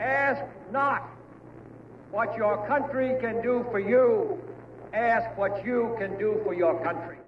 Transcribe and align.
Ask 0.00 0.42
not 0.72 1.10
what 2.10 2.34
your 2.34 2.66
country 2.66 3.16
can 3.20 3.42
do 3.42 3.66
for 3.70 3.78
you. 3.78 4.38
Ask 4.94 5.36
what 5.36 5.62
you 5.62 5.94
can 5.98 6.18
do 6.18 6.40
for 6.42 6.54
your 6.54 6.82
country. 6.82 7.18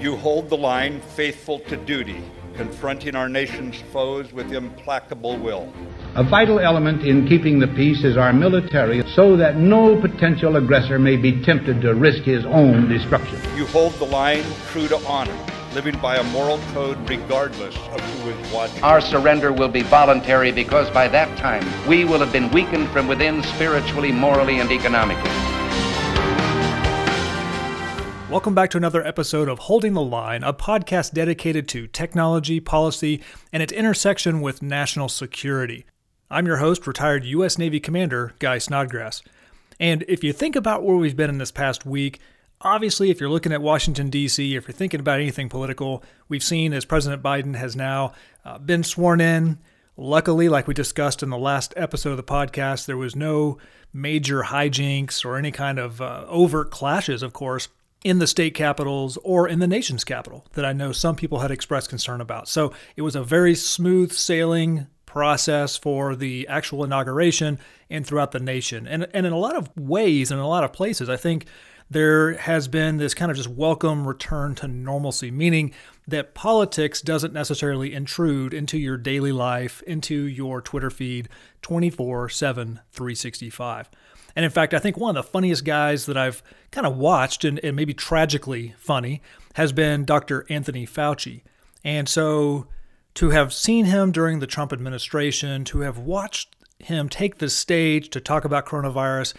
You 0.00 0.14
hold 0.14 0.50
the 0.50 0.56
line 0.56 1.00
faithful 1.00 1.58
to 1.68 1.76
duty, 1.76 2.22
confronting 2.54 3.16
our 3.16 3.28
nation's 3.28 3.82
foes 3.92 4.32
with 4.32 4.52
implacable 4.52 5.36
will. 5.36 5.72
A 6.14 6.22
vital 6.22 6.60
element 6.60 7.02
in 7.02 7.26
keeping 7.26 7.58
the 7.58 7.66
peace 7.66 8.04
is 8.04 8.16
our 8.16 8.32
military, 8.32 9.02
so 9.16 9.36
that 9.36 9.56
no 9.56 10.00
potential 10.00 10.54
aggressor 10.54 11.00
may 11.00 11.16
be 11.16 11.42
tempted 11.42 11.80
to 11.80 11.92
risk 11.92 12.22
his 12.22 12.46
own 12.46 12.88
destruction. 12.88 13.36
You 13.56 13.66
hold 13.66 13.94
the 13.94 14.04
line 14.04 14.44
true 14.70 14.86
to 14.86 14.96
honor, 15.08 15.36
living 15.78 16.00
by 16.00 16.16
a 16.16 16.24
moral 16.32 16.58
code 16.74 16.98
regardless 17.08 17.76
of 17.76 18.00
who 18.00 18.30
is 18.30 18.52
watching. 18.52 18.82
Our 18.82 19.00
surrender 19.00 19.52
will 19.52 19.68
be 19.68 19.82
voluntary 19.82 20.50
because 20.50 20.90
by 20.90 21.06
that 21.06 21.38
time 21.38 21.64
we 21.86 22.04
will 22.04 22.18
have 22.18 22.32
been 22.32 22.50
weakened 22.50 22.88
from 22.88 23.06
within 23.06 23.44
spiritually, 23.44 24.10
morally, 24.10 24.58
and 24.58 24.72
economically. 24.72 25.30
Welcome 28.28 28.56
back 28.56 28.70
to 28.70 28.76
another 28.76 29.06
episode 29.06 29.48
of 29.48 29.60
Holding 29.60 29.92
the 29.92 30.02
Line, 30.02 30.42
a 30.42 30.52
podcast 30.52 31.12
dedicated 31.12 31.68
to 31.68 31.86
technology, 31.86 32.58
policy, 32.58 33.22
and 33.52 33.62
its 33.62 33.72
intersection 33.72 34.40
with 34.40 34.60
national 34.60 35.08
security. 35.08 35.86
I'm 36.28 36.46
your 36.46 36.56
host, 36.56 36.88
retired 36.88 37.24
U.S. 37.24 37.56
Navy 37.56 37.78
Commander 37.78 38.34
Guy 38.40 38.58
Snodgrass. 38.58 39.22
And 39.78 40.04
if 40.08 40.24
you 40.24 40.32
think 40.32 40.56
about 40.56 40.82
where 40.82 40.96
we've 40.96 41.14
been 41.14 41.30
in 41.30 41.38
this 41.38 41.52
past 41.52 41.86
week, 41.86 42.18
obviously, 42.60 43.10
if 43.10 43.20
you're 43.20 43.30
looking 43.30 43.52
at 43.52 43.62
Washington, 43.62 44.10
D.C., 44.10 44.56
if 44.56 44.66
you're 44.66 44.74
thinking 44.74 45.00
about 45.00 45.20
anything 45.20 45.48
political, 45.48 46.02
we've 46.28 46.42
seen 46.42 46.72
as 46.72 46.84
President 46.84 47.22
Biden 47.22 47.56
has 47.56 47.76
now 47.76 48.12
uh, 48.44 48.58
been 48.58 48.84
sworn 48.84 49.20
in. 49.20 49.58
Luckily, 49.96 50.48
like 50.48 50.68
we 50.68 50.74
discussed 50.74 51.22
in 51.22 51.30
the 51.30 51.38
last 51.38 51.74
episode 51.76 52.10
of 52.10 52.16
the 52.16 52.22
podcast, 52.22 52.86
there 52.86 52.96
was 52.96 53.16
no 53.16 53.58
major 53.92 54.42
hijinks 54.42 55.24
or 55.24 55.36
any 55.36 55.50
kind 55.50 55.78
of 55.78 56.00
uh, 56.00 56.24
overt 56.28 56.70
clashes, 56.70 57.22
of 57.22 57.32
course 57.32 57.68
in 58.04 58.18
the 58.18 58.26
state 58.26 58.54
capitals 58.54 59.18
or 59.24 59.48
in 59.48 59.58
the 59.58 59.66
nation's 59.66 60.04
capital 60.04 60.46
that 60.52 60.64
I 60.64 60.72
know 60.72 60.92
some 60.92 61.16
people 61.16 61.40
had 61.40 61.50
expressed 61.50 61.88
concern 61.88 62.20
about. 62.20 62.48
So 62.48 62.72
it 62.96 63.02
was 63.02 63.16
a 63.16 63.22
very 63.22 63.54
smooth 63.54 64.12
sailing 64.12 64.86
process 65.04 65.76
for 65.76 66.14
the 66.14 66.46
actual 66.48 66.84
inauguration 66.84 67.58
and 67.90 68.06
throughout 68.06 68.32
the 68.32 68.40
nation. 68.40 68.86
And, 68.86 69.08
and 69.12 69.26
in 69.26 69.32
a 69.32 69.38
lot 69.38 69.56
of 69.56 69.74
ways, 69.76 70.30
in 70.30 70.38
a 70.38 70.46
lot 70.46 70.64
of 70.64 70.72
places, 70.72 71.08
I 71.08 71.16
think 71.16 71.46
there 71.90 72.34
has 72.34 72.68
been 72.68 72.98
this 72.98 73.14
kind 73.14 73.30
of 73.30 73.36
just 73.36 73.48
welcome 73.48 74.06
return 74.06 74.54
to 74.56 74.68
normalcy, 74.68 75.30
meaning 75.30 75.72
that 76.06 76.34
politics 76.34 77.00
doesn't 77.00 77.32
necessarily 77.32 77.94
intrude 77.94 78.52
into 78.52 78.78
your 78.78 78.96
daily 78.96 79.32
life, 79.32 79.82
into 79.82 80.14
your 80.14 80.60
Twitter 80.60 80.90
feed 80.90 81.28
24 81.62 82.28
7, 82.28 82.80
365. 82.90 83.90
And 84.36 84.44
in 84.44 84.50
fact, 84.50 84.74
I 84.74 84.78
think 84.78 84.96
one 84.96 85.16
of 85.16 85.24
the 85.24 85.30
funniest 85.30 85.64
guys 85.64 86.06
that 86.06 86.16
I've 86.16 86.42
kind 86.70 86.86
of 86.86 86.96
watched, 86.96 87.44
and, 87.44 87.58
and 87.64 87.74
maybe 87.74 87.94
tragically 87.94 88.74
funny, 88.78 89.22
has 89.54 89.72
been 89.72 90.04
Dr. 90.04 90.46
Anthony 90.48 90.86
Fauci. 90.86 91.42
And 91.84 92.08
so 92.08 92.66
to 93.14 93.30
have 93.30 93.52
seen 93.52 93.86
him 93.86 94.12
during 94.12 94.38
the 94.38 94.46
Trump 94.46 94.72
administration, 94.72 95.64
to 95.64 95.80
have 95.80 95.98
watched 95.98 96.54
him 96.78 97.08
take 97.08 97.38
the 97.38 97.50
stage 97.50 98.10
to 98.10 98.20
talk 98.20 98.44
about 98.44 98.66
coronavirus, 98.66 99.34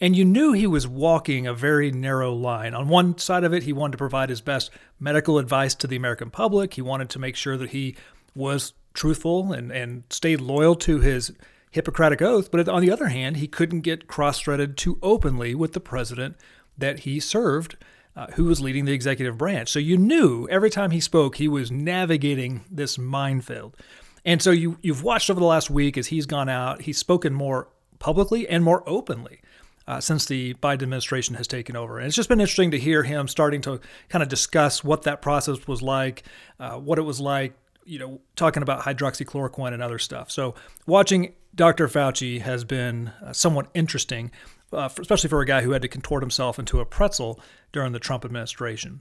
and 0.00 0.16
you 0.16 0.24
knew 0.24 0.52
he 0.52 0.66
was 0.66 0.86
walking 0.86 1.46
a 1.46 1.54
very 1.54 1.90
narrow 1.90 2.32
line. 2.32 2.74
On 2.74 2.88
one 2.88 3.16
side 3.18 3.44
of 3.44 3.54
it, 3.54 3.62
he 3.62 3.72
wanted 3.72 3.92
to 3.92 3.98
provide 3.98 4.28
his 4.28 4.40
best 4.40 4.70
medical 4.98 5.38
advice 5.38 5.74
to 5.76 5.86
the 5.86 5.96
American 5.96 6.30
public. 6.30 6.74
He 6.74 6.82
wanted 6.82 7.10
to 7.10 7.18
make 7.18 7.36
sure 7.36 7.56
that 7.56 7.70
he 7.70 7.96
was 8.34 8.72
truthful 8.92 9.52
and, 9.52 9.70
and 9.70 10.04
stayed 10.10 10.40
loyal 10.40 10.74
to 10.76 11.00
his 11.00 11.32
Hippocratic 11.70 12.22
oath, 12.22 12.52
but 12.52 12.68
on 12.68 12.82
the 12.82 12.90
other 12.92 13.08
hand, 13.08 13.38
he 13.38 13.48
couldn't 13.48 13.80
get 13.80 14.06
cross 14.06 14.38
threaded 14.38 14.76
too 14.76 14.96
openly 15.02 15.56
with 15.56 15.72
the 15.72 15.80
president 15.80 16.36
that 16.78 17.00
he 17.00 17.18
served, 17.18 17.76
uh, 18.14 18.28
who 18.34 18.44
was 18.44 18.60
leading 18.60 18.84
the 18.84 18.92
executive 18.92 19.36
branch. 19.36 19.70
So 19.70 19.80
you 19.80 19.96
knew 19.96 20.46
every 20.48 20.70
time 20.70 20.92
he 20.92 21.00
spoke, 21.00 21.34
he 21.34 21.48
was 21.48 21.72
navigating 21.72 22.64
this 22.70 22.96
minefield. 22.96 23.76
And 24.24 24.40
so 24.40 24.52
you, 24.52 24.78
you've 24.82 25.02
watched 25.02 25.28
over 25.28 25.40
the 25.40 25.46
last 25.46 25.68
week 25.68 25.98
as 25.98 26.06
he's 26.06 26.26
gone 26.26 26.48
out, 26.48 26.82
he's 26.82 26.98
spoken 26.98 27.34
more 27.34 27.66
publicly 27.98 28.48
and 28.48 28.62
more 28.62 28.88
openly. 28.88 29.40
Uh, 29.86 30.00
since 30.00 30.24
the 30.24 30.54
Biden 30.54 30.80
administration 30.80 31.34
has 31.34 31.46
taken 31.46 31.76
over. 31.76 31.98
And 31.98 32.06
it's 32.06 32.16
just 32.16 32.30
been 32.30 32.40
interesting 32.40 32.70
to 32.70 32.78
hear 32.78 33.02
him 33.02 33.28
starting 33.28 33.60
to 33.60 33.80
kind 34.08 34.22
of 34.22 34.30
discuss 34.30 34.82
what 34.82 35.02
that 35.02 35.20
process 35.20 35.68
was 35.68 35.82
like, 35.82 36.22
uh, 36.58 36.78
what 36.78 36.98
it 36.98 37.02
was 37.02 37.20
like 37.20 37.52
you 37.84 37.98
know, 37.98 38.20
talking 38.36 38.62
about 38.62 38.80
hydroxychloroquine 38.80 39.72
and 39.72 39.82
other 39.82 39.98
stuff. 39.98 40.30
So 40.30 40.54
watching 40.86 41.34
Dr. 41.54 41.88
Fauci 41.88 42.40
has 42.40 42.64
been 42.64 43.08
uh, 43.22 43.32
somewhat 43.32 43.68
interesting, 43.74 44.30
uh, 44.72 44.88
for, 44.88 45.02
especially 45.02 45.30
for 45.30 45.40
a 45.40 45.46
guy 45.46 45.62
who 45.62 45.72
had 45.72 45.82
to 45.82 45.88
contort 45.88 46.22
himself 46.22 46.58
into 46.58 46.80
a 46.80 46.86
pretzel 46.86 47.40
during 47.72 47.92
the 47.92 47.98
Trump 47.98 48.24
administration. 48.24 49.00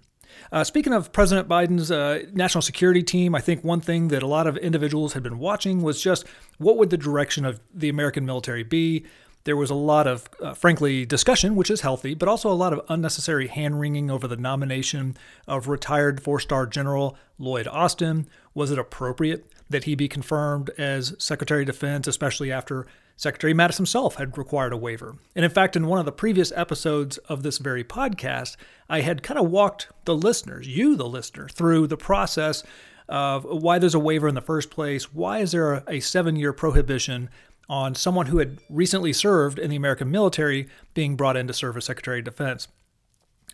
Uh, 0.51 0.63
speaking 0.63 0.93
of 0.93 1.11
President 1.11 1.47
Biden's 1.47 1.91
uh, 1.91 2.23
national 2.33 2.63
security 2.63 3.03
team, 3.03 3.35
I 3.35 3.41
think 3.41 3.63
one 3.63 3.81
thing 3.81 4.07
that 4.07 4.23
a 4.23 4.27
lot 4.27 4.47
of 4.47 4.57
individuals 4.57 5.13
had 5.13 5.21
been 5.21 5.37
watching 5.37 5.81
was 5.81 6.01
just 6.01 6.25
what 6.57 6.77
would 6.77 6.89
the 6.89 6.97
direction 6.97 7.45
of 7.45 7.59
the 7.73 7.89
American 7.89 8.25
military 8.25 8.63
be? 8.63 9.05
There 9.45 9.57
was 9.57 9.69
a 9.69 9.75
lot 9.75 10.07
of, 10.07 10.29
uh, 10.41 10.53
frankly, 10.53 11.05
discussion, 11.05 11.55
which 11.55 11.69
is 11.69 11.81
healthy, 11.81 12.13
but 12.13 12.29
also 12.29 12.49
a 12.49 12.53
lot 12.53 12.71
of 12.71 12.85
unnecessary 12.87 13.47
hand 13.47 13.79
wringing 13.79 14.09
over 14.09 14.27
the 14.27 14.37
nomination 14.37 15.17
of 15.47 15.67
retired 15.67 16.21
four 16.21 16.39
star 16.39 16.65
General 16.65 17.17
Lloyd 17.37 17.67
Austin. 17.67 18.27
Was 18.53 18.71
it 18.71 18.79
appropriate 18.79 19.45
that 19.69 19.83
he 19.83 19.95
be 19.95 20.07
confirmed 20.07 20.69
as 20.77 21.15
Secretary 21.19 21.63
of 21.63 21.67
Defense, 21.67 22.07
especially 22.07 22.51
after 22.51 22.85
Secretary 23.17 23.53
Mattis 23.53 23.77
himself 23.77 24.15
had 24.15 24.37
required 24.37 24.71
a 24.71 24.77
waiver? 24.77 25.17
And 25.35 25.43
in 25.43 25.51
fact, 25.51 25.75
in 25.75 25.87
one 25.87 25.99
of 25.99 26.05
the 26.05 26.11
previous 26.13 26.53
episodes 26.55 27.17
of 27.17 27.43
this 27.43 27.57
very 27.57 27.83
podcast, 27.83 28.55
I 28.87 29.01
had 29.01 29.23
kind 29.23 29.39
of 29.39 29.51
walked 29.51 29.89
the 30.05 30.15
listeners, 30.15 30.67
you, 30.67 30.95
the 30.95 31.07
listener, 31.07 31.49
through 31.49 31.87
the 31.87 31.97
process 31.97 32.63
of 33.09 33.43
why 33.43 33.79
there's 33.79 33.93
a 33.93 33.99
waiver 33.99 34.29
in 34.29 34.35
the 34.35 34.41
first 34.41 34.69
place. 34.69 35.13
Why 35.13 35.39
is 35.39 35.51
there 35.51 35.83
a, 35.87 35.99
seven 35.99 36.37
year 36.37 36.53
prohibition 36.53 37.29
on 37.69 37.95
someone 37.95 38.27
who 38.27 38.39
had 38.39 38.59
recently 38.69 39.13
served 39.13 39.57
in 39.57 39.69
the 39.69 39.75
American 39.75 40.11
military 40.11 40.67
being 40.93 41.15
brought 41.15 41.37
in 41.37 41.47
to 41.47 41.53
serve 41.53 41.77
as 41.77 41.85
Secretary 41.85 42.19
of 42.19 42.25
Defense. 42.25 42.67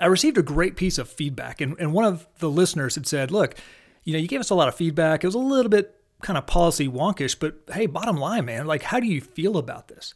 I 0.02 0.08
received 0.08 0.38
a 0.38 0.44
great 0.44 0.76
piece 0.76 0.98
of 0.98 1.10
feedback, 1.10 1.62
and, 1.62 1.76
and 1.80 1.94
one 1.94 2.06
of 2.06 2.28
the 2.40 2.50
listeners 2.50 2.96
had 2.96 3.06
said, 3.06 3.32
Look, 3.32 3.56
you 4.04 4.14
know, 4.14 4.20
you 4.20 4.28
gave 4.28 4.40
us 4.40 4.50
a 4.50 4.56
lot 4.56 4.68
of 4.68 4.76
feedback. 4.76 5.24
It 5.24 5.28
was 5.28 5.36
a 5.36 5.40
little 5.40 5.70
bit 5.70 5.96
kind 6.22 6.38
of 6.38 6.48
policy 6.48 6.88
wonkish, 6.88 7.38
but 7.40 7.62
hey, 7.74 7.86
bottom 7.86 8.18
line, 8.18 8.46
man, 8.46 8.66
like, 8.66 8.84
how 8.84 9.00
do 9.00 9.08
you 9.08 9.22
feel 9.22 9.58
about 9.58 9.88
this? 9.88 10.14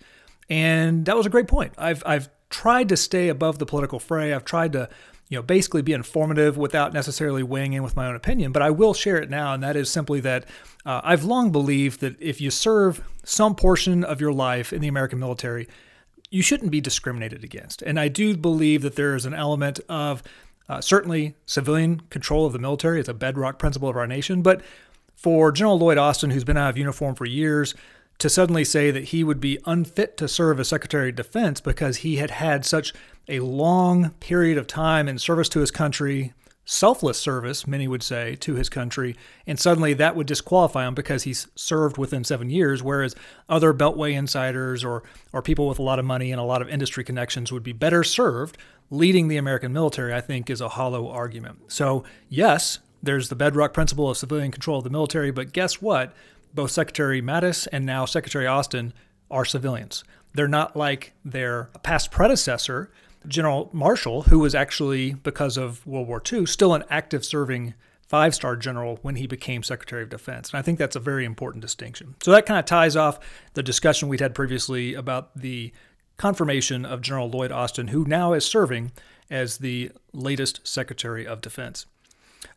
And 0.49 1.05
that 1.05 1.15
was 1.15 1.25
a 1.25 1.29
great 1.29 1.47
point. 1.47 1.73
I've, 1.77 2.03
I've 2.05 2.29
tried 2.49 2.89
to 2.89 2.97
stay 2.97 3.29
above 3.29 3.59
the 3.59 3.65
political 3.65 3.99
fray. 3.99 4.33
I've 4.33 4.45
tried 4.45 4.73
to 4.73 4.89
you 5.29 5.37
know, 5.37 5.41
basically 5.41 5.81
be 5.81 5.93
informative 5.93 6.57
without 6.57 6.93
necessarily 6.93 7.43
weighing 7.43 7.73
in 7.73 7.83
with 7.83 7.95
my 7.95 8.07
own 8.07 8.15
opinion. 8.15 8.51
But 8.51 8.61
I 8.61 8.69
will 8.69 8.93
share 8.93 9.17
it 9.17 9.29
now, 9.29 9.53
and 9.53 9.63
that 9.63 9.75
is 9.75 9.89
simply 9.89 10.19
that 10.21 10.45
uh, 10.85 11.01
I've 11.03 11.23
long 11.23 11.51
believed 11.51 12.01
that 12.01 12.21
if 12.21 12.41
you 12.41 12.51
serve 12.51 13.03
some 13.23 13.55
portion 13.55 14.03
of 14.03 14.21
your 14.21 14.33
life 14.33 14.73
in 14.73 14.81
the 14.81 14.87
American 14.87 15.19
military, 15.19 15.67
you 16.29 16.41
shouldn't 16.41 16.71
be 16.71 16.81
discriminated 16.81 17.43
against. 17.43 17.81
And 17.81 17.99
I 17.99 18.07
do 18.07 18.35
believe 18.35 18.81
that 18.81 18.95
there 18.95 19.15
is 19.15 19.25
an 19.25 19.33
element 19.33 19.79
of 19.87 20.23
uh, 20.67 20.81
certainly 20.81 21.35
civilian 21.45 22.01
control 22.09 22.45
of 22.45 22.53
the 22.53 22.59
military. 22.59 22.99
It's 22.99 23.09
a 23.09 23.13
bedrock 23.13 23.59
principle 23.59 23.89
of 23.89 23.95
our 23.95 24.07
nation. 24.07 24.41
But 24.41 24.61
for 25.15 25.51
General 25.51 25.77
Lloyd 25.77 25.97
Austin, 25.97 26.31
who's 26.31 26.43
been 26.43 26.57
out 26.57 26.69
of 26.69 26.77
uniform 26.77 27.15
for 27.15 27.25
years, 27.25 27.75
to 28.19 28.29
suddenly 28.29 28.63
say 28.63 28.91
that 28.91 29.05
he 29.05 29.23
would 29.23 29.39
be 29.39 29.59
unfit 29.65 30.17
to 30.17 30.27
serve 30.27 30.59
as 30.59 30.67
Secretary 30.67 31.09
of 31.09 31.15
Defense 31.15 31.59
because 31.59 31.97
he 31.97 32.17
had 32.17 32.31
had 32.31 32.65
such 32.65 32.93
a 33.27 33.39
long 33.39 34.11
period 34.19 34.57
of 34.57 34.67
time 34.67 35.07
in 35.07 35.17
service 35.17 35.49
to 35.49 35.59
his 35.59 35.71
country, 35.71 36.33
selfless 36.65 37.19
service, 37.19 37.67
many 37.67 37.87
would 37.87 38.03
say, 38.03 38.35
to 38.35 38.55
his 38.55 38.69
country, 38.69 39.15
and 39.45 39.59
suddenly 39.59 39.93
that 39.93 40.15
would 40.15 40.27
disqualify 40.27 40.87
him 40.87 40.93
because 40.93 41.23
he's 41.23 41.47
served 41.55 41.97
within 41.97 42.23
seven 42.23 42.49
years, 42.49 42.81
whereas 42.81 43.15
other 43.49 43.73
Beltway 43.73 44.13
insiders 44.13 44.83
or, 44.83 45.03
or 45.31 45.41
people 45.41 45.67
with 45.67 45.79
a 45.79 45.83
lot 45.83 45.99
of 45.99 46.05
money 46.05 46.31
and 46.31 46.39
a 46.39 46.45
lot 46.45 46.61
of 46.61 46.69
industry 46.69 47.03
connections 47.03 47.51
would 47.51 47.63
be 47.63 47.73
better 47.73 48.03
served 48.03 48.57
leading 48.89 49.27
the 49.27 49.37
American 49.37 49.73
military, 49.73 50.13
I 50.13 50.21
think, 50.21 50.49
is 50.49 50.61
a 50.61 50.69
hollow 50.69 51.09
argument. 51.09 51.59
So, 51.71 52.03
yes, 52.29 52.79
there's 53.01 53.29
the 53.29 53.35
bedrock 53.35 53.73
principle 53.73 54.09
of 54.09 54.17
civilian 54.17 54.51
control 54.51 54.77
of 54.77 54.83
the 54.83 54.89
military, 54.89 55.31
but 55.31 55.51
guess 55.51 55.81
what? 55.81 56.13
Both 56.53 56.71
Secretary 56.71 57.21
Mattis 57.21 57.67
and 57.71 57.85
now 57.85 58.05
Secretary 58.05 58.45
Austin 58.45 58.93
are 59.31 59.45
civilians. 59.45 60.03
They're 60.33 60.47
not 60.47 60.75
like 60.75 61.13
their 61.25 61.69
past 61.83 62.11
predecessor, 62.11 62.91
General 63.27 63.69
Marshall, 63.73 64.23
who 64.23 64.39
was 64.39 64.53
actually, 64.55 65.13
because 65.13 65.57
of 65.57 65.85
World 65.85 66.07
War 66.07 66.21
II, 66.31 66.45
still 66.45 66.73
an 66.73 66.83
active 66.89 67.23
serving 67.25 67.73
five 68.07 68.35
star 68.35 68.55
general 68.55 68.99
when 69.01 69.15
he 69.15 69.27
became 69.27 69.63
Secretary 69.63 70.03
of 70.03 70.09
Defense. 70.09 70.51
And 70.51 70.59
I 70.59 70.61
think 70.61 70.77
that's 70.77 70.95
a 70.95 70.99
very 70.99 71.25
important 71.25 71.61
distinction. 71.61 72.15
So 72.21 72.31
that 72.31 72.45
kind 72.45 72.59
of 72.59 72.65
ties 72.65 72.95
off 72.95 73.19
the 73.53 73.63
discussion 73.63 74.09
we'd 74.09 74.19
had 74.19 74.35
previously 74.35 74.93
about 74.93 75.35
the 75.35 75.71
confirmation 76.17 76.85
of 76.85 77.01
General 77.01 77.29
Lloyd 77.29 77.51
Austin, 77.51 77.87
who 77.87 78.05
now 78.05 78.33
is 78.33 78.45
serving 78.45 78.91
as 79.29 79.57
the 79.57 79.91
latest 80.11 80.59
Secretary 80.63 81.25
of 81.25 81.41
Defense. 81.41 81.85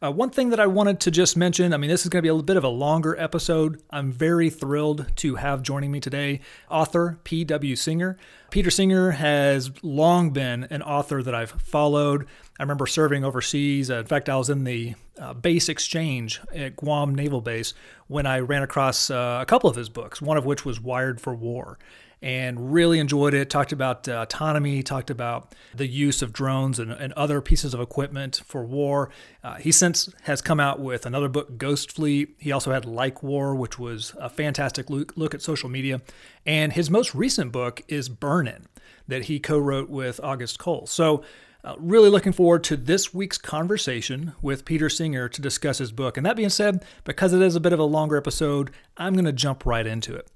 Uh, 0.03 0.13
one 0.13 0.29
thing 0.29 0.51
that 0.51 0.61
I 0.61 0.67
wanted 0.67 1.01
to 1.01 1.11
just 1.11 1.37
mention 1.37 1.73
I 1.73 1.79
mean, 1.79 1.89
this 1.89 2.03
is 2.03 2.11
going 2.11 2.19
to 2.19 2.23
be 2.23 2.29
a 2.29 2.35
little 2.35 2.45
bit 2.45 2.57
of 2.57 2.65
a 2.65 2.69
longer 2.69 3.19
episode. 3.19 3.83
I'm 3.91 4.13
very 4.13 4.51
thrilled 4.51 5.07
to 5.17 5.37
have 5.37 5.63
joining 5.63 5.91
me 5.91 6.01
today 6.01 6.41
author 6.71 7.19
P.W. 7.25 7.77
Singer. 7.77 8.19
Peter 8.51 8.71
Singer 8.71 9.13
has 9.13 9.71
long 9.83 10.31
been 10.31 10.65
an 10.65 10.83
author 10.83 11.23
that 11.23 11.35
I've 11.35 11.51
followed. 11.51 12.27
I 12.59 12.63
remember 12.63 12.87
serving 12.87 13.25
overseas. 13.25 13.91
Uh, 13.91 13.99
in 13.99 14.07
fact, 14.07 14.29
I 14.29 14.37
was 14.37 14.51
in 14.51 14.65
the 14.65 14.95
uh, 15.19 15.33
base 15.33 15.69
exchange 15.69 16.41
at 16.55 16.77
Guam 16.77 17.15
Naval 17.15 17.41
Base 17.41 17.73
when 18.07 18.27
I 18.27 18.41
ran 18.41 18.63
across 18.63 19.11
uh, 19.11 19.39
a 19.41 19.47
couple 19.47 19.71
of 19.71 19.77
his 19.77 19.89
books, 19.89 20.21
one 20.21 20.37
of 20.37 20.45
which 20.45 20.65
was 20.65 20.81
Wired 20.81 21.21
for 21.21 21.35
War 21.35 21.79
and 22.23 22.73
really 22.73 22.99
enjoyed 22.99 23.35
it. 23.35 23.51
Talked 23.51 23.73
about 23.73 24.09
uh, 24.09 24.23
autonomy, 24.23 24.83
talked 24.83 25.11
about 25.11 25.55
the 25.75 25.87
use 25.87 26.23
of 26.23 26.33
drones 26.33 26.79
and, 26.79 26.91
and 26.93 27.13
other 27.13 27.41
pieces 27.41 27.75
of 27.75 27.81
equipment 27.81 28.41
for 28.45 28.65
war. 28.65 29.11
Uh, 29.45 29.55
he 29.55 29.71
since 29.71 30.13
has 30.23 30.41
come 30.41 30.59
out 30.59 30.81
with 30.81 31.07
another 31.07 31.29
book, 31.29 31.59
Ghost 31.59 31.93
Fleet. 31.93 32.35
He 32.39 32.53
also 32.53 32.73
had 32.73 32.85
Like 32.85 33.23
War, 33.23 33.55
which 33.55 33.79
was 33.79 34.15
a 34.19 34.29
fantastic 34.29 34.89
look, 34.89 35.13
look 35.17 35.35
at 35.35 35.43
social 35.43 35.69
media. 35.69 36.01
And 36.45 36.73
his 36.73 36.91
most 36.91 37.15
recent 37.15 37.53
book 37.53 37.83
is 37.89 38.09
Burn 38.09 38.49
In, 38.49 38.67
that 39.09 39.25
he 39.25 39.39
co 39.39 39.59
wrote 39.59 39.91
with 39.91 40.21
August 40.23 40.59
Cole. 40.59 40.87
So, 40.87 41.23
uh, 41.65 41.75
really 41.79 42.09
looking 42.09 42.33
forward 42.33 42.63
to 42.63 42.77
this 42.77 43.13
week's 43.13 43.39
conversation 43.39 44.35
with 44.41 44.65
Peter 44.65 44.89
Singer 44.89 45.29
to 45.29 45.43
discuss 45.43 45.79
his 45.79 45.91
book. 45.91 46.17
And 46.17 46.25
that 46.25 46.37
being 46.37 46.49
said, 46.49 46.85
because 47.03 47.33
it 47.33 47.43
is 47.43 47.57
a 47.57 47.61
bit 47.61 47.73
of 47.73 47.81
a 47.81 47.85
longer 47.85 48.17
episode, 48.17 48.71
I'm 48.97 49.15
going 49.15 49.25
to 49.25 49.33
jump 49.33 49.67
right 49.67 49.85
into 49.85 50.15
it. 50.15 50.29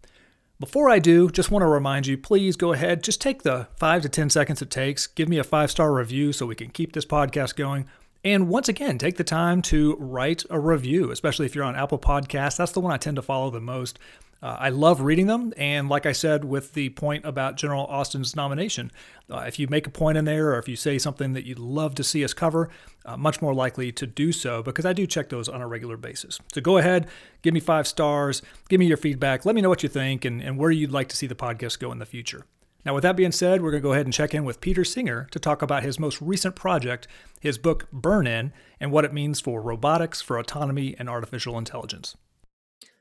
Before 0.61 0.91
I 0.91 0.99
do, 0.99 1.31
just 1.31 1.51
want 1.51 1.63
to 1.63 1.67
remind 1.67 2.07
you 2.07 2.19
please 2.19 2.55
go 2.55 2.75
ahead, 2.75 3.03
just 3.03 3.19
take 3.19 3.45
the 3.45 3.69
five 3.77 4.03
to 4.03 4.11
10 4.11 4.29
seconds 4.29 4.61
it 4.61 4.69
takes, 4.69 5.07
give 5.07 5.27
me 5.27 5.39
a 5.39 5.43
five 5.43 5.71
star 5.71 5.91
review 5.91 6.35
so 6.35 6.45
we 6.45 6.55
can 6.55 6.69
keep 6.69 6.93
this 6.93 7.07
podcast 7.07 7.57
going. 7.57 7.87
And 8.23 8.47
once 8.47 8.69
again, 8.69 8.99
take 8.99 9.17
the 9.17 9.25
time 9.25 9.63
to 9.63 9.97
write 9.99 10.45
a 10.51 10.61
review, 10.61 11.11
especially 11.13 11.47
if 11.47 11.55
you're 11.55 11.65
on 11.65 11.77
Apple 11.77 11.99
Podcasts. 11.99 12.59
That's 12.59 12.73
the 12.73 12.81
one 12.81 12.93
I 12.93 12.99
tend 12.99 13.17
to 13.17 13.23
follow 13.23 13.49
the 13.49 13.59
most. 13.59 13.99
Uh, 14.43 14.57
I 14.59 14.71
love 14.71 15.03
reading 15.03 15.27
them. 15.27 15.53
And 15.57 15.89
like 15.89 16.07
I 16.07 16.13
said, 16.13 16.45
with 16.45 16.73
the 16.73 16.89
point 16.91 17.25
about 17.27 17.57
General 17.57 17.85
Austin's 17.87 18.35
nomination, 18.35 18.91
uh, 19.31 19.45
if 19.47 19.59
you 19.59 19.69
make 19.69 19.87
a 19.87 19.91
point 19.91 20.17
in 20.17 20.25
there 20.25 20.55
or 20.55 20.59
if 20.59 20.69
you 20.69 20.77
say 20.77 20.99
something 20.99 21.35
that 21.35 21.45
you'd 21.45 21.59
love 21.59 21.95
to 21.97 22.05
see 22.05 22.25
us 22.25 22.33
cover, 22.33 22.71
uh, 23.05 23.17
much 23.17 23.43
more 23.43 23.55
likely 23.55 23.93
to 23.93 24.07
do 24.07 24.33
so 24.33 24.63
because 24.63 24.87
I 24.87 24.93
do 24.93 25.07
check 25.07 25.29
those 25.29 25.49
on 25.49 25.61
a 25.61 25.69
regular 25.69 25.97
basis. 25.97 26.41
So 26.55 26.61
go 26.61 26.79
ahead, 26.79 27.09
give 27.43 27.53
me 27.53 27.61
five 27.61 27.87
stars, 27.87 28.41
give 28.69 28.81
me 28.81 28.87
your 28.87 28.97
feedback, 28.97 29.45
let 29.45 29.55
me 29.55 29.61
know 29.61 29.69
what 29.69 29.83
you 29.83 29.89
think 29.89 30.25
and, 30.25 30.43
and 30.43 30.57
where 30.57 30.71
you'd 30.71 30.93
like 30.93 31.09
to 31.09 31.17
see 31.17 31.27
the 31.27 31.35
podcast 31.35 31.79
go 31.79 31.93
in 31.93 31.99
the 31.99 32.07
future. 32.07 32.47
Now, 32.85 32.95
with 32.95 33.03
that 33.03 33.17
being 33.17 33.33
said, 33.33 33.61
we're 33.61 33.73
going 33.73 33.83
to 33.83 33.87
go 33.87 33.93
ahead 33.93 34.07
and 34.07 34.13
check 34.13 34.33
in 34.33 34.45
with 34.45 34.63
Peter 34.63 34.85
Singer 34.85 35.29
to 35.33 35.39
talk 35.39 35.61
about 35.61 35.83
his 35.83 35.99
most 35.99 36.23
recent 36.23 36.57
project, 36.57 37.07
his 37.39 37.59
book 37.59 37.87
Burn 37.93 38.27
In, 38.27 38.55
and 38.81 38.91
what 38.91 39.05
it 39.05 39.13
means 39.13 39.39
for 39.39 39.61
robotics, 39.61 40.23
for 40.23 40.39
autonomy, 40.39 40.97
and 40.99 41.07
artificial 41.07 41.59
intelligence. 41.59 42.17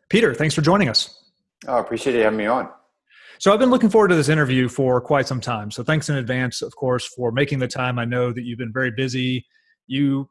Peter, 0.09 0.33
thanks 0.33 0.53
for 0.53 0.61
joining 0.61 0.89
us. 0.89 1.28
Oh, 1.67 1.75
I 1.75 1.79
appreciate 1.79 2.15
you 2.15 2.21
having 2.21 2.37
me 2.37 2.45
on. 2.45 2.69
So 3.39 3.53
I've 3.53 3.59
been 3.59 3.69
looking 3.69 3.89
forward 3.89 4.09
to 4.09 4.15
this 4.15 4.27
interview 4.27 4.67
for 4.67 4.99
quite 4.99 5.27
some 5.27 5.39
time. 5.39 5.71
So 5.71 5.81
thanks 5.81 6.09
in 6.09 6.17
advance, 6.17 6.61
of 6.61 6.75
course, 6.75 7.05
for 7.07 7.31
making 7.31 7.59
the 7.59 7.67
time. 7.67 7.97
I 7.97 8.05
know 8.05 8.33
that 8.33 8.43
you've 8.43 8.59
been 8.59 8.73
very 8.73 8.91
busy. 8.91 9.45
You, 9.87 10.29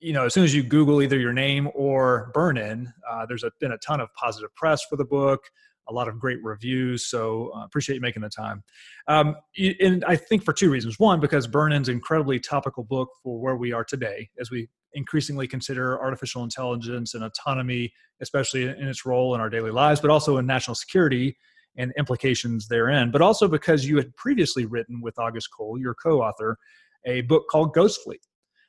you 0.00 0.14
know, 0.14 0.24
as 0.24 0.34
soon 0.34 0.44
as 0.44 0.54
you 0.54 0.62
Google 0.62 1.02
either 1.02 1.18
your 1.18 1.34
name 1.34 1.68
or 1.74 2.30
Burn 2.32 2.56
In, 2.56 2.92
uh, 3.10 3.26
there's 3.26 3.44
a, 3.44 3.50
been 3.60 3.72
a 3.72 3.78
ton 3.78 4.00
of 4.00 4.08
positive 4.14 4.54
press 4.54 4.82
for 4.88 4.96
the 4.96 5.04
book, 5.04 5.40
a 5.88 5.92
lot 5.92 6.08
of 6.08 6.18
great 6.18 6.42
reviews. 6.42 7.06
So 7.06 7.50
uh, 7.54 7.64
appreciate 7.64 7.96
you 7.96 8.00
making 8.00 8.22
the 8.22 8.30
time. 8.30 8.62
Um, 9.06 9.36
and 9.80 10.02
I 10.06 10.16
think 10.16 10.42
for 10.42 10.54
two 10.54 10.70
reasons. 10.70 10.98
One, 10.98 11.20
because 11.20 11.46
Burn 11.46 11.72
In's 11.72 11.90
incredibly 11.90 12.40
topical 12.40 12.84
book 12.84 13.10
for 13.22 13.38
where 13.38 13.56
we 13.56 13.72
are 13.72 13.84
today 13.84 14.30
as 14.40 14.50
we 14.50 14.68
increasingly 14.96 15.46
consider 15.46 16.00
artificial 16.00 16.42
intelligence 16.42 17.14
and 17.14 17.22
autonomy, 17.22 17.92
especially 18.20 18.64
in 18.64 18.88
its 18.88 19.06
role 19.06 19.34
in 19.34 19.40
our 19.40 19.50
daily 19.50 19.70
lives, 19.70 20.00
but 20.00 20.10
also 20.10 20.38
in 20.38 20.46
national 20.46 20.74
security 20.74 21.36
and 21.76 21.92
implications 21.98 22.66
therein. 22.66 23.10
But 23.10 23.22
also 23.22 23.46
because 23.46 23.84
you 23.84 23.96
had 23.96 24.14
previously 24.16 24.64
written 24.64 25.00
with 25.00 25.18
August 25.18 25.50
Cole, 25.56 25.78
your 25.78 25.94
co 25.94 26.22
author, 26.22 26.56
a 27.04 27.20
book 27.22 27.44
called 27.50 27.74
Ghost 27.74 28.00
Fleet. 28.02 28.20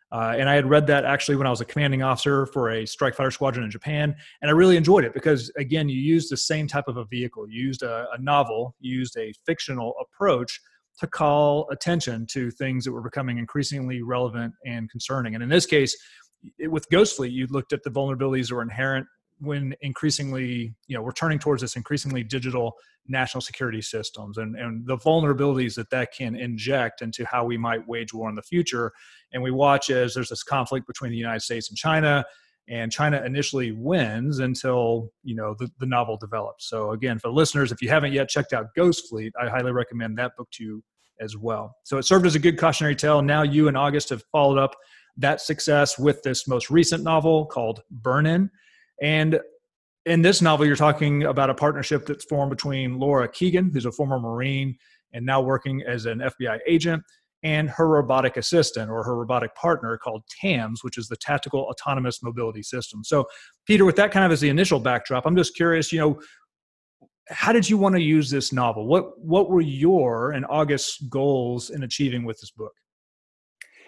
Uh, 0.09 0.35
and 0.38 0.50
I 0.50 0.56
had 0.56 0.69
read 0.69 0.88
that 0.88 1.03
actually 1.03 1.35
when 1.35 1.47
I 1.47 1.50
was 1.50 1.59
a 1.59 1.65
commanding 1.65 2.01
officer 2.01 2.45
for 2.45 2.69
a 2.69 2.85
strike 2.85 3.13
fighter 3.13 3.31
squadron 3.31 3.65
in 3.65 3.71
Japan. 3.71 4.15
And 4.41 4.50
I 4.50 4.53
really 4.53 4.77
enjoyed 4.77 5.03
it 5.03 5.13
because, 5.13 5.51
again, 5.57 5.89
you 5.89 6.00
used 6.00 6.31
the 6.31 6.38
same 6.38 6.65
type 6.65 6.88
of 6.88 6.95
a 6.95 7.06
vehicle. 7.06 7.50
You 7.50 7.62
used 7.65 7.83
a, 7.83 8.07
a 8.13 8.21
novel, 8.21 8.75
you 8.79 8.97
used 8.97 9.18
a 9.18 9.33
fictional 9.45 9.95
approach 10.01 10.62
to 10.99 11.07
call 11.07 11.67
attention 11.71 12.25
to 12.31 12.49
things 12.51 12.83
that 12.85 12.91
were 12.91 13.01
becoming 13.01 13.38
increasingly 13.38 14.01
relevant 14.01 14.53
and 14.65 14.89
concerning. 14.89 15.35
And 15.35 15.44
in 15.44 15.49
this 15.49 15.65
case, 15.65 15.95
it, 16.57 16.71
with 16.71 16.89
Ghost 16.89 17.15
Fleet, 17.17 17.31
you 17.31 17.47
looked 17.49 17.73
at 17.73 17.83
the 17.83 17.89
vulnerabilities 17.89 18.49
that 18.49 18.55
were 18.55 18.61
inherent 18.61 19.07
when 19.39 19.75
increasingly, 19.81 20.73
you 20.88 20.97
know, 20.97 21.03
we're 21.03 21.11
turning 21.11 21.38
towards 21.38 21.61
this 21.61 21.75
increasingly 21.75 22.23
digital 22.23 22.73
national 23.07 23.41
security 23.41 23.81
systems 23.81 24.38
and, 24.38 24.55
and 24.55 24.85
the 24.88 24.97
vulnerabilities 24.97 25.75
that 25.75 25.89
that 25.91 26.11
can 26.11 26.35
inject 26.35 27.01
into 27.01 27.25
how 27.25 27.45
we 27.45 27.57
might 27.57 27.88
wage 27.88 28.13
war 28.13 28.29
in 28.29 28.35
the 28.35 28.41
future. 28.41 28.91
And 29.31 29.41
we 29.43 29.51
watch 29.51 29.89
as 29.89 30.13
there's 30.13 30.29
this 30.29 30.43
conflict 30.43 30.88
between 30.88 31.11
the 31.11 31.17
United 31.17 31.41
States 31.41 31.69
and 31.69 31.77
China 31.77 32.25
and 32.69 32.91
China 32.91 33.21
initially 33.25 33.71
wins 33.71 34.39
until 34.39 35.11
you 35.23 35.35
know 35.35 35.55
the, 35.57 35.69
the 35.79 35.85
novel 35.85 36.17
develops. 36.17 36.69
So 36.69 36.91
again, 36.91 37.19
for 37.19 37.29
listeners, 37.29 37.71
if 37.71 37.81
you 37.81 37.89
haven't 37.89 38.13
yet 38.13 38.29
checked 38.29 38.53
out 38.53 38.67
Ghost 38.75 39.09
Fleet, 39.09 39.33
I 39.41 39.47
highly 39.47 39.71
recommend 39.71 40.17
that 40.17 40.31
book 40.37 40.49
to 40.53 40.63
you 40.63 40.83
as 41.19 41.35
well. 41.35 41.75
So 41.83 41.97
it 41.97 42.03
served 42.03 42.25
as 42.25 42.35
a 42.35 42.39
good 42.39 42.57
cautionary 42.57 42.95
tale. 42.95 43.21
Now 43.21 43.41
you 43.41 43.67
and 43.67 43.77
August 43.77 44.09
have 44.09 44.23
followed 44.31 44.59
up 44.59 44.75
that 45.17 45.41
success 45.41 45.97
with 45.97 46.21
this 46.21 46.47
most 46.47 46.69
recent 46.69 47.03
novel 47.03 47.45
called 47.45 47.81
Burn 47.89 48.25
In, 48.25 48.51
and 49.01 49.39
in 50.05 50.21
this 50.21 50.41
novel, 50.41 50.65
you're 50.65 50.75
talking 50.75 51.23
about 51.23 51.49
a 51.49 51.53
partnership 51.53 52.05
that's 52.05 52.23
formed 52.25 52.49
between 52.49 52.97
Laura 52.97 53.27
Keegan, 53.27 53.71
who's 53.73 53.85
a 53.85 53.91
former 53.91 54.19
Marine 54.19 54.77
and 55.13 55.25
now 55.25 55.41
working 55.41 55.83
as 55.83 56.05
an 56.05 56.19
FBI 56.19 56.59
agent, 56.65 57.03
and 57.44 57.69
her 57.69 57.88
robotic 57.88 58.38
assistant 58.38 58.89
or 58.89 59.04
her 59.04 59.16
robotic 59.16 59.54
partner 59.56 59.98
called 59.98 60.24
TAMS, 60.42 60.84
which 60.84 60.98
is 60.98 61.07
the 61.07 61.18
Tactical 61.18 61.62
Autonomous 61.62 62.24
Mobility 62.24 62.63
System. 62.63 63.04
So, 63.04 63.25
Peter, 63.66 63.86
with 63.86 63.95
that 63.98 64.12
kind 64.12 64.25
of 64.25 64.31
as 64.31 64.42
the 64.42 64.50
initial 64.50 64.80
backdrop, 64.80 65.25
I'm 65.25 65.36
just 65.36 65.56
curious, 65.56 65.92
you 65.92 66.00
know, 66.00 66.19
how 67.30 67.51
did 67.51 67.69
you 67.69 67.78
want 67.78 67.94
to 67.95 68.01
use 68.01 68.30
this 68.30 68.54
novel? 68.54 68.88
What 68.88 69.19
what 69.19 69.50
were 69.50 69.62
your 69.62 70.31
and 70.31 70.45
August's 70.50 71.01
goals 71.01 71.69
in 71.69 71.84
achieving 71.84 72.24
with 72.24 72.39
this 72.39 72.51
book? 72.51 72.74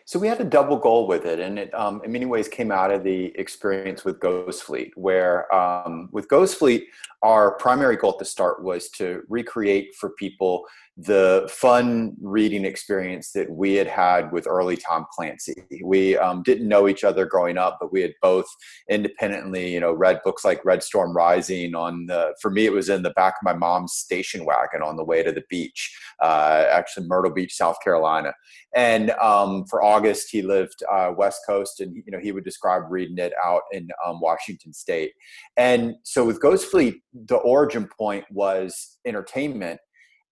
So 0.05 0.17
we 0.17 0.27
had 0.27 0.41
a 0.41 0.43
double 0.43 0.77
goal 0.77 1.05
with 1.05 1.25
it, 1.25 1.39
and 1.39 1.59
it 1.59 1.73
um, 1.75 2.01
in 2.03 2.11
many 2.11 2.25
ways 2.25 2.47
came 2.47 2.71
out 2.71 2.91
of 2.91 3.03
the 3.03 3.25
experience 3.37 4.03
with 4.03 4.19
Ghost 4.19 4.63
Fleet, 4.63 4.91
where 4.95 5.53
um, 5.53 6.09
with 6.11 6.27
Ghost 6.27 6.57
Fleet, 6.57 6.87
our 7.21 7.55
primary 7.57 7.95
goal 7.95 8.13
at 8.13 8.17
the 8.17 8.25
start 8.25 8.63
was 8.63 8.89
to 8.91 9.21
recreate 9.29 9.93
for 9.95 10.09
people 10.17 10.65
the 11.01 11.49
fun 11.49 12.13
reading 12.21 12.65
experience 12.65 13.31
that 13.31 13.49
we 13.49 13.75
had 13.75 13.87
had 13.87 14.31
with 14.33 14.47
early 14.47 14.75
Tom 14.75 15.05
Clancy. 15.13 15.55
We 15.81 16.17
um, 16.17 16.43
didn't 16.43 16.67
know 16.67 16.89
each 16.89 17.05
other 17.05 17.25
growing 17.25 17.57
up, 17.57 17.77
but 17.79 17.93
we 17.93 18.01
had 18.01 18.13
both 18.21 18.47
independently, 18.89 19.71
you 19.71 19.79
know, 19.79 19.93
read 19.93 20.19
books 20.25 20.43
like 20.43 20.65
Red 20.65 20.83
Storm 20.83 21.15
Rising. 21.15 21.73
On 21.73 22.05
the 22.07 22.33
for 22.41 22.51
me, 22.51 22.65
it 22.65 22.73
was 22.73 22.89
in 22.89 23.03
the 23.03 23.11
back 23.11 23.35
of 23.35 23.43
my 23.43 23.53
mom's 23.53 23.93
station 23.93 24.43
wagon 24.43 24.81
on 24.81 24.97
the 24.97 25.03
way 25.03 25.23
to 25.23 25.31
the 25.31 25.43
beach, 25.49 25.97
uh, 26.21 26.65
actually 26.69 27.07
Myrtle 27.07 27.31
Beach, 27.31 27.55
South 27.55 27.77
Carolina. 27.81 28.33
And 28.75 29.11
um, 29.11 29.65
for 29.69 29.81
August, 29.81 30.27
he 30.31 30.41
lived 30.41 30.83
uh, 30.91 31.13
West 31.15 31.41
Coast, 31.47 31.79
and 31.79 31.95
you 31.95 32.11
know 32.11 32.19
he 32.19 32.33
would 32.33 32.43
describe 32.43 32.83
reading 32.89 33.19
it 33.19 33.31
out 33.43 33.61
in 33.71 33.87
um, 34.05 34.19
Washington 34.19 34.73
State. 34.73 35.13
And 35.55 35.95
so 36.03 36.25
with 36.25 36.41
Ghost 36.41 36.69
Fleet, 36.69 36.97
the 37.13 37.37
origin 37.37 37.87
point 37.97 38.25
was 38.31 38.97
entertainment 39.05 39.79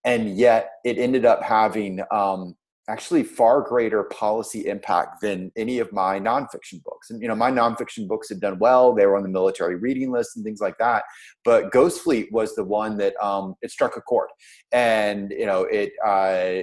and 0.08 0.38
yet 0.38 0.72
it 0.86 0.98
ended 0.98 1.26
up 1.26 1.44
having 1.44 2.02
um, 2.12 2.56
actually 2.88 3.24
far 3.24 3.62
greater 3.62 4.04
policy 4.06 4.66
impact 4.68 5.20
than 5.20 5.52
any 5.58 5.80
of 5.80 5.92
my 5.92 6.18
nonfiction 6.18 6.82
books. 6.82 7.10
And 7.10 7.22
you 7.22 7.28
know, 7.28 7.36
my 7.36 7.52
nonfiction 7.52 8.08
books 8.08 8.30
had 8.30 8.40
done 8.40 8.58
well; 8.58 8.96
they 8.96 9.06
were 9.06 9.18
on 9.18 9.24
the 9.24 9.30
military 9.30 9.76
reading 9.76 10.10
list 10.10 10.38
and 10.38 10.46
things 10.46 10.62
like 10.62 10.78
that. 10.78 11.04
But 11.44 11.74
Ghost 11.74 12.02
Fleet 12.02 12.32
was 12.32 12.56
the 12.56 12.64
one 12.64 12.98
that 13.00 13.22
um, 13.22 13.56
it 13.62 13.70
struck 13.70 13.98
a 13.98 14.02
chord, 14.02 14.30
and 14.72 15.32
you 15.32 15.46
know, 15.46 15.64
it 15.64 15.92
uh, 16.04 16.62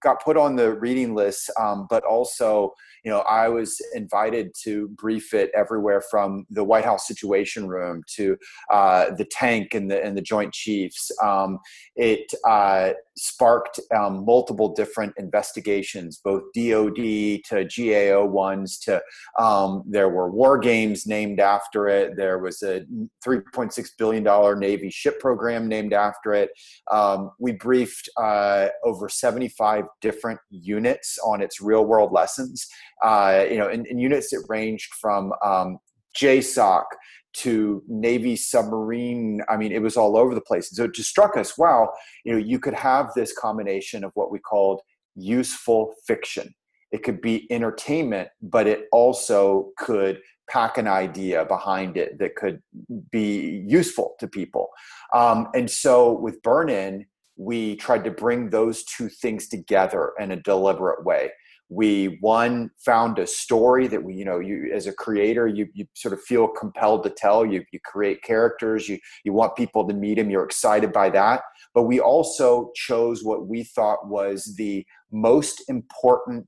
got 0.00 0.22
put 0.22 0.36
on 0.36 0.56
the 0.56 0.74
reading 0.74 1.14
list, 1.14 1.50
um, 1.58 1.86
but 1.88 2.04
also 2.04 2.74
you 3.04 3.10
know, 3.10 3.20
I 3.20 3.48
was 3.48 3.80
invited 3.94 4.52
to 4.62 4.88
brief 4.88 5.34
it 5.34 5.50
everywhere 5.54 6.02
from 6.08 6.46
the 6.50 6.62
White 6.62 6.84
House 6.84 7.06
Situation 7.08 7.66
Room 7.66 8.02
to 8.14 8.36
uh, 8.70 9.10
the 9.16 9.24
tank 9.24 9.74
and 9.74 9.90
the 9.90 10.02
and 10.02 10.16
the 10.16 10.22
Joint 10.22 10.52
Chiefs. 10.52 11.10
Um, 11.22 11.58
it 11.96 12.32
uh, 12.48 12.92
sparked 13.16 13.80
um, 13.94 14.24
multiple 14.24 14.72
different 14.72 15.14
investigations, 15.18 16.20
both 16.22 16.42
DoD 16.54 17.40
to 17.46 17.68
GAO 17.76 18.24
ones. 18.24 18.78
To 18.80 19.02
um, 19.38 19.82
there 19.88 20.08
were 20.08 20.30
war 20.30 20.58
games 20.58 21.06
named 21.06 21.40
after 21.40 21.88
it. 21.88 22.16
There 22.16 22.38
was 22.38 22.62
a 22.62 22.84
3.6 23.26 23.88
billion 23.98 24.22
dollar 24.22 24.54
Navy 24.54 24.90
ship 24.90 25.18
program 25.18 25.66
named 25.66 25.92
after 25.92 26.34
it. 26.34 26.50
Um, 26.90 27.32
we 27.40 27.52
briefed 27.52 28.08
uh, 28.16 28.68
over 28.84 29.08
75 29.08 29.81
five 29.82 29.88
different 30.00 30.40
units 30.50 31.18
on 31.24 31.40
its 31.40 31.60
real 31.60 31.84
world 31.84 32.12
lessons. 32.12 32.66
Uh, 33.02 33.44
you 33.50 33.58
know, 33.58 33.68
in, 33.68 33.86
in, 33.86 33.98
units 33.98 34.30
that 34.30 34.44
ranged 34.48 34.92
from 35.00 35.32
um, 35.44 35.78
JSOC 36.20 36.84
to 37.34 37.82
Navy 37.88 38.36
submarine. 38.36 39.40
I 39.48 39.56
mean, 39.56 39.72
it 39.72 39.82
was 39.82 39.96
all 39.96 40.16
over 40.16 40.34
the 40.34 40.40
place. 40.40 40.70
And 40.70 40.76
so 40.76 40.84
it 40.84 40.94
just 40.94 41.08
struck 41.08 41.36
us, 41.36 41.56
wow, 41.56 41.90
you 42.24 42.32
know, 42.32 42.38
you 42.38 42.58
could 42.58 42.74
have 42.74 43.10
this 43.14 43.32
combination 43.32 44.04
of 44.04 44.12
what 44.14 44.30
we 44.30 44.38
called 44.38 44.80
useful 45.14 45.94
fiction. 46.06 46.54
It 46.90 47.02
could 47.02 47.22
be 47.22 47.50
entertainment, 47.50 48.28
but 48.42 48.66
it 48.66 48.84
also 48.92 49.70
could 49.78 50.20
pack 50.50 50.76
an 50.76 50.86
idea 50.86 51.46
behind 51.46 51.96
it 51.96 52.18
that 52.18 52.36
could 52.36 52.60
be 53.10 53.64
useful 53.66 54.14
to 54.18 54.28
people. 54.28 54.68
Um, 55.14 55.48
and 55.54 55.70
so 55.70 56.12
with 56.12 56.42
Burn 56.42 56.68
In, 56.68 57.06
we 57.44 57.76
tried 57.76 58.04
to 58.04 58.10
bring 58.10 58.50
those 58.50 58.84
two 58.84 59.08
things 59.08 59.48
together 59.48 60.12
in 60.18 60.30
a 60.30 60.36
deliberate 60.36 61.04
way. 61.04 61.30
We 61.68 62.18
one 62.20 62.70
found 62.84 63.18
a 63.18 63.26
story 63.26 63.86
that 63.88 64.04
we 64.04 64.14
you 64.14 64.26
know 64.26 64.40
you 64.40 64.70
as 64.74 64.86
a 64.86 64.92
creator 64.92 65.46
you, 65.48 65.66
you 65.72 65.86
sort 65.94 66.12
of 66.12 66.20
feel 66.22 66.46
compelled 66.46 67.02
to 67.04 67.10
tell. 67.10 67.46
You 67.46 67.64
you 67.72 67.80
create 67.84 68.22
characters. 68.22 68.88
You 68.88 68.98
you 69.24 69.32
want 69.32 69.56
people 69.56 69.88
to 69.88 69.94
meet 69.94 70.18
them 70.18 70.30
you're 70.30 70.44
excited 70.44 70.92
by 70.92 71.08
that. 71.10 71.42
But 71.74 71.84
we 71.84 71.98
also 71.98 72.70
chose 72.74 73.24
what 73.24 73.46
we 73.46 73.64
thought 73.64 74.06
was 74.06 74.54
the 74.56 74.84
most 75.10 75.62
important 75.68 76.46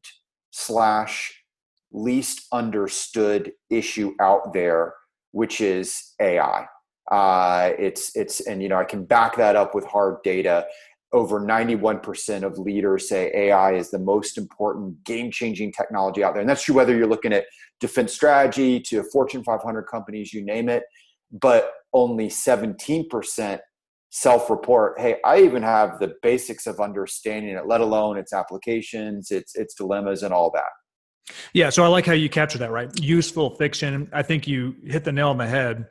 slash 0.51 1.33
least 1.91 2.47
understood 2.53 3.53
issue 3.71 4.15
out 4.21 4.53
there 4.53 4.95
which 5.31 5.61
is 5.61 6.15
ai 6.21 6.67
uh, 7.11 7.71
it's 7.79 8.15
it's 8.17 8.41
and 8.41 8.63
you 8.63 8.69
know 8.69 8.79
i 8.79 8.85
can 8.85 9.05
back 9.05 9.37
that 9.37 9.57
up 9.57 9.75
with 9.75 9.85
hard 9.85 10.17
data 10.23 10.67
over 11.15 11.41
91% 11.41 12.43
of 12.43 12.59
leaders 12.59 13.09
say 13.09 13.31
AI 13.33 13.75
is 13.75 13.91
the 13.91 14.01
most 14.01 14.37
important 14.37 15.03
game 15.05 15.31
changing 15.31 15.73
technology 15.73 16.25
out 16.25 16.35
there. 16.35 16.41
And 16.41 16.51
that's 16.51 16.65
true 16.65 16.75
whether 16.75 16.95
you're 16.95 17.07
looking 17.07 17.33
at 17.33 17.45
defense 17.79 18.13
strategy 18.13 18.81
to 18.81 19.05
Fortune 19.05 19.45
500 19.45 19.85
companies, 19.85 20.33
you 20.35 20.45
name 20.45 20.69
it. 20.69 20.83
But 21.31 21.71
only 21.93 22.29
17% 22.29 23.61
self 24.11 24.51
report, 24.51 25.01
hey, 25.01 25.17
I 25.25 25.41
even 25.43 25.63
have 25.63 26.01
the 26.01 26.15
basics 26.21 26.67
of 26.67 26.81
understanding 26.81 27.55
it, 27.55 27.67
let 27.69 27.81
alone 27.81 28.19
its 28.19 28.33
applications, 28.33 29.31
its, 29.31 29.55
its 29.55 29.75
dilemmas, 29.75 30.25
and 30.25 30.35
all 30.35 30.51
that. 30.55 31.35
Yeah, 31.53 31.71
so 31.71 31.85
I 31.85 31.87
like 31.87 32.07
how 32.07 32.13
you 32.13 32.29
capture 32.29 32.59
that, 32.59 32.73
right? 32.73 32.91
Useful 33.01 33.55
fiction. 33.55 34.11
I 34.13 34.23
think 34.23 34.49
you 34.49 34.75
hit 34.85 35.05
the 35.05 35.13
nail 35.13 35.29
on 35.29 35.39
the 35.39 35.47
head. 35.47 35.87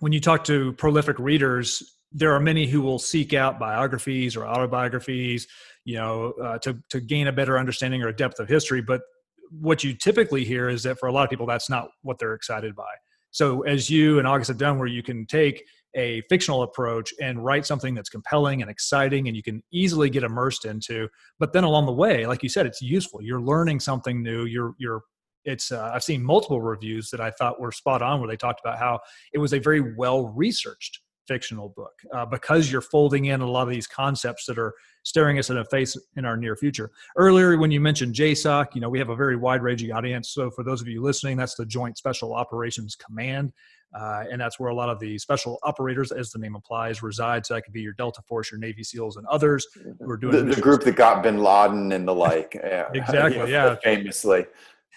When 0.00 0.12
you 0.12 0.20
talk 0.20 0.44
to 0.44 0.72
prolific 0.74 1.18
readers, 1.18 1.82
there 2.12 2.32
are 2.32 2.40
many 2.40 2.66
who 2.66 2.80
will 2.80 2.98
seek 2.98 3.34
out 3.34 3.58
biographies 3.58 4.36
or 4.36 4.46
autobiographies, 4.46 5.46
you 5.84 5.96
know, 5.96 6.32
uh, 6.42 6.58
to 6.58 6.78
to 6.90 7.00
gain 7.00 7.28
a 7.28 7.32
better 7.32 7.58
understanding 7.58 8.02
or 8.02 8.08
a 8.08 8.16
depth 8.16 8.38
of 8.38 8.48
history. 8.48 8.80
But 8.80 9.02
what 9.50 9.84
you 9.84 9.94
typically 9.94 10.44
hear 10.44 10.68
is 10.68 10.82
that 10.84 10.98
for 10.98 11.08
a 11.08 11.12
lot 11.12 11.24
of 11.24 11.30
people, 11.30 11.46
that's 11.46 11.70
not 11.70 11.88
what 12.02 12.18
they're 12.18 12.34
excited 12.34 12.74
by. 12.74 12.90
So, 13.30 13.62
as 13.62 13.90
you 13.90 14.18
and 14.18 14.28
August 14.28 14.48
have 14.48 14.58
done, 14.58 14.78
where 14.78 14.88
you 14.88 15.02
can 15.02 15.26
take 15.26 15.64
a 15.96 16.22
fictional 16.28 16.62
approach 16.62 17.12
and 17.20 17.44
write 17.44 17.66
something 17.66 17.94
that's 17.94 18.08
compelling 18.08 18.62
and 18.62 18.70
exciting 18.70 19.28
and 19.28 19.36
you 19.36 19.42
can 19.42 19.62
easily 19.72 20.10
get 20.10 20.24
immersed 20.24 20.64
into 20.64 21.08
but 21.38 21.52
then 21.52 21.64
along 21.64 21.86
the 21.86 21.92
way 21.92 22.26
like 22.26 22.42
you 22.42 22.48
said 22.48 22.66
it's 22.66 22.82
useful 22.82 23.22
you're 23.22 23.40
learning 23.40 23.78
something 23.78 24.22
new 24.22 24.44
you're 24.44 24.74
you're 24.78 25.02
it's 25.44 25.72
uh, 25.72 25.90
i've 25.92 26.04
seen 26.04 26.22
multiple 26.22 26.60
reviews 26.60 27.10
that 27.10 27.20
i 27.20 27.30
thought 27.30 27.60
were 27.60 27.72
spot 27.72 28.02
on 28.02 28.20
where 28.20 28.28
they 28.28 28.36
talked 28.36 28.60
about 28.64 28.78
how 28.78 28.98
it 29.32 29.38
was 29.38 29.52
a 29.52 29.58
very 29.58 29.94
well 29.96 30.28
researched 30.28 31.00
fictional 31.26 31.70
book 31.70 31.92
uh, 32.14 32.26
because 32.26 32.70
you're 32.70 32.80
folding 32.80 33.26
in 33.26 33.40
a 33.40 33.50
lot 33.50 33.62
of 33.62 33.70
these 33.70 33.86
concepts 33.86 34.46
that 34.46 34.58
are 34.58 34.74
staring 35.04 35.38
us 35.38 35.50
in 35.50 35.56
the 35.56 35.64
face 35.66 35.96
in 36.16 36.24
our 36.24 36.36
near 36.36 36.56
future. 36.56 36.90
Earlier, 37.16 37.56
when 37.58 37.70
you 37.70 37.80
mentioned 37.80 38.14
JSOC, 38.14 38.74
you 38.74 38.80
know 38.80 38.88
we 38.88 38.98
have 38.98 39.10
a 39.10 39.16
very 39.16 39.36
wide-ranging 39.36 39.92
audience. 39.92 40.30
So 40.30 40.50
for 40.50 40.64
those 40.64 40.80
of 40.80 40.88
you 40.88 41.02
listening, 41.02 41.36
that's 41.36 41.54
the 41.54 41.66
Joint 41.66 41.98
Special 41.98 42.34
Operations 42.34 42.96
Command, 42.96 43.52
uh, 43.94 44.24
and 44.30 44.40
that's 44.40 44.58
where 44.58 44.70
a 44.70 44.74
lot 44.74 44.88
of 44.88 44.98
the 44.98 45.18
special 45.18 45.58
operators, 45.62 46.10
as 46.10 46.30
the 46.30 46.38
name 46.38 46.54
implies, 46.54 47.02
reside. 47.02 47.46
So 47.46 47.54
that 47.54 47.62
could 47.62 47.74
be 47.74 47.82
your 47.82 47.92
Delta 47.92 48.22
Force, 48.26 48.50
your 48.50 48.58
Navy 48.58 48.82
SEALs, 48.82 49.16
and 49.16 49.26
others 49.26 49.66
who 49.74 50.10
are 50.10 50.16
doing 50.16 50.48
the, 50.48 50.54
the 50.54 50.60
group 50.60 50.82
that 50.82 50.96
got 50.96 51.22
Bin 51.22 51.38
Laden 51.38 51.92
and 51.92 52.06
the 52.06 52.14
like. 52.14 52.60
Yeah. 52.64 52.88
exactly. 52.94 53.52
yeah. 53.52 53.76
Famously. 53.84 54.46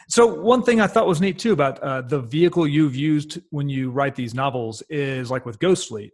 So 0.10 0.25
one 0.25 0.63
thing 0.63 0.80
I 0.80 0.88
thought 0.88 1.08
was 1.08 1.20
neat 1.20 1.38
too 1.38 1.54
about 1.54 1.80
uh, 1.80 2.01
the 2.01 2.22
vehicle 2.22 2.68
you've 2.68 2.96
used 2.96 3.39
when 3.50 3.68
you 3.68 3.92
write 3.92 4.16
these 4.16 4.34
novels 4.34 4.82
is 4.89 5.30
like 5.30 5.46
with 5.46 5.60
Ghost 5.60 5.89
Fleet, 5.89 6.13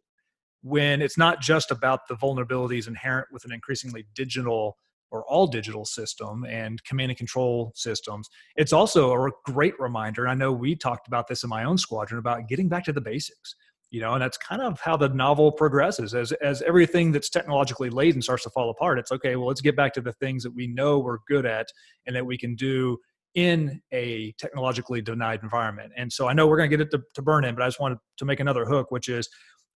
when 0.64 1.02
it's 1.02 1.18
not 1.18 1.42
just 1.42 1.70
about 1.70 2.08
the 2.08 2.16
vulnerabilities 2.16 2.88
inherent 2.88 3.28
with 3.32 3.46
an 3.46 3.52
increasingly 3.52 4.06
digital 4.16 4.78
or 5.12 5.24
all 5.26 5.46
digital 5.46 5.86
system 5.86 6.44
and 6.46 6.84
command 6.86 7.12
and 7.12 7.18
control 7.18 7.72
systems. 7.76 8.28
It's 8.56 8.74
also 8.74 9.14
a 9.14 9.30
great 9.46 9.80
reminder. 9.80 10.28
I 10.28 10.34
know 10.34 10.52
we 10.52 10.76
talked 10.76 11.08
about 11.08 11.28
this 11.28 11.44
in 11.44 11.50
my 11.50 11.64
own 11.64 11.78
squadron 11.78 12.18
about 12.18 12.48
getting 12.48 12.68
back 12.68 12.84
to 12.86 12.94
the 12.94 13.02
basics. 13.02 13.56
You 13.92 14.02
know, 14.02 14.14
and 14.14 14.24
that's 14.24 14.40
kind 14.40 14.64
of 14.64 14.80
how 14.80 14.98
the 14.98 15.10
novel 15.10 15.52
progresses. 15.52 16.16
As 16.16 16.32
as 16.32 16.64
everything 16.64 17.12
that's 17.12 17.30
technologically 17.30 17.92
laden 17.92 18.24
starts 18.24 18.42
to 18.42 18.50
fall 18.50 18.72
apart, 18.72 18.98
it's 18.98 19.12
okay. 19.12 19.36
Well, 19.36 19.46
let's 19.46 19.62
get 19.62 19.76
back 19.76 19.94
to 19.94 20.02
the 20.02 20.14
things 20.14 20.42
that 20.42 20.56
we 20.56 20.66
know 20.66 20.98
we're 20.98 21.20
good 21.28 21.46
at 21.46 21.68
and 22.08 22.16
that 22.16 22.26
we 22.26 22.36
can 22.36 22.56
do 22.56 22.98
in 23.36 23.82
a 23.92 24.34
technologically 24.38 25.02
denied 25.02 25.42
environment. 25.44 25.92
And 25.98 26.12
so 26.12 26.28
I 26.28 26.34
know 26.34 26.48
we're 26.48 26.58
going 26.58 26.70
to 26.70 26.78
get 26.78 26.86
it 26.86 26.92
to, 26.92 27.04
to 27.16 27.22
burn 27.22 27.46
in, 27.46 27.56
but 27.56 27.64
I 27.64 27.68
just 27.68 27.80
wanted 27.80 27.98
to 28.18 28.26
make 28.26 28.40
another 28.40 28.66
hook, 28.66 28.92
which 28.92 29.10
is 29.10 29.28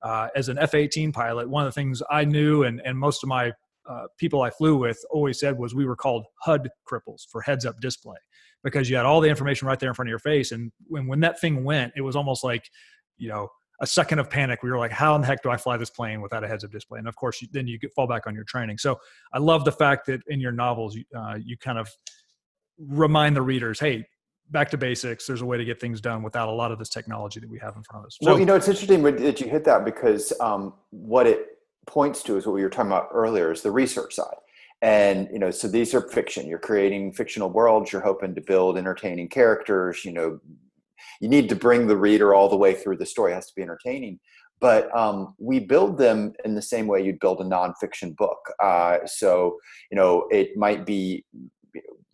uh, 0.04 0.28
as 0.36 0.50
an 0.50 0.58
F 0.60 0.76
18 0.76 1.12
pilot, 1.12 1.50
one 1.50 1.66
of 1.66 1.74
the 1.74 1.80
things 1.80 2.04
I 2.12 2.24
knew 2.24 2.64
and, 2.64 2.82
and 2.86 2.98
most 2.98 3.24
of 3.24 3.30
my 3.30 3.52
uh, 3.90 4.04
people 4.18 4.42
I 4.42 4.50
flew 4.50 4.78
with 4.78 5.00
always 5.10 5.40
said 5.40 5.58
was 5.58 5.74
we 5.74 5.86
were 5.86 5.96
called 5.96 6.26
HUD 6.42 6.70
cripples 6.90 7.22
for 7.32 7.42
heads 7.42 7.66
up 7.66 7.80
display 7.80 8.18
because 8.64 8.90
you 8.90 8.96
had 8.98 9.06
all 9.06 9.22
the 9.22 9.30
information 9.30 9.68
right 9.68 9.80
there 9.80 9.90
in 9.90 9.96
front 9.96 10.10
of 10.10 10.12
your 10.12 10.20
face. 10.20 10.52
And 10.52 10.72
when, 10.88 11.08
when 11.08 11.22
that 11.22 11.40
thing 11.40 11.64
went, 11.64 11.94
it 11.96 12.02
was 12.02 12.16
almost 12.16 12.44
like, 12.44 12.70
you 13.18 13.30
know, 13.30 13.50
a 13.80 13.88
second 13.88 14.20
of 14.20 14.30
panic. 14.30 14.64
We 14.64 14.72
were 14.72 14.78
like, 14.78 14.92
how 14.92 15.16
in 15.16 15.22
the 15.22 15.28
heck 15.28 15.44
do 15.44 15.50
I 15.50 15.58
fly 15.58 15.78
this 15.78 15.90
plane 15.90 16.22
without 16.22 16.44
a 16.44 16.48
heads 16.48 16.64
up 16.64 16.72
display? 16.72 17.00
And 17.00 17.08
of 17.08 17.16
course, 17.16 17.42
you, 17.42 17.48
then 17.52 17.68
you 17.68 17.80
could 17.80 17.92
fall 17.94 18.08
back 18.08 18.28
on 18.28 18.36
your 18.36 18.44
training. 18.44 18.78
So 18.80 19.00
I 19.34 19.40
love 19.40 19.66
the 19.66 19.72
fact 19.72 20.08
that 20.08 20.22
in 20.28 20.40
your 20.42 20.52
novels, 20.52 20.98
uh, 21.16 21.38
you 21.42 21.58
kind 21.58 21.78
of 21.78 21.90
remind 22.78 23.36
the 23.36 23.42
readers, 23.42 23.80
hey, 23.80 24.06
back 24.50 24.70
to 24.72 24.78
basics. 24.78 25.28
There's 25.28 25.42
a 25.42 25.46
way 25.46 25.58
to 25.58 25.66
get 25.66 25.80
things 25.80 26.02
done 26.02 26.24
without 26.24 26.50
a 26.50 26.52
lot 26.52 26.72
of 26.72 26.80
this 26.80 26.90
technology 26.90 27.40
that 27.40 27.50
we 27.50 27.60
have 27.60 27.76
in 27.76 27.84
front 27.84 28.04
of 28.04 28.08
us. 28.08 28.18
So, 28.22 28.32
well, 28.32 28.40
you 28.40 28.46
know, 28.46 28.56
it's 28.56 28.68
interesting 28.68 29.04
that 29.04 29.42
you 29.42 29.48
hit 29.48 29.64
that 29.66 29.86
because 29.86 30.34
um, 30.40 30.74
what 30.92 31.28
it 31.28 31.46
points 31.86 32.22
to 32.24 32.38
is 32.38 32.46
what 32.46 32.54
we 32.54 32.64
were 32.64 32.70
talking 32.70 32.92
about 32.92 33.10
earlier 33.14 33.52
is 33.52 33.62
the 33.62 33.72
research 33.72 34.16
side. 34.16 34.36
And 34.82 35.28
you 35.32 35.40
know, 35.40 35.50
so 35.50 35.68
these 35.68 35.96
are 35.96 36.02
fiction. 36.02 36.48
You're 36.48 36.60
creating 36.60 37.14
fictional 37.14 37.50
worlds. 37.50 37.92
You're 37.92 38.02
hoping 38.02 38.36
to 38.36 38.42
build 38.42 38.78
entertaining 38.78 39.30
characters. 39.30 40.06
You 40.06 40.12
know, 40.12 40.40
you 41.20 41.30
need 41.30 41.50
to 41.50 41.56
bring 41.56 41.88
the 41.88 41.98
reader 41.98 42.36
all 42.36 42.48
the 42.48 42.58
way 42.58 42.76
through 42.76 42.98
the 42.98 43.06
story. 43.06 43.32
It 43.32 43.36
has 43.36 43.48
to 43.48 43.56
be 43.56 43.64
entertaining. 43.64 44.20
But 44.60 44.96
um, 44.96 45.36
we 45.40 45.60
build 45.60 45.98
them 45.98 46.34
in 46.46 46.56
the 46.56 46.62
same 46.62 46.88
way 46.88 47.04
you'd 47.04 47.20
build 47.20 47.42
a 47.42 47.44
nonfiction 47.44 48.16
book. 48.16 48.40
Uh, 48.62 49.00
so 49.06 49.58
you 49.92 49.96
know, 49.96 50.28
it 50.30 50.56
might 50.56 50.86
be 50.86 51.26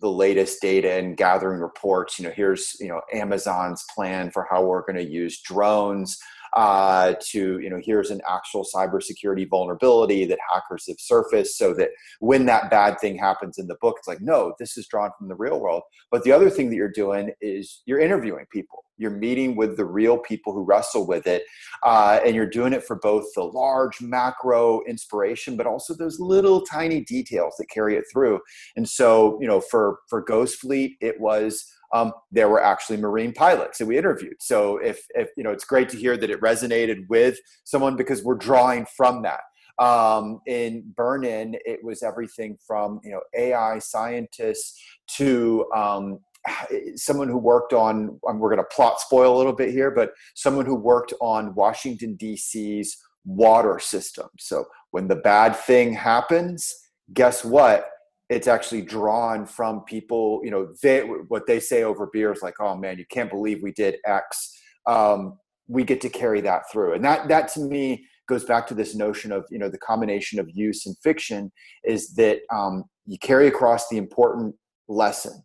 the 0.03 0.09
latest 0.09 0.61
data 0.61 0.91
and 0.91 1.17
gathering 1.17 1.59
reports 1.59 2.19
you 2.19 2.25
know 2.25 2.31
here's 2.35 2.75
you 2.79 2.89
know 2.89 3.01
amazon's 3.13 3.83
plan 3.95 4.29
for 4.29 4.45
how 4.51 4.63
we're 4.63 4.85
going 4.85 4.95
to 4.95 5.09
use 5.09 5.41
drones 5.41 6.19
uh, 6.55 7.15
to 7.19 7.57
you 7.59 7.69
know 7.69 7.79
here's 7.83 8.11
an 8.11 8.21
actual 8.29 8.63
cybersecurity 8.63 9.49
vulnerability 9.49 10.23
that 10.23 10.37
hackers 10.53 10.85
have 10.87 10.99
surfaced 10.99 11.57
so 11.57 11.73
that 11.73 11.89
when 12.19 12.45
that 12.45 12.69
bad 12.69 12.99
thing 12.99 13.17
happens 13.17 13.57
in 13.57 13.65
the 13.65 13.77
book 13.81 13.95
it's 13.97 14.07
like 14.07 14.21
no 14.21 14.53
this 14.59 14.77
is 14.77 14.87
drawn 14.87 15.09
from 15.17 15.27
the 15.27 15.35
real 15.35 15.59
world. 15.59 15.83
But 16.11 16.23
the 16.23 16.31
other 16.31 16.49
thing 16.49 16.69
that 16.69 16.75
you're 16.75 16.91
doing 16.91 17.31
is 17.41 17.81
you're 17.85 17.99
interviewing 17.99 18.45
people 18.51 18.83
you're 19.03 19.11
meeting 19.11 19.55
with 19.55 19.77
the 19.77 19.85
real 19.85 20.17
people 20.17 20.53
who 20.53 20.63
wrestle 20.63 21.05
with 21.05 21.27
it 21.27 21.43
uh, 21.83 22.19
and 22.25 22.35
you're 22.35 22.49
doing 22.49 22.73
it 22.73 22.83
for 22.83 22.95
both 22.95 23.25
the 23.35 23.43
large 23.43 24.01
macro 24.01 24.81
inspiration 24.87 25.55
but 25.55 25.67
also 25.67 25.93
those 25.93 26.19
little 26.19 26.61
tiny 26.61 27.01
details 27.01 27.53
that 27.59 27.69
carry 27.69 27.95
it 27.95 28.05
through 28.11 28.39
and 28.75 28.89
so 28.89 29.37
you 29.39 29.47
know 29.47 29.61
for 29.61 29.99
for 30.09 30.21
ghost 30.21 30.59
fleet 30.59 30.97
it 31.01 31.19
was 31.19 31.65
um, 31.93 32.11
there 32.31 32.49
were 32.49 32.61
actually 32.61 32.97
Marine 32.97 33.33
pilots 33.33 33.77
that 33.77 33.85
we 33.85 33.97
interviewed. 33.97 34.37
So 34.39 34.77
if, 34.77 35.05
if 35.13 35.29
you 35.37 35.43
know, 35.43 35.51
it's 35.51 35.63
great 35.63 35.89
to 35.89 35.97
hear 35.97 36.17
that 36.17 36.31
it 36.31 36.41
resonated 36.41 37.07
with 37.07 37.37
someone 37.65 37.95
because 37.95 38.23
we're 38.23 38.33
drawing 38.33 38.87
from 38.97 39.21
that. 39.21 39.41
Um, 39.79 40.41
in 40.45 40.83
Burn 40.95 41.23
In, 41.23 41.55
it 41.65 41.83
was 41.83 42.03
everything 42.03 42.57
from 42.65 42.99
you 43.03 43.11
know 43.11 43.21
AI 43.35 43.79
scientists 43.79 44.79
to 45.17 45.65
um, 45.75 46.19
someone 46.95 47.29
who 47.29 47.37
worked 47.37 47.73
on. 47.73 48.19
Um, 48.27 48.39
we're 48.39 48.53
going 48.53 48.65
to 48.65 48.75
plot 48.75 48.99
spoil 48.99 49.35
a 49.35 49.37
little 49.37 49.53
bit 49.53 49.71
here, 49.71 49.91
but 49.91 50.11
someone 50.35 50.65
who 50.65 50.75
worked 50.75 51.13
on 51.21 51.55
Washington 51.55 52.15
D.C.'s 52.15 52.97
water 53.25 53.79
system. 53.79 54.27
So 54.37 54.65
when 54.91 55.07
the 55.07 55.15
bad 55.15 55.55
thing 55.55 55.93
happens, 55.93 56.73
guess 57.13 57.45
what? 57.45 57.89
it's 58.29 58.47
actually 58.47 58.81
drawn 58.81 59.45
from 59.45 59.81
people 59.81 60.41
you 60.43 60.51
know 60.51 60.73
they 60.81 61.01
what 61.01 61.45
they 61.45 61.59
say 61.59 61.83
over 61.83 62.09
beer 62.11 62.31
is 62.31 62.41
like 62.41 62.55
oh 62.59 62.75
man 62.75 62.97
you 62.97 63.05
can't 63.09 63.29
believe 63.29 63.61
we 63.61 63.71
did 63.73 63.97
x 64.05 64.51
um, 64.85 65.37
we 65.67 65.83
get 65.83 66.01
to 66.01 66.09
carry 66.09 66.41
that 66.41 66.63
through 66.71 66.93
and 66.93 67.03
that 67.03 67.27
that 67.27 67.47
to 67.47 67.61
me 67.61 68.05
goes 68.27 68.43
back 68.45 68.65
to 68.65 68.73
this 68.73 68.95
notion 68.95 69.31
of 69.31 69.45
you 69.49 69.59
know 69.59 69.69
the 69.69 69.77
combination 69.77 70.39
of 70.39 70.49
use 70.53 70.85
and 70.85 70.95
fiction 71.03 71.51
is 71.83 72.13
that 72.15 72.39
um, 72.51 72.83
you 73.05 73.17
carry 73.19 73.47
across 73.47 73.87
the 73.89 73.97
important 73.97 74.55
lesson 74.87 75.43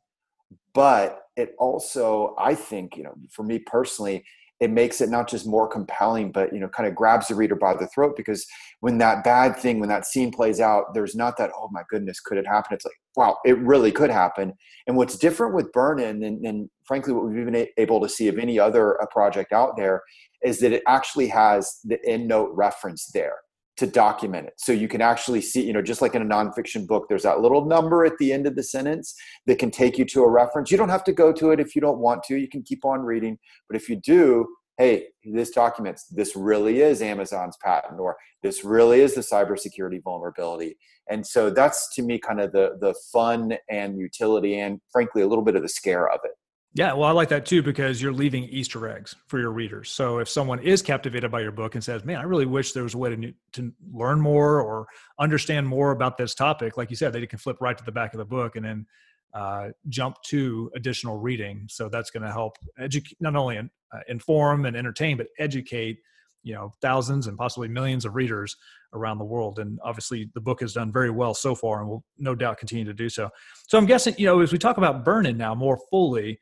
but 0.74 1.22
it 1.36 1.54
also 1.58 2.34
i 2.38 2.54
think 2.54 2.96
you 2.96 3.02
know 3.02 3.14
for 3.30 3.42
me 3.42 3.58
personally 3.58 4.24
it 4.60 4.70
makes 4.70 5.00
it 5.00 5.08
not 5.08 5.28
just 5.28 5.46
more 5.46 5.68
compelling 5.68 6.32
but 6.32 6.52
you 6.52 6.58
know 6.58 6.68
kind 6.68 6.88
of 6.88 6.94
grabs 6.94 7.28
the 7.28 7.34
reader 7.34 7.54
by 7.54 7.74
the 7.74 7.86
throat 7.88 8.14
because 8.16 8.46
when 8.80 8.98
that 8.98 9.24
bad 9.24 9.56
thing 9.56 9.78
when 9.78 9.88
that 9.88 10.06
scene 10.06 10.30
plays 10.30 10.60
out 10.60 10.94
there's 10.94 11.14
not 11.14 11.36
that 11.36 11.50
oh 11.56 11.68
my 11.70 11.82
goodness 11.88 12.20
could 12.20 12.38
it 12.38 12.46
happen? 12.46 12.74
It's 12.74 12.84
like 12.84 12.94
wow 13.16 13.38
it 13.44 13.58
really 13.58 13.92
could 13.92 14.10
happen. 14.10 14.52
And 14.86 14.96
what's 14.96 15.18
different 15.18 15.54
with 15.54 15.72
burn-in 15.72 16.22
and, 16.22 16.44
and 16.44 16.70
frankly 16.84 17.12
what 17.12 17.26
we've 17.26 17.44
been 17.44 17.66
able 17.76 18.00
to 18.00 18.08
see 18.08 18.28
of 18.28 18.38
any 18.38 18.58
other 18.58 19.00
uh, 19.00 19.06
project 19.06 19.52
out 19.52 19.76
there 19.76 20.02
is 20.42 20.60
that 20.60 20.72
it 20.72 20.82
actually 20.86 21.28
has 21.28 21.78
the 21.84 21.98
end 22.06 22.28
note 22.28 22.50
reference 22.54 23.10
there 23.12 23.36
to 23.78 23.86
document 23.86 24.48
it. 24.48 24.54
So 24.56 24.72
you 24.72 24.88
can 24.88 25.00
actually 25.00 25.40
see, 25.40 25.64
you 25.64 25.72
know, 25.72 25.82
just 25.82 26.02
like 26.02 26.14
in 26.14 26.22
a 26.22 26.24
nonfiction 26.24 26.86
book, 26.86 27.06
there's 27.08 27.22
that 27.22 27.40
little 27.40 27.64
number 27.64 28.04
at 28.04 28.18
the 28.18 28.32
end 28.32 28.46
of 28.46 28.56
the 28.56 28.62
sentence 28.62 29.14
that 29.46 29.58
can 29.58 29.70
take 29.70 29.98
you 29.98 30.04
to 30.06 30.22
a 30.22 30.28
reference. 30.28 30.70
You 30.70 30.76
don't 30.76 30.88
have 30.88 31.04
to 31.04 31.12
go 31.12 31.32
to 31.32 31.52
it 31.52 31.60
if 31.60 31.74
you 31.74 31.80
don't 31.80 31.98
want 31.98 32.24
to. 32.24 32.36
You 32.36 32.48
can 32.48 32.62
keep 32.62 32.84
on 32.84 33.00
reading. 33.02 33.38
But 33.68 33.76
if 33.76 33.88
you 33.88 33.96
do, 33.96 34.48
hey, 34.78 35.06
this 35.24 35.50
documents 35.50 36.06
this 36.06 36.34
really 36.34 36.80
is 36.80 37.02
Amazon's 37.02 37.56
patent, 37.62 38.00
or 38.00 38.16
this 38.42 38.64
really 38.64 39.00
is 39.00 39.14
the 39.14 39.20
cybersecurity 39.20 40.02
vulnerability. 40.02 40.76
And 41.10 41.26
so 41.26 41.50
that's 41.50 41.94
to 41.94 42.02
me 42.02 42.18
kind 42.18 42.40
of 42.40 42.52
the 42.52 42.76
the 42.80 42.94
fun 43.12 43.54
and 43.70 43.98
utility 43.98 44.58
and 44.58 44.80
frankly 44.92 45.22
a 45.22 45.26
little 45.28 45.44
bit 45.44 45.56
of 45.56 45.62
the 45.62 45.68
scare 45.68 46.08
of 46.08 46.20
it. 46.24 46.32
Yeah, 46.78 46.92
well, 46.92 47.08
I 47.08 47.10
like 47.10 47.30
that 47.30 47.44
too 47.44 47.60
because 47.60 48.00
you're 48.00 48.12
leaving 48.12 48.44
Easter 48.44 48.88
eggs 48.88 49.16
for 49.26 49.40
your 49.40 49.50
readers. 49.50 49.90
So 49.90 50.18
if 50.20 50.28
someone 50.28 50.60
is 50.60 50.80
captivated 50.80 51.28
by 51.28 51.40
your 51.40 51.50
book 51.50 51.74
and 51.74 51.82
says, 51.82 52.04
"Man, 52.04 52.18
I 52.18 52.22
really 52.22 52.46
wish 52.46 52.70
there 52.70 52.84
was 52.84 52.94
a 52.94 52.98
way 52.98 53.16
to 53.16 53.32
to 53.54 53.72
learn 53.92 54.20
more 54.20 54.62
or 54.62 54.86
understand 55.18 55.66
more 55.66 55.90
about 55.90 56.16
this 56.16 56.36
topic," 56.36 56.76
like 56.76 56.88
you 56.88 56.94
said, 56.94 57.12
they 57.12 57.26
can 57.26 57.40
flip 57.40 57.56
right 57.60 57.76
to 57.76 57.84
the 57.84 57.90
back 57.90 58.14
of 58.14 58.18
the 58.18 58.24
book 58.24 58.54
and 58.54 58.64
then 58.64 58.86
uh, 59.34 59.70
jump 59.88 60.22
to 60.26 60.70
additional 60.76 61.18
reading. 61.18 61.66
So 61.68 61.88
that's 61.88 62.12
going 62.12 62.22
to 62.22 62.30
help 62.30 62.58
educate, 62.78 63.16
not 63.18 63.34
only 63.34 63.58
uh, 63.58 63.64
inform 64.06 64.64
and 64.64 64.76
entertain, 64.76 65.16
but 65.16 65.26
educate 65.36 65.98
you 66.44 66.54
know 66.54 66.72
thousands 66.80 67.26
and 67.26 67.36
possibly 67.36 67.66
millions 67.66 68.04
of 68.04 68.14
readers 68.14 68.56
around 68.92 69.18
the 69.18 69.24
world 69.24 69.58
and 69.58 69.80
obviously 69.82 70.30
the 70.34 70.40
book 70.40 70.60
has 70.60 70.72
done 70.74 70.92
very 70.92 71.10
well 71.10 71.34
so 71.34 71.56
far 71.56 71.80
and 71.80 71.88
will 71.88 72.04
no 72.16 72.36
doubt 72.36 72.56
continue 72.56 72.84
to 72.84 72.94
do 72.94 73.08
so 73.08 73.28
so 73.66 73.76
i'm 73.76 73.86
guessing 73.86 74.14
you 74.18 74.24
know 74.24 74.40
as 74.40 74.52
we 74.52 74.56
talk 74.56 74.76
about 74.76 75.04
burn-in 75.04 75.36
now 75.36 75.52
more 75.52 75.76
fully 75.90 76.38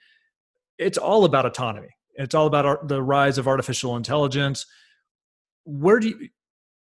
it's 0.78 0.98
all 0.98 1.24
about 1.24 1.46
autonomy. 1.46 1.88
It's 2.14 2.34
all 2.34 2.46
about 2.46 2.66
our, 2.66 2.80
the 2.86 3.02
rise 3.02 3.38
of 3.38 3.46
artificial 3.46 3.96
intelligence. 3.96 4.66
Where 5.64 5.98
do 5.98 6.08
you, 6.08 6.28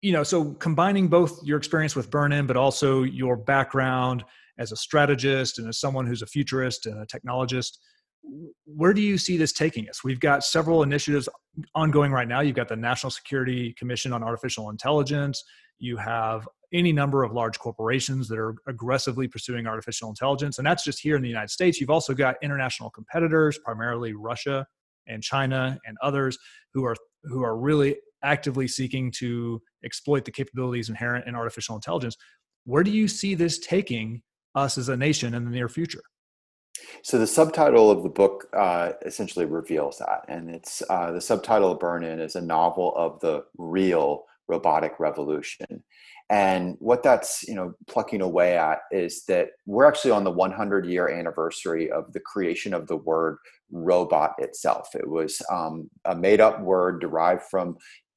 you 0.02 0.12
know, 0.12 0.22
so 0.22 0.52
combining 0.54 1.08
both 1.08 1.40
your 1.44 1.58
experience 1.58 1.94
with 1.94 2.10
burn-in, 2.10 2.46
but 2.46 2.56
also 2.56 3.02
your 3.02 3.36
background 3.36 4.24
as 4.58 4.72
a 4.72 4.76
strategist 4.76 5.58
and 5.58 5.68
as 5.68 5.78
someone 5.78 6.06
who's 6.06 6.22
a 6.22 6.26
futurist 6.26 6.86
and 6.86 7.00
a 7.00 7.06
technologist, 7.06 7.78
where 8.66 8.92
do 8.92 9.00
you 9.00 9.16
see 9.16 9.36
this 9.36 9.52
taking 9.52 9.88
us? 9.88 10.04
We've 10.04 10.20
got 10.20 10.44
several 10.44 10.82
initiatives 10.82 11.28
ongoing 11.74 12.12
right 12.12 12.28
now. 12.28 12.40
You've 12.40 12.56
got 12.56 12.68
the 12.68 12.76
National 12.76 13.10
Security 13.10 13.74
Commission 13.78 14.12
on 14.12 14.22
Artificial 14.22 14.70
Intelligence. 14.70 15.42
You 15.78 15.96
have 15.96 16.46
any 16.72 16.92
number 16.92 17.24
of 17.24 17.32
large 17.32 17.58
corporations 17.58 18.28
that 18.28 18.38
are 18.38 18.54
aggressively 18.66 19.26
pursuing 19.26 19.66
artificial 19.66 20.08
intelligence. 20.08 20.58
And 20.58 20.66
that's 20.66 20.84
just 20.84 21.00
here 21.00 21.16
in 21.16 21.22
the 21.22 21.28
United 21.28 21.50
States. 21.50 21.80
You've 21.80 21.90
also 21.90 22.14
got 22.14 22.36
international 22.42 22.90
competitors, 22.90 23.58
primarily 23.58 24.12
Russia 24.12 24.66
and 25.06 25.22
China 25.22 25.78
and 25.86 25.96
others 26.02 26.38
who 26.72 26.84
are 26.84 26.96
who 27.24 27.42
are 27.42 27.58
really 27.58 27.96
actively 28.22 28.68
seeking 28.68 29.10
to 29.10 29.60
exploit 29.84 30.24
the 30.24 30.30
capabilities 30.30 30.88
inherent 30.88 31.26
in 31.26 31.34
artificial 31.34 31.74
intelligence. 31.74 32.16
Where 32.64 32.84
do 32.84 32.90
you 32.90 33.08
see 33.08 33.34
this 33.34 33.58
taking 33.58 34.22
us 34.54 34.78
as 34.78 34.88
a 34.88 34.96
nation 34.96 35.34
in 35.34 35.44
the 35.44 35.50
near 35.50 35.68
future? 35.68 36.02
So 37.02 37.18
the 37.18 37.26
subtitle 37.26 37.90
of 37.90 38.02
the 38.02 38.08
book 38.08 38.46
uh, 38.52 38.92
essentially 39.04 39.44
reveals 39.44 39.98
that, 39.98 40.24
and 40.28 40.50
it's 40.50 40.82
uh, 40.88 41.12
the 41.12 41.20
subtitle 41.20 41.72
of 41.72 41.78
Burn 41.78 42.04
In 42.04 42.20
is 42.20 42.36
a 42.36 42.40
novel 42.40 42.94
of 42.96 43.20
the 43.20 43.44
real 43.58 44.24
robotic 44.48 44.98
revolution. 44.98 45.82
And 46.30 46.76
what 46.78 47.02
that's 47.02 47.42
you 47.48 47.54
know 47.54 47.74
plucking 47.88 48.22
away 48.22 48.56
at 48.56 48.78
is 48.92 49.24
that 49.26 49.48
we're 49.66 49.86
actually 49.86 50.12
on 50.12 50.24
the 50.24 50.30
100 50.30 50.86
year 50.86 51.08
anniversary 51.08 51.90
of 51.90 52.12
the 52.12 52.20
creation 52.20 52.72
of 52.72 52.86
the 52.86 52.96
word 52.96 53.38
robot 53.72 54.34
itself. 54.38 54.88
It 54.94 55.08
was 55.08 55.42
um, 55.50 55.90
a 56.04 56.14
made 56.14 56.40
up 56.40 56.60
word 56.60 57.00
derived 57.00 57.42
from 57.50 57.76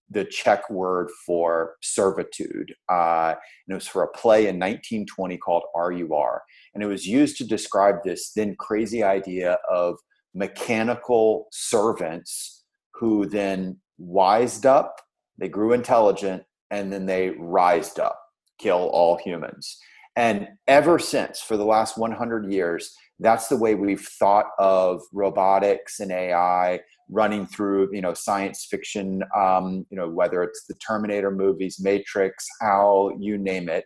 the 0.10 0.26
Czech 0.26 0.70
word 0.70 1.10
for 1.26 1.76
servitude. 1.82 2.74
Uh, 2.90 3.34
and 3.68 3.72
it 3.72 3.74
was 3.74 3.88
for 3.88 4.04
a 4.04 4.12
play 4.12 4.42
in 4.42 4.60
1920 4.60 5.38
called 5.38 5.64
RUR. 5.76 6.44
And 6.74 6.84
it 6.84 6.88
was 6.88 7.08
used 7.08 7.38
to 7.38 7.48
describe 7.48 7.96
this 8.04 8.32
then 8.34 8.56
crazy 8.60 9.04
idea 9.04 9.58
of 9.70 9.98
mechanical 10.36 11.48
servants 11.52 12.64
who 12.94 13.26
then 13.26 13.78
wised 13.98 14.66
up, 14.66 15.02
they 15.38 15.48
grew 15.48 15.74
intelligent, 15.74 16.44
and 16.72 16.92
then 16.92 17.06
they 17.06 17.32
rised 17.32 18.00
up, 18.00 18.20
kill 18.60 18.90
all 18.94 19.18
humans. 19.18 19.78
And 20.16 20.48
ever 20.68 21.00
since, 21.00 21.42
for 21.42 21.58
the 21.58 21.66
last 21.66 21.98
100 21.98 22.52
years, 22.52 22.96
that's 23.20 23.48
the 23.48 23.58
way 23.58 23.76
we've 23.76 24.06
thought 24.20 24.48
of 24.60 25.02
robotics 25.12 26.00
and 26.00 26.12
AI 26.12 26.80
running 27.10 27.46
through, 27.46 27.90
you 27.94 28.02
know, 28.02 28.14
science 28.14 28.66
fiction, 28.70 29.24
um, 29.36 29.86
you 29.90 29.98
know, 29.98 30.10
whether 30.10 30.44
it's 30.44 30.66
the 30.68 30.76
Terminator 30.76 31.32
movies, 31.32 31.80
Matrix, 31.80 32.48
HAL, 32.62 33.14
you 33.20 33.38
name 33.38 33.70
it 33.70 33.86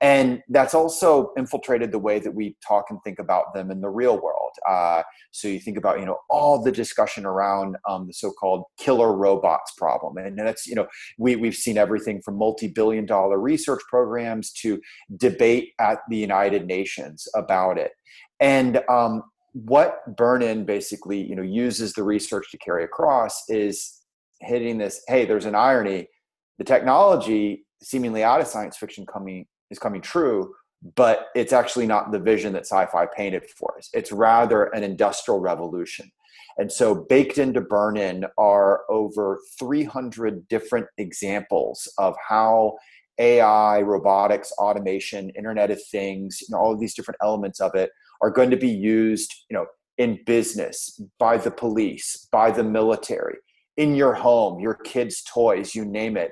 and 0.00 0.42
that's 0.48 0.72
also 0.72 1.32
infiltrated 1.36 1.92
the 1.92 1.98
way 1.98 2.18
that 2.18 2.34
we 2.34 2.56
talk 2.66 2.86
and 2.88 2.98
think 3.04 3.18
about 3.18 3.52
them 3.52 3.70
in 3.70 3.82
the 3.82 3.90
real 3.90 4.18
world. 4.20 4.52
Uh, 4.66 5.02
so 5.30 5.46
you 5.46 5.60
think 5.60 5.76
about 5.76 6.00
you 6.00 6.06
know 6.06 6.18
all 6.30 6.62
the 6.62 6.72
discussion 6.72 7.26
around 7.26 7.76
um, 7.88 8.06
the 8.06 8.14
so-called 8.14 8.64
killer 8.78 9.14
robots 9.14 9.72
problem. 9.76 10.16
And 10.16 10.38
that's 10.38 10.66
you 10.66 10.74
know 10.74 10.86
we, 11.18 11.36
we've 11.36 11.54
seen 11.54 11.76
everything 11.76 12.22
from 12.22 12.38
multi-billion 12.38 13.04
dollar 13.04 13.38
research 13.38 13.82
programs 13.90 14.52
to 14.54 14.80
debate 15.18 15.72
at 15.78 15.98
the 16.08 16.16
united 16.16 16.66
nations 16.66 17.28
about 17.34 17.76
it. 17.76 17.92
And 18.40 18.80
um, 18.88 19.22
what 19.52 20.16
burn-in 20.16 20.64
basically 20.64 21.20
you 21.20 21.36
know 21.36 21.42
uses 21.42 21.92
the 21.92 22.04
research 22.04 22.50
to 22.52 22.58
carry 22.58 22.84
across 22.84 23.42
is 23.48 24.00
hitting 24.40 24.78
this 24.78 25.02
hey 25.08 25.26
there's 25.26 25.44
an 25.44 25.54
irony. 25.54 26.08
The 26.56 26.64
technology 26.64 27.66
seemingly 27.82 28.22
out 28.22 28.40
of 28.40 28.46
science 28.46 28.78
fiction 28.78 29.04
coming 29.06 29.46
is 29.70 29.78
coming 29.78 30.00
true, 30.00 30.54
but 30.96 31.26
it's 31.34 31.52
actually 31.52 31.86
not 31.86 32.10
the 32.10 32.18
vision 32.18 32.52
that 32.54 32.66
sci-fi 32.66 33.06
painted 33.06 33.44
for 33.50 33.76
us. 33.78 33.90
It's 33.92 34.12
rather 34.12 34.64
an 34.64 34.82
industrial 34.82 35.40
revolution. 35.40 36.10
And 36.58 36.70
so 36.70 36.94
baked 36.94 37.38
into 37.38 37.60
Burn 37.60 37.96
In 37.96 38.24
are 38.36 38.82
over 38.90 39.40
300 39.58 40.48
different 40.48 40.86
examples 40.98 41.90
of 41.96 42.16
how 42.28 42.76
AI, 43.18 43.82
robotics, 43.82 44.52
automation, 44.52 45.30
Internet 45.30 45.70
of 45.70 45.82
Things, 45.84 46.40
you 46.40 46.48
know, 46.50 46.58
all 46.58 46.72
of 46.72 46.80
these 46.80 46.94
different 46.94 47.18
elements 47.22 47.60
of 47.60 47.74
it 47.74 47.90
are 48.22 48.30
going 48.30 48.50
to 48.50 48.56
be 48.56 48.68
used, 48.68 49.32
you 49.48 49.56
know, 49.56 49.66
in 49.98 50.18
business, 50.24 51.00
by 51.18 51.36
the 51.36 51.50
police, 51.50 52.26
by 52.32 52.50
the 52.50 52.64
military, 52.64 53.36
in 53.76 53.94
your 53.94 54.14
home, 54.14 54.58
your 54.58 54.74
kids' 54.74 55.22
toys, 55.22 55.74
you 55.74 55.84
name 55.84 56.16
it. 56.16 56.30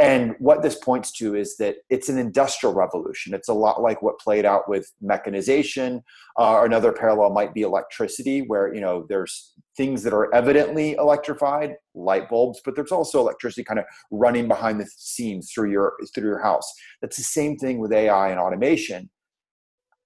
And 0.00 0.34
what 0.38 0.62
this 0.62 0.76
points 0.76 1.12
to 1.18 1.36
is 1.36 1.58
that 1.58 1.76
it's 1.90 2.08
an 2.08 2.16
industrial 2.16 2.74
revolution. 2.74 3.34
It's 3.34 3.50
a 3.50 3.54
lot 3.54 3.82
like 3.82 4.00
what 4.00 4.18
played 4.18 4.46
out 4.46 4.66
with 4.66 4.90
mechanization. 5.02 6.02
Uh, 6.38 6.62
another 6.64 6.90
parallel 6.90 7.30
might 7.30 7.52
be 7.52 7.60
electricity, 7.60 8.40
where 8.40 8.72
you 8.74 8.80
know 8.80 9.04
there's 9.10 9.52
things 9.76 10.02
that 10.04 10.14
are 10.14 10.34
evidently 10.34 10.92
electrified, 10.92 11.74
light 11.94 12.30
bulbs, 12.30 12.62
but 12.64 12.74
there's 12.74 12.92
also 12.92 13.20
electricity 13.20 13.62
kind 13.62 13.78
of 13.78 13.84
running 14.10 14.48
behind 14.48 14.80
the 14.80 14.86
scenes 14.96 15.52
through 15.52 15.70
your 15.70 15.92
through 16.14 16.28
your 16.28 16.42
house. 16.42 16.72
That's 17.02 17.18
the 17.18 17.22
same 17.22 17.58
thing 17.58 17.78
with 17.78 17.92
AI 17.92 18.30
and 18.30 18.40
automation 18.40 19.10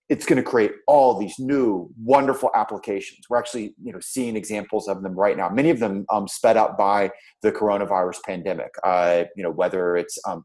it's 0.09 0.27
going 0.27 0.37
to 0.37 0.43
create 0.43 0.73
all 0.87 1.19
these 1.19 1.35
new 1.39 1.91
wonderful 2.03 2.51
applications. 2.55 3.21
We're 3.29 3.39
actually 3.39 3.75
you 3.83 3.93
know 3.93 4.01
seeing 4.01 4.37
examples 4.37 4.89
of 4.89 5.03
them 5.03 5.15
right 5.15 5.37
now. 5.37 5.49
Many 5.49 5.71
of 5.71 5.79
them 5.79 6.05
um, 6.11 6.29
sped 6.29 6.57
up 6.57 6.77
by 6.77 7.11
the 7.43 7.53
coronavirus 7.53 8.23
pandemic 8.25 8.71
uh, 8.85 9.25
you 9.37 9.43
know 9.43 9.51
whether 9.51 9.97
it's 9.97 10.19
um, 10.27 10.45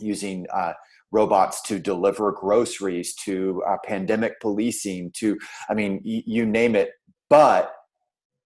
using 0.00 0.46
uh, 0.52 0.72
robots 1.12 1.62
to 1.62 1.78
deliver 1.78 2.32
groceries 2.32 3.14
to 3.14 3.62
uh, 3.66 3.76
pandemic 3.84 4.40
policing 4.40 5.10
to 5.14 5.38
i 5.70 5.74
mean 5.74 6.00
y- 6.04 6.22
you 6.26 6.44
name 6.44 6.74
it. 6.74 6.90
But 7.30 7.72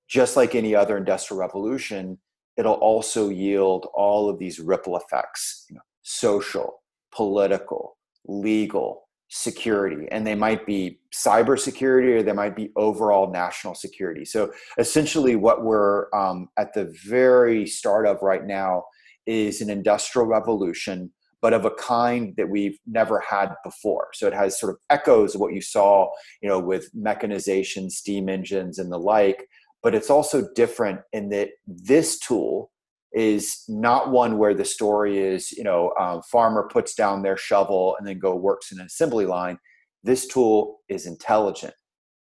just 0.09 0.37
like 0.37 0.55
any 0.55 0.75
other 0.75 0.96
industrial 0.96 1.40
revolution 1.40 2.18
it'll 2.57 2.75
also 2.75 3.29
yield 3.31 3.87
all 3.94 4.29
of 4.29 4.38
these 4.38 4.59
ripple 4.61 4.96
effects 4.96 5.64
you 5.70 5.77
know, 5.77 5.83
social 6.03 6.83
political 7.14 7.96
legal 8.27 9.09
security 9.30 10.06
and 10.10 10.26
they 10.26 10.34
might 10.34 10.66
be 10.66 10.98
cyber 11.14 11.58
security 11.58 12.12
or 12.12 12.22
they 12.22 12.32
might 12.32 12.56
be 12.56 12.70
overall 12.76 13.30
national 13.30 13.74
security 13.74 14.24
so 14.24 14.52
essentially 14.78 15.36
what 15.36 15.64
we're 15.64 16.12
um, 16.12 16.48
at 16.58 16.74
the 16.74 16.92
very 17.06 17.64
start 17.64 18.06
of 18.06 18.20
right 18.22 18.44
now 18.44 18.82
is 19.26 19.60
an 19.60 19.70
industrial 19.70 20.26
revolution 20.26 21.10
but 21.42 21.54
of 21.54 21.64
a 21.64 21.70
kind 21.70 22.34
that 22.36 22.48
we've 22.48 22.78
never 22.86 23.20
had 23.20 23.54
before. 23.64 24.08
So 24.12 24.26
it 24.26 24.34
has 24.34 24.58
sort 24.58 24.74
of 24.74 24.78
echoes 24.90 25.34
of 25.34 25.40
what 25.40 25.54
you 25.54 25.60
saw, 25.60 26.10
you 26.42 26.48
know, 26.48 26.58
with 26.58 26.90
mechanization, 26.94 27.90
steam 27.90 28.28
engines, 28.28 28.78
and 28.78 28.92
the 28.92 28.98
like. 28.98 29.46
But 29.82 29.94
it's 29.94 30.10
also 30.10 30.48
different 30.54 31.00
in 31.12 31.30
that 31.30 31.50
this 31.66 32.18
tool 32.18 32.70
is 33.12 33.64
not 33.68 34.11
one 34.11 34.38
where 34.38 34.55
the 34.55 34.64
story 34.64 35.18
is, 35.18 35.51
you 35.53 35.64
know, 35.64 36.23
farmer 36.31 36.68
puts 36.73 36.94
down 36.94 37.23
their 37.23 37.37
shovel 37.37 37.96
and 37.99 38.07
then 38.07 38.18
go 38.18 38.35
works 38.35 38.73
in 38.73 38.81
an 38.81 38.87
assembly 38.87 39.27
line. 39.27 39.59
This 40.03 40.27
tool 40.27 40.79
is 40.88 41.07
intelligent. 41.07 41.75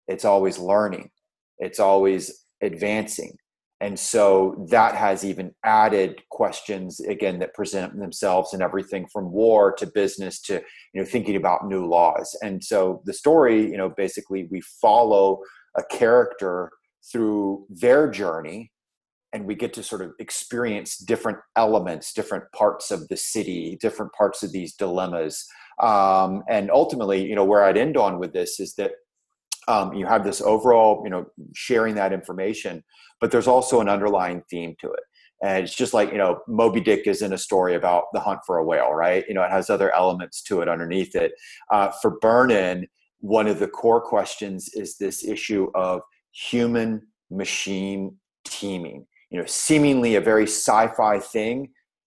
It's 0.08 0.26
always 0.26 0.58
learning. 0.58 1.10
It's 1.60 1.80
always 1.80 2.46
advancing 2.62 3.36
and 3.82 4.00
so 4.00 4.67
that 4.70 4.94
has 4.96 5.26
even 5.26 5.54
added 5.65 6.22
questions 6.30 7.00
again 7.00 7.39
that 7.39 7.56
present 7.56 7.98
themselves 7.98 8.54
in 8.54 8.62
everything 8.62 9.08
from 9.12 9.32
war 9.32 9.74
to 9.74 9.88
business 9.88 10.39
to 10.44 10.62
you 10.94 11.02
know 11.02 11.06
thinking 11.06 11.36
about 11.36 11.67
new 11.67 11.86
laws 11.86 12.38
and 12.44 12.63
so 12.63 13.02
the 13.06 13.13
story 13.13 13.63
you 13.63 13.78
know 13.78 13.89
basically 13.98 14.48
we 14.52 14.62
follow 14.82 15.39
a 15.78 15.84
character 15.91 16.72
through 17.12 17.65
their 17.70 18.10
journey 18.10 18.70
and 19.34 19.46
we 19.46 19.56
get 19.56 19.74
to 19.74 19.84
sort 19.84 20.02
of 20.02 20.12
experience 20.20 20.98
different 20.98 21.38
elements 21.56 22.13
different 22.13 22.44
parts 22.54 22.91
of 22.91 23.08
the 23.08 23.17
city 23.17 23.78
different 23.82 24.12
parts 24.13 24.44
of 24.44 24.52
these 24.52 24.74
dilemmas. 24.76 25.46
Um, 25.82 26.44
and 26.50 26.70
ultimately 26.70 27.26
you 27.26 27.36
know 27.36 27.46
where 27.46 27.63
i'd 27.63 27.78
end 27.78 27.98
on 27.98 28.20
with 28.20 28.34
this 28.34 28.60
is 28.60 28.76
that 28.76 28.91
um, 29.67 29.94
you 29.94 30.06
have 30.06 30.24
this 30.24 30.41
overall 30.41 31.02
you 31.04 31.10
know 31.10 31.26
sharing 31.54 31.96
that 31.96 32.13
information 32.13 32.84
but 33.22 33.32
there's 33.32 33.48
also 33.48 33.80
an 33.80 33.88
underlying 33.88 34.41
theme 34.50 34.76
to 34.82 34.91
it. 34.91 35.04
And 35.44 35.63
it's 35.63 35.76
just 35.76 35.94
like 35.94 36.12
you 36.12 36.17
know 36.17 36.39
moby 36.48 36.82
dick 36.82 37.08
isn't 37.08 37.34
a 37.34 37.38
story 37.38 37.76
about 37.76 38.06
the 38.13 38.20
hunt 38.20 38.39
for 38.46 38.58
a 38.58 38.65
whale 38.65 38.91
right? 38.91 39.24
You 39.28 39.36
know 39.36 39.44
it 39.44 39.52
has 39.52 39.70
other 39.70 39.96
elements 39.96 40.41
to 40.44 40.62
it 40.62 40.67
underneath 40.67 41.15
it. 41.15 41.32
Uh, 41.72 41.91
for 42.02 42.20
burn-in 42.20 42.88
one 43.20 43.48
of 43.48 43.60
the 43.60 43.67
core 43.67 44.02
questions 44.02 44.70
is 44.74 44.98
this 44.98 45.24
issue 45.24 45.70
of 45.76 46.02
human 46.32 47.02
machine 47.30 48.17
teaming 48.46 49.06
you 49.32 49.39
know 49.39 49.46
seemingly 49.46 50.15
a 50.15 50.22
very 50.22 50.44
sci-fi 50.44 51.20
thing 51.20 51.70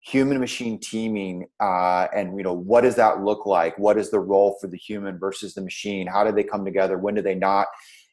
human 0.07 0.39
machine 0.39 0.79
teaming 0.79 1.47
uh, 1.61 2.07
and 2.15 2.37
you 2.37 2.45
know 2.45 2.53
what 2.53 2.83
does 2.83 2.95
that 2.95 3.23
look 3.23 3.45
like? 3.45 3.77
What 3.77 3.99
is 3.99 4.11
the 4.11 4.21
role 4.21 4.57
for 4.61 4.69
the 4.69 4.77
human 4.77 5.19
versus 5.19 5.55
the 5.55 5.63
machine? 5.63 6.07
How 6.07 6.23
do 6.23 6.31
they 6.31 6.45
come 6.45 6.65
together? 6.65 6.97
When 6.97 7.15
do 7.15 7.23
they 7.23 7.35
not? 7.35 7.67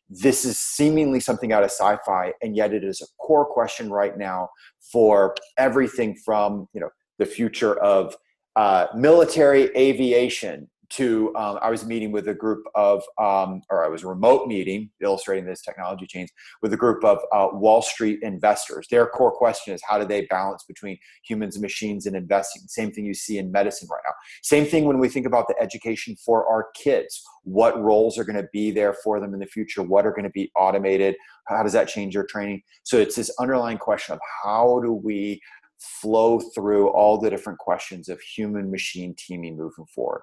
This 0.10 0.44
is 0.44 0.58
seemingly 0.58 1.20
something 1.20 1.54
out 1.54 1.63
of 1.63 1.70
sci-fi 1.70 2.34
and 2.42 2.56
yet 2.56 2.74
it 2.74 2.84
is 2.84 3.02
a 3.02 3.06
core 3.24 3.46
question 3.46 3.92
right 3.92 4.18
now 4.18 4.50
for 4.92 5.36
everything 5.58 6.16
from 6.26 6.68
you 6.74 6.82
know 6.82 6.89
the 7.20 7.26
future 7.26 7.80
of 7.80 8.16
uh, 8.56 8.88
military 8.96 9.70
aviation 9.78 10.70
to 10.95 11.36
um, 11.36 11.60
i 11.62 11.69
was 11.69 11.86
meeting 11.86 12.12
with 12.12 12.27
a 12.27 12.34
group 12.34 12.63
of 12.75 13.03
um, 13.19 13.62
or 13.69 13.86
i 13.86 13.88
was 13.88 14.03
remote 14.03 14.47
meeting 14.47 14.89
illustrating 15.01 15.45
this 15.45 15.62
technology 15.62 16.06
change 16.06 16.29
with 16.62 16.73
a 16.73 16.77
group 16.77 17.03
of 17.03 17.19
uh, 17.34 17.47
wall 17.53 17.82
street 17.82 18.19
investors. 18.21 18.88
Their 18.89 19.08
core 19.08 19.32
question 19.32 19.73
is 19.73 19.82
how 19.88 19.99
do 19.99 20.06
they 20.06 20.25
balance 20.25 20.63
between 20.67 20.97
humans 21.23 21.56
and 21.56 21.62
machines 21.62 22.06
and 22.06 22.15
investing? 22.15 22.63
Same 22.67 22.91
thing 22.91 23.06
you 23.06 23.13
see 23.13 23.38
in 23.38 23.51
medicine 23.51 23.88
right 23.91 24.01
now. 24.06 24.13
Same 24.41 24.65
thing 24.65 24.86
when 24.86 24.99
we 24.99 25.10
think 25.10 25.25
about 25.25 25.47
the 25.47 25.56
education 25.60 26.15
for 26.25 26.47
our 26.47 26.67
kids. 26.75 27.21
What 27.43 27.79
roles 27.82 28.17
are 28.17 28.23
going 28.23 28.41
to 28.41 28.47
be 28.51 28.71
there 28.71 28.93
for 28.93 29.19
them 29.19 29.34
in 29.34 29.39
the 29.39 29.45
future? 29.45 29.84
What 29.84 30.06
are 30.06 30.12
going 30.12 30.23
to 30.23 30.29
be 30.29 30.51
automated? 30.56 31.15
How 31.47 31.63
does 31.63 31.73
that 31.73 31.88
change 31.88 32.13
your 32.13 32.25
training? 32.25 32.62
So 32.84 32.97
it's 32.97 33.15
this 33.15 33.32
underlying 33.39 33.77
question 33.77 34.13
of 34.13 34.19
how 34.43 34.79
do 34.84 34.93
we 34.93 35.41
flow 35.79 36.39
through 36.39 36.88
all 36.89 37.17
the 37.17 37.29
different 37.29 37.60
questions 37.60 38.08
of 38.08 38.21
human 38.21 38.71
machine 38.71 39.13
teaming 39.17 39.58
moving 39.58 39.86
forward 39.93 40.21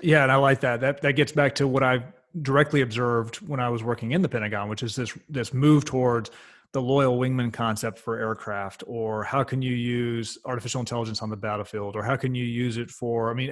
yeah, 0.00 0.22
and 0.22 0.32
I 0.32 0.36
like 0.36 0.60
that. 0.60 0.80
That 0.80 1.02
that 1.02 1.12
gets 1.12 1.32
back 1.32 1.54
to 1.56 1.66
what 1.66 1.82
I 1.82 2.04
directly 2.42 2.82
observed 2.82 3.36
when 3.36 3.60
I 3.60 3.68
was 3.68 3.82
working 3.82 4.12
in 4.12 4.22
the 4.22 4.28
Pentagon, 4.28 4.68
which 4.68 4.82
is 4.82 4.96
this 4.96 5.16
this 5.28 5.54
move 5.54 5.84
towards 5.84 6.30
the 6.72 6.82
loyal 6.82 7.18
wingman 7.18 7.52
concept 7.52 7.98
for 7.98 8.18
aircraft, 8.18 8.84
or 8.86 9.24
how 9.24 9.42
can 9.42 9.62
you 9.62 9.74
use 9.74 10.36
artificial 10.44 10.80
intelligence 10.80 11.22
on 11.22 11.30
the 11.30 11.36
battlefield, 11.36 11.96
or 11.96 12.02
how 12.02 12.16
can 12.16 12.34
you 12.34 12.44
use 12.44 12.76
it 12.76 12.90
for? 12.90 13.30
I 13.30 13.34
mean, 13.34 13.50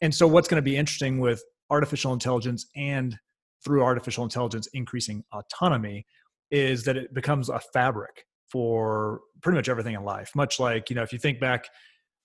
and 0.00 0.14
so 0.14 0.26
what's 0.26 0.48
going 0.48 0.56
to 0.56 0.62
be 0.62 0.76
interesting 0.76 1.20
with 1.20 1.42
artificial 1.70 2.12
intelligence 2.12 2.66
and 2.74 3.16
through 3.64 3.82
artificial 3.82 4.24
intelligence 4.24 4.68
increasing 4.72 5.22
autonomy 5.32 6.06
is 6.50 6.84
that 6.84 6.96
it 6.96 7.12
becomes 7.12 7.48
a 7.48 7.60
fabric 7.72 8.24
for 8.50 9.20
pretty 9.42 9.56
much 9.56 9.68
everything 9.68 9.94
in 9.94 10.02
life. 10.02 10.32
Much 10.34 10.58
like 10.58 10.90
you 10.90 10.96
know, 10.96 11.02
if 11.02 11.12
you 11.12 11.18
think 11.18 11.38
back 11.38 11.68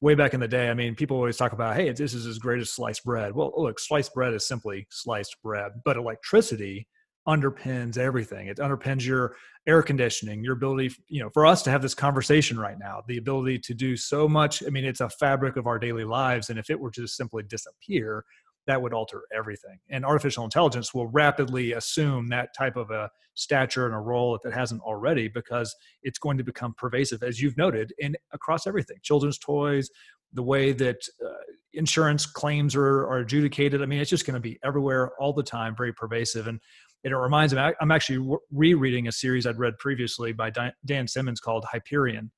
way 0.03 0.15
back 0.15 0.33
in 0.33 0.41
the 0.41 0.47
day, 0.49 0.69
I 0.69 0.73
mean, 0.73 0.95
people 0.95 1.15
always 1.15 1.37
talk 1.37 1.53
about, 1.53 1.77
hey, 1.77 1.89
this 1.93 2.13
is 2.13 2.25
as 2.25 2.37
great 2.37 2.59
as 2.59 2.69
sliced 2.69 3.05
bread. 3.05 3.33
Well, 3.33 3.53
look, 3.55 3.79
sliced 3.79 4.13
bread 4.13 4.33
is 4.33 4.45
simply 4.45 4.85
sliced 4.91 5.37
bread, 5.41 5.71
but 5.85 5.95
electricity 5.95 6.89
underpins 7.25 7.97
everything. 7.97 8.47
It 8.47 8.57
underpins 8.57 9.05
your 9.05 9.37
air 9.65 9.81
conditioning, 9.81 10.43
your 10.43 10.55
ability, 10.55 10.93
you 11.07 11.23
know, 11.23 11.29
for 11.29 11.45
us 11.45 11.61
to 11.63 11.71
have 11.71 11.81
this 11.81 11.93
conversation 11.93 12.59
right 12.59 12.77
now, 12.77 13.01
the 13.07 13.15
ability 13.15 13.59
to 13.59 13.73
do 13.73 13.95
so 13.95 14.27
much. 14.27 14.61
I 14.67 14.71
mean, 14.71 14.83
it's 14.83 14.99
a 14.99 15.07
fabric 15.07 15.55
of 15.55 15.67
our 15.67 15.79
daily 15.79 16.03
lives. 16.03 16.49
And 16.49 16.59
if 16.59 16.69
it 16.69 16.77
were 16.77 16.91
to 16.91 17.03
just 17.03 17.15
simply 17.15 17.43
disappear, 17.43 18.25
that 18.67 18.81
would 18.81 18.93
alter 18.93 19.23
everything. 19.35 19.77
And 19.89 20.05
artificial 20.05 20.43
intelligence 20.43 20.93
will 20.93 21.07
rapidly 21.07 21.73
assume 21.73 22.27
that 22.29 22.49
type 22.57 22.75
of 22.75 22.91
a 22.91 23.09
stature 23.33 23.85
and 23.85 23.95
a 23.95 23.99
role 23.99 24.35
if 24.35 24.45
it 24.45 24.53
hasn't 24.53 24.81
already, 24.81 25.27
because 25.27 25.75
it's 26.01 26.19
going 26.19 26.37
to 26.37 26.43
become 26.43 26.73
pervasive, 26.77 27.23
as 27.23 27.41
you've 27.41 27.57
noted, 27.57 27.93
in 27.97 28.15
across 28.31 28.65
everything. 28.67 28.97
Children's 29.01 29.37
toys, 29.37 29.89
the 30.31 30.43
way 30.43 30.71
that 30.71 30.97
uh, 31.23 31.29
insurance 31.73 32.25
claims 32.25 32.75
are, 32.75 33.07
are 33.07 33.19
adjudicated. 33.19 33.81
I 33.81 33.85
mean, 33.85 33.99
it's 33.99 34.09
just 34.09 34.25
going 34.25 34.35
to 34.35 34.39
be 34.39 34.59
everywhere 34.63 35.11
all 35.19 35.33
the 35.33 35.43
time, 35.43 35.75
very 35.75 35.93
pervasive. 35.93 36.47
And 36.47 36.59
it 37.03 37.09
reminds 37.09 37.53
me, 37.53 37.59
I'm 37.81 37.91
actually 37.91 38.37
rereading 38.51 39.07
a 39.07 39.11
series 39.11 39.45
I'd 39.45 39.59
read 39.59 39.77
previously 39.77 40.31
by 40.31 40.51
Dan 40.85 41.07
Simmons 41.07 41.39
called 41.39 41.65
Hyperion. 41.69 42.31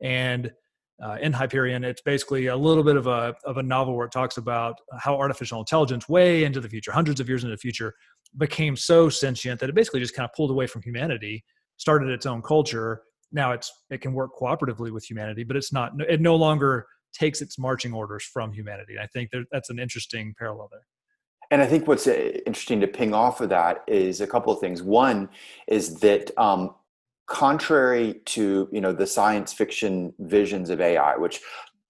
And 0.00 0.50
uh, 1.02 1.16
in 1.20 1.32
Hyperion, 1.32 1.84
it's 1.84 2.02
basically 2.02 2.46
a 2.46 2.56
little 2.56 2.82
bit 2.82 2.96
of 2.96 3.06
a 3.06 3.34
of 3.44 3.56
a 3.56 3.62
novel 3.62 3.96
where 3.96 4.06
it 4.06 4.12
talks 4.12 4.36
about 4.36 4.76
how 4.98 5.16
artificial 5.16 5.60
intelligence, 5.60 6.08
way 6.08 6.44
into 6.44 6.60
the 6.60 6.68
future, 6.68 6.90
hundreds 6.92 7.20
of 7.20 7.28
years 7.28 7.44
into 7.44 7.54
the 7.54 7.60
future, 7.60 7.94
became 8.36 8.76
so 8.76 9.08
sentient 9.08 9.60
that 9.60 9.68
it 9.68 9.74
basically 9.74 10.00
just 10.00 10.14
kind 10.14 10.28
of 10.28 10.34
pulled 10.34 10.50
away 10.50 10.66
from 10.66 10.82
humanity, 10.82 11.44
started 11.76 12.08
its 12.08 12.26
own 12.26 12.42
culture. 12.42 13.02
Now 13.30 13.52
it's 13.52 13.70
it 13.90 14.00
can 14.00 14.12
work 14.12 14.30
cooperatively 14.40 14.90
with 14.90 15.04
humanity, 15.04 15.44
but 15.44 15.56
it's 15.56 15.72
not. 15.72 15.92
It 16.08 16.20
no 16.20 16.34
longer 16.34 16.86
takes 17.12 17.40
its 17.40 17.58
marching 17.58 17.92
orders 17.92 18.24
from 18.24 18.52
humanity. 18.52 18.94
And 18.94 19.02
I 19.02 19.06
think 19.06 19.30
there, 19.30 19.44
that's 19.50 19.70
an 19.70 19.78
interesting 19.78 20.34
parallel 20.38 20.68
there. 20.70 20.86
And 21.50 21.62
I 21.62 21.66
think 21.66 21.88
what's 21.88 22.06
uh, 22.06 22.38
interesting 22.46 22.80
to 22.80 22.86
ping 22.86 23.14
off 23.14 23.40
of 23.40 23.48
that 23.48 23.82
is 23.86 24.20
a 24.20 24.26
couple 24.26 24.52
of 24.52 24.60
things. 24.60 24.82
One 24.82 25.30
is 25.66 25.98
that 26.00 26.30
um, 26.38 26.74
contrary 27.28 28.20
to 28.24 28.68
you 28.72 28.80
know 28.80 28.92
the 28.92 29.06
science 29.06 29.52
fiction 29.52 30.12
visions 30.18 30.70
of 30.70 30.80
AI, 30.80 31.16
which 31.16 31.40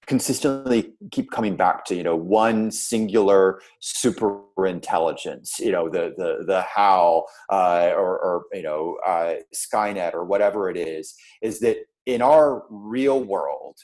consistently 0.06 0.94
keep 1.10 1.30
coming 1.30 1.54
back 1.54 1.84
to 1.84 1.94
you 1.94 2.02
know 2.02 2.16
one 2.16 2.70
singular 2.70 3.60
super 3.80 4.40
intelligence 4.66 5.60
you 5.60 5.70
know 5.70 5.88
the 5.88 6.14
the 6.16 6.44
the 6.46 6.62
HAL 6.62 7.26
uh, 7.50 7.90
or, 7.94 8.18
or 8.18 8.44
you 8.54 8.62
know 8.62 8.96
uh, 9.06 9.34
skynet 9.54 10.14
or 10.14 10.24
whatever 10.24 10.70
it 10.70 10.78
is 10.78 11.14
is 11.42 11.60
that 11.60 11.76
in 12.06 12.22
our 12.22 12.64
real 12.70 13.22
world 13.22 13.76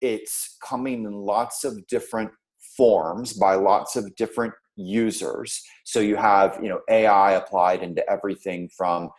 it's 0.00 0.56
coming 0.62 1.04
in 1.04 1.12
lots 1.12 1.62
of 1.62 1.86
different 1.86 2.30
forms 2.76 3.34
by 3.34 3.54
lots 3.54 3.96
of 3.96 4.14
different 4.16 4.54
users. 4.76 5.62
So 5.84 6.00
you 6.00 6.16
have 6.16 6.58
you 6.62 6.68
know 6.68 6.80
ai 6.90 7.32
applied 7.32 7.82
into 7.82 8.08
everything 8.10 8.68
from 8.68 9.10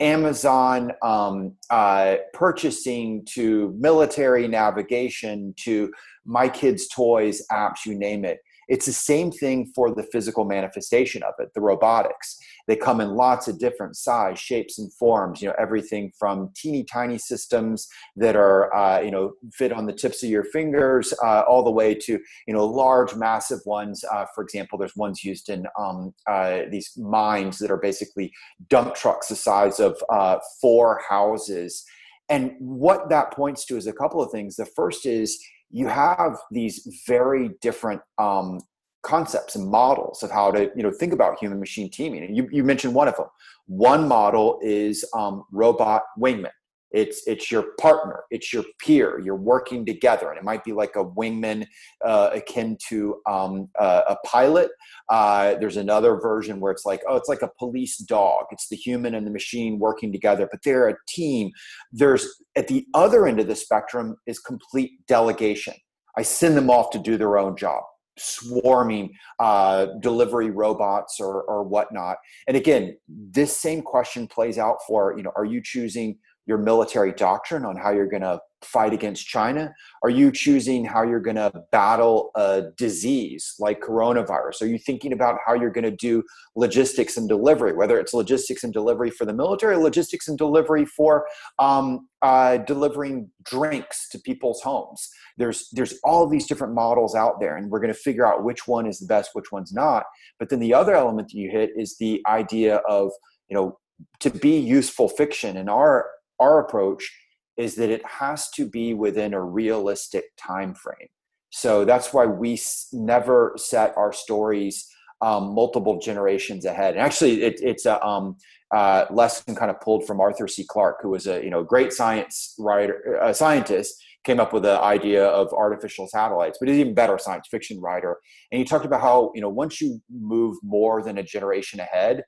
Amazon 0.00 0.92
um, 1.02 1.54
uh, 1.70 2.16
purchasing 2.34 3.24
to 3.32 3.74
military 3.78 4.46
navigation 4.46 5.54
to 5.58 5.92
my 6.24 6.48
kids' 6.48 6.88
toys 6.88 7.42
apps, 7.50 7.86
you 7.86 7.94
name 7.94 8.24
it. 8.24 8.38
It's 8.68 8.86
the 8.86 8.92
same 8.92 9.30
thing 9.30 9.70
for 9.74 9.94
the 9.94 10.02
physical 10.02 10.44
manifestation 10.44 11.22
of 11.22 11.34
it, 11.38 11.52
the 11.54 11.60
robotics. 11.60 12.38
They 12.66 12.76
come 12.76 13.00
in 13.00 13.10
lots 13.14 13.46
of 13.46 13.58
different 13.58 13.96
size, 13.96 14.38
shapes, 14.38 14.78
and 14.78 14.92
forms. 14.92 15.40
You 15.40 15.48
know, 15.48 15.54
everything 15.58 16.12
from 16.18 16.50
teeny 16.56 16.84
tiny 16.84 17.18
systems 17.18 17.88
that 18.16 18.34
are, 18.34 18.74
uh, 18.74 19.00
you 19.00 19.10
know, 19.10 19.34
fit 19.52 19.72
on 19.72 19.86
the 19.86 19.92
tips 19.92 20.22
of 20.24 20.30
your 20.30 20.44
fingers, 20.44 21.14
uh, 21.22 21.42
all 21.42 21.62
the 21.62 21.70
way 21.70 21.94
to, 21.94 22.18
you 22.46 22.54
know, 22.54 22.66
large, 22.66 23.14
massive 23.14 23.60
ones. 23.66 24.04
Uh, 24.12 24.26
for 24.34 24.42
example, 24.42 24.78
there's 24.78 24.96
ones 24.96 25.22
used 25.22 25.48
in 25.48 25.66
um, 25.78 26.12
uh, 26.26 26.62
these 26.70 26.92
mines 26.96 27.58
that 27.58 27.70
are 27.70 27.76
basically 27.76 28.32
dump 28.68 28.94
trucks 28.94 29.28
the 29.28 29.36
size 29.36 29.78
of 29.78 29.96
uh, 30.10 30.38
four 30.60 31.00
houses. 31.08 31.84
And 32.28 32.54
what 32.58 33.08
that 33.10 33.32
points 33.32 33.64
to 33.66 33.76
is 33.76 33.86
a 33.86 33.92
couple 33.92 34.20
of 34.20 34.32
things. 34.32 34.56
The 34.56 34.66
first 34.66 35.06
is 35.06 35.40
you 35.76 35.86
have 35.88 36.38
these 36.50 37.02
very 37.06 37.50
different 37.60 38.00
um, 38.16 38.60
concepts 39.02 39.56
and 39.56 39.68
models 39.68 40.22
of 40.22 40.30
how 40.30 40.50
to 40.50 40.70
you 40.74 40.82
know 40.82 40.90
think 40.90 41.12
about 41.12 41.38
human 41.38 41.60
machine 41.60 41.90
teaming 41.90 42.24
and 42.24 42.34
you, 42.34 42.48
you 42.50 42.64
mentioned 42.64 42.94
one 42.94 43.08
of 43.08 43.16
them 43.16 43.26
one 43.66 44.08
model 44.08 44.58
is 44.62 45.04
um, 45.14 45.44
robot 45.52 46.02
wingman 46.18 46.50
it's 46.96 47.22
it's 47.26 47.50
your 47.50 47.74
partner 47.78 48.24
it's 48.30 48.54
your 48.54 48.64
peer 48.78 49.20
you're 49.20 49.36
working 49.36 49.84
together 49.84 50.30
and 50.30 50.38
it 50.38 50.44
might 50.44 50.64
be 50.64 50.72
like 50.72 50.96
a 50.96 51.04
wingman 51.04 51.66
uh, 52.04 52.30
akin 52.32 52.76
to 52.88 53.20
um, 53.28 53.68
uh, 53.78 54.02
a 54.08 54.16
pilot. 54.26 54.70
Uh, 55.10 55.54
there's 55.60 55.76
another 55.76 56.16
version 56.16 56.58
where 56.58 56.72
it's 56.72 56.86
like 56.86 57.02
oh 57.06 57.16
it's 57.16 57.28
like 57.28 57.42
a 57.42 57.50
police 57.58 57.98
dog. 57.98 58.46
It's 58.50 58.68
the 58.68 58.76
human 58.76 59.14
and 59.14 59.26
the 59.26 59.30
machine 59.30 59.78
working 59.78 60.10
together 60.10 60.48
but 60.50 60.60
they're 60.64 60.88
a 60.88 60.96
team. 61.06 61.50
There's 61.92 62.26
at 62.56 62.66
the 62.68 62.86
other 62.94 63.26
end 63.26 63.40
of 63.40 63.46
the 63.46 63.56
spectrum 63.56 64.16
is 64.26 64.38
complete 64.38 64.92
delegation. 65.06 65.74
I 66.16 66.22
send 66.22 66.56
them 66.56 66.70
off 66.70 66.90
to 66.90 66.98
do 66.98 67.18
their 67.18 67.36
own 67.36 67.56
job 67.56 67.82
swarming 68.18 69.12
uh, 69.38 69.86
delivery 70.00 70.50
robots 70.50 71.20
or, 71.20 71.42
or 71.42 71.62
whatnot. 71.62 72.16
And 72.48 72.56
again, 72.56 72.96
this 73.08 73.54
same 73.54 73.82
question 73.82 74.26
plays 74.26 74.56
out 74.56 74.78
for, 74.86 75.14
you 75.16 75.22
know, 75.22 75.32
are 75.36 75.44
you 75.44 75.60
choosing 75.62 76.16
your 76.46 76.58
military 76.58 77.12
doctrine 77.12 77.64
on 77.64 77.76
how 77.76 77.90
you're 77.90 78.08
going 78.08 78.22
to 78.22 78.40
fight 78.62 78.92
against 78.92 79.26
China? 79.26 79.72
Are 80.02 80.10
you 80.10 80.30
choosing 80.30 80.84
how 80.84 81.02
you're 81.02 81.20
going 81.20 81.36
to 81.36 81.52
battle 81.72 82.30
a 82.34 82.64
disease 82.76 83.54
like 83.58 83.80
coronavirus? 83.80 84.62
Are 84.62 84.66
you 84.66 84.78
thinking 84.78 85.12
about 85.12 85.38
how 85.44 85.54
you're 85.54 85.70
going 85.70 85.84
to 85.84 85.90
do 85.90 86.22
logistics 86.54 87.16
and 87.16 87.28
delivery, 87.28 87.72
whether 87.72 87.98
it's 87.98 88.14
logistics 88.14 88.64
and 88.64 88.72
delivery 88.72 89.10
for 89.10 89.24
the 89.24 89.32
military, 89.32 89.76
logistics 89.76 90.28
and 90.28 90.38
delivery 90.38 90.84
for 90.84 91.26
um, 91.58 92.08
uh, 92.22 92.58
delivering 92.58 93.30
drinks 93.44 94.08
to 94.10 94.18
people's 94.18 94.60
homes? 94.62 95.08
There's 95.36 95.68
there's 95.72 95.98
all 96.02 96.26
these 96.26 96.46
different 96.46 96.74
models 96.74 97.14
out 97.14 97.40
there, 97.40 97.56
and 97.56 97.70
we're 97.70 97.80
going 97.80 97.92
to 97.92 97.98
figure 97.98 98.26
out 98.26 98.44
which 98.44 98.66
one 98.66 98.86
is 98.86 98.98
the 98.98 99.06
best, 99.06 99.30
which 99.34 99.52
one's 99.52 99.72
not. 99.72 100.04
But 100.38 100.48
then 100.48 100.60
the 100.60 100.74
other 100.74 100.94
element 100.94 101.28
that 101.28 101.38
you 101.38 101.50
hit 101.50 101.70
is 101.76 101.96
the 101.98 102.22
idea 102.26 102.76
of 102.88 103.10
you 103.48 103.56
know 103.56 103.78
to 104.20 104.30
be 104.30 104.58
useful 104.58 105.08
fiction 105.08 105.56
in 105.56 105.68
our 105.68 106.06
our 106.40 106.60
approach 106.60 107.10
is 107.56 107.74
that 107.76 107.90
it 107.90 108.04
has 108.04 108.50
to 108.50 108.68
be 108.68 108.94
within 108.94 109.34
a 109.34 109.42
realistic 109.42 110.24
time 110.36 110.74
frame 110.74 111.08
so 111.50 111.84
that's 111.84 112.12
why 112.12 112.26
we 112.26 112.58
never 112.92 113.54
set 113.56 113.96
our 113.96 114.12
stories 114.12 114.88
um, 115.22 115.54
multiple 115.54 115.98
generations 115.98 116.64
ahead. 116.64 116.94
And 116.94 117.00
actually 117.00 117.42
it, 117.42 117.60
it's 117.62 117.86
a 117.86 118.04
um, 118.06 118.36
uh, 118.74 119.06
lesson 119.10 119.54
kind 119.54 119.70
of 119.70 119.80
pulled 119.80 120.06
from 120.06 120.20
arthur 120.20 120.48
c. 120.48 120.64
Clarke 120.68 120.98
who 121.00 121.10
was 121.10 121.26
a 121.26 121.42
you 121.42 121.50
know 121.50 121.62
great 121.62 121.92
science 121.92 122.54
writer 122.58 123.18
a 123.22 123.32
scientist 123.32 123.94
came 124.24 124.40
up 124.40 124.52
with 124.52 124.64
the 124.64 124.80
idea 124.82 125.24
of 125.24 125.52
artificial 125.52 126.08
satellites 126.08 126.58
but 126.58 126.68
he's 126.68 126.78
even 126.78 126.92
better 126.92 127.16
science 127.16 127.46
fiction 127.50 127.80
writer. 127.80 128.18
And 128.50 128.58
he 128.58 128.64
talked 128.64 128.84
about 128.84 129.00
how 129.00 129.32
you 129.34 129.40
know 129.40 129.48
once 129.48 129.80
you 129.80 130.00
move 130.10 130.58
more 130.62 131.02
than 131.02 131.18
a 131.18 131.22
generation 131.22 131.80
ahead 131.80 132.24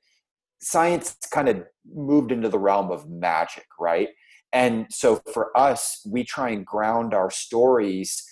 science 0.61 1.17
kind 1.31 1.49
of 1.49 1.65
moved 1.93 2.33
into 2.33 2.49
the 2.49 2.59
realm 2.59 2.91
of 2.91 3.09
magic, 3.09 3.67
right? 3.79 4.09
And 4.53 4.87
so 4.91 5.21
for 5.33 5.57
us, 5.57 6.01
we 6.11 6.25
try 6.25 6.51
and 6.51 6.65
ground 6.65 7.15
our 7.15 7.31
stories 7.31 8.25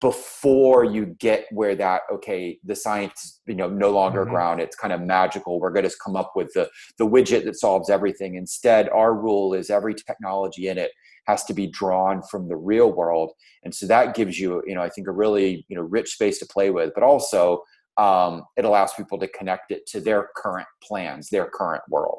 before 0.00 0.84
you 0.84 1.06
get 1.18 1.46
where 1.50 1.74
that 1.74 2.02
okay 2.12 2.58
the 2.62 2.76
science 2.76 3.40
you 3.46 3.54
know 3.54 3.70
no 3.70 3.90
longer 3.90 4.22
mm-hmm. 4.22 4.34
ground 4.34 4.60
it's 4.60 4.76
kind 4.76 4.92
of 4.92 5.00
magical 5.00 5.58
we're 5.58 5.70
going 5.70 5.88
to 5.88 5.96
come 6.04 6.14
up 6.14 6.32
with 6.36 6.52
the 6.52 6.68
the 6.98 7.06
widget 7.06 7.44
that 7.44 7.58
solves 7.58 7.88
everything 7.88 8.34
instead 8.34 8.90
our 8.90 9.14
rule 9.14 9.54
is 9.54 9.70
every 9.70 9.94
technology 9.94 10.68
in 10.68 10.76
it 10.76 10.90
has 11.26 11.42
to 11.44 11.54
be 11.54 11.66
drawn 11.66 12.20
from 12.30 12.48
the 12.48 12.56
real 12.56 12.92
world 12.92 13.32
and 13.62 13.74
so 13.74 13.86
that 13.86 14.14
gives 14.14 14.38
you 14.38 14.62
you 14.66 14.74
know 14.74 14.82
i 14.82 14.90
think 14.90 15.08
a 15.08 15.12
really 15.12 15.64
you 15.68 15.76
know 15.76 15.82
rich 15.82 16.10
space 16.10 16.38
to 16.38 16.46
play 16.46 16.70
with 16.70 16.92
but 16.94 17.02
also 17.02 17.62
um, 17.96 18.44
it 18.56 18.64
allows 18.64 18.94
people 18.94 19.18
to 19.18 19.28
connect 19.28 19.70
it 19.70 19.86
to 19.86 20.00
their 20.00 20.28
current 20.36 20.68
plans, 20.82 21.28
their 21.28 21.46
current 21.46 21.82
world. 21.88 22.18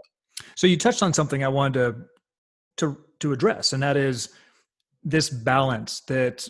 So 0.56 0.68
you 0.68 0.78
touched 0.78 1.04
on 1.04 1.14
something 1.14 1.44
I 1.44 1.48
wanted 1.48 1.74
to 1.74 1.96
to 2.78 2.98
to 3.20 3.34
address, 3.34 3.74
and 3.74 3.84
that 3.84 3.98
is 3.98 4.30
this 5.04 5.30
balance 5.30 6.02
that 6.08 6.48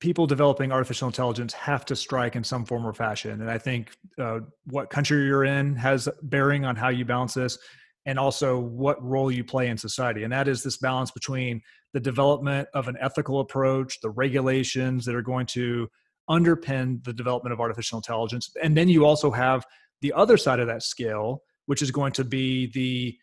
people 0.00 0.26
developing 0.26 0.72
artificial 0.72 1.06
intelligence 1.06 1.52
have 1.52 1.84
to 1.84 1.94
strike 1.94 2.34
in 2.34 2.42
some 2.42 2.64
form 2.64 2.86
or 2.86 2.92
fashion. 2.92 3.42
And 3.42 3.50
I 3.50 3.58
think 3.58 3.92
uh, 4.18 4.40
what 4.64 4.88
country 4.88 5.26
you're 5.26 5.44
in 5.44 5.76
has 5.76 6.08
bearing 6.22 6.64
on 6.64 6.74
how 6.74 6.88
you 6.88 7.04
balance 7.04 7.34
this, 7.34 7.58
and 8.06 8.18
also 8.18 8.58
what 8.58 9.02
role 9.04 9.30
you 9.30 9.44
play 9.44 9.68
in 9.68 9.76
society. 9.76 10.24
And 10.24 10.32
that 10.32 10.48
is 10.48 10.62
this 10.62 10.78
balance 10.78 11.10
between 11.10 11.60
the 11.92 12.00
development 12.00 12.68
of 12.74 12.88
an 12.88 12.96
ethical 13.00 13.40
approach, 13.40 14.00
the 14.00 14.10
regulations 14.10 15.04
that 15.04 15.14
are 15.14 15.22
going 15.22 15.46
to 15.46 15.88
underpin 16.30 17.02
the 17.04 17.12
development 17.12 17.52
of 17.52 17.60
artificial 17.60 17.98
intelligence. 17.98 18.50
And 18.62 18.76
then 18.76 18.88
you 18.88 19.04
also 19.04 19.30
have 19.30 19.64
the 20.00 20.12
other 20.12 20.36
side 20.36 20.60
of 20.60 20.66
that 20.68 20.82
scale, 20.82 21.42
which 21.66 21.82
is 21.82 21.90
going 21.90 22.12
to 22.12 22.24
be 22.24 22.70
the 22.72 23.16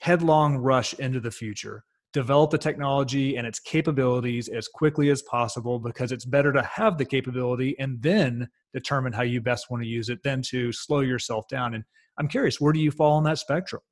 headlong 0.00 0.56
rush 0.56 0.94
into 0.94 1.20
the 1.20 1.30
future. 1.30 1.84
Develop 2.12 2.50
the 2.50 2.58
technology 2.58 3.36
and 3.36 3.46
its 3.46 3.60
capabilities 3.60 4.48
as 4.48 4.66
quickly 4.66 5.10
as 5.10 5.22
possible 5.22 5.78
because 5.78 6.10
it's 6.10 6.24
better 6.24 6.52
to 6.52 6.62
have 6.62 6.98
the 6.98 7.04
capability 7.04 7.78
and 7.78 8.00
then 8.02 8.48
determine 8.72 9.12
how 9.12 9.22
you 9.22 9.40
best 9.40 9.70
want 9.70 9.82
to 9.82 9.88
use 9.88 10.08
it 10.08 10.22
than 10.22 10.42
to 10.42 10.72
slow 10.72 11.00
yourself 11.00 11.46
down. 11.48 11.74
And 11.74 11.84
I'm 12.18 12.28
curious, 12.28 12.60
where 12.60 12.72
do 12.72 12.80
you 12.80 12.90
fall 12.90 13.12
on 13.12 13.24
that 13.24 13.38
spectrum? 13.38 13.82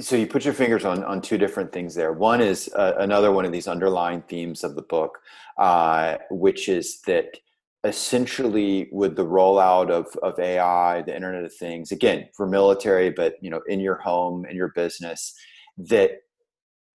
So 0.00 0.16
you 0.16 0.26
put 0.26 0.44
your 0.44 0.54
fingers 0.54 0.84
on 0.84 1.04
on 1.04 1.20
two 1.20 1.38
different 1.38 1.72
things 1.72 1.94
there. 1.94 2.12
One 2.12 2.40
is 2.40 2.68
uh, 2.74 2.94
another 2.98 3.32
one 3.32 3.44
of 3.44 3.52
these 3.52 3.68
underlying 3.68 4.22
themes 4.22 4.64
of 4.64 4.74
the 4.74 4.82
book 4.82 5.18
uh, 5.58 6.18
which 6.30 6.68
is 6.68 7.00
that 7.02 7.38
essentially 7.84 8.88
with 8.92 9.14
the 9.14 9.24
rollout 9.24 9.90
of, 9.90 10.06
of 10.22 10.38
ai 10.38 11.02
the 11.02 11.14
internet 11.14 11.44
of 11.44 11.54
things 11.54 11.92
again 11.92 12.26
for 12.34 12.46
military 12.46 13.10
but 13.10 13.34
you 13.42 13.50
know 13.50 13.60
in 13.68 13.78
your 13.78 13.96
home 13.96 14.46
in 14.46 14.56
your 14.56 14.72
business 14.74 15.34
that 15.76 16.12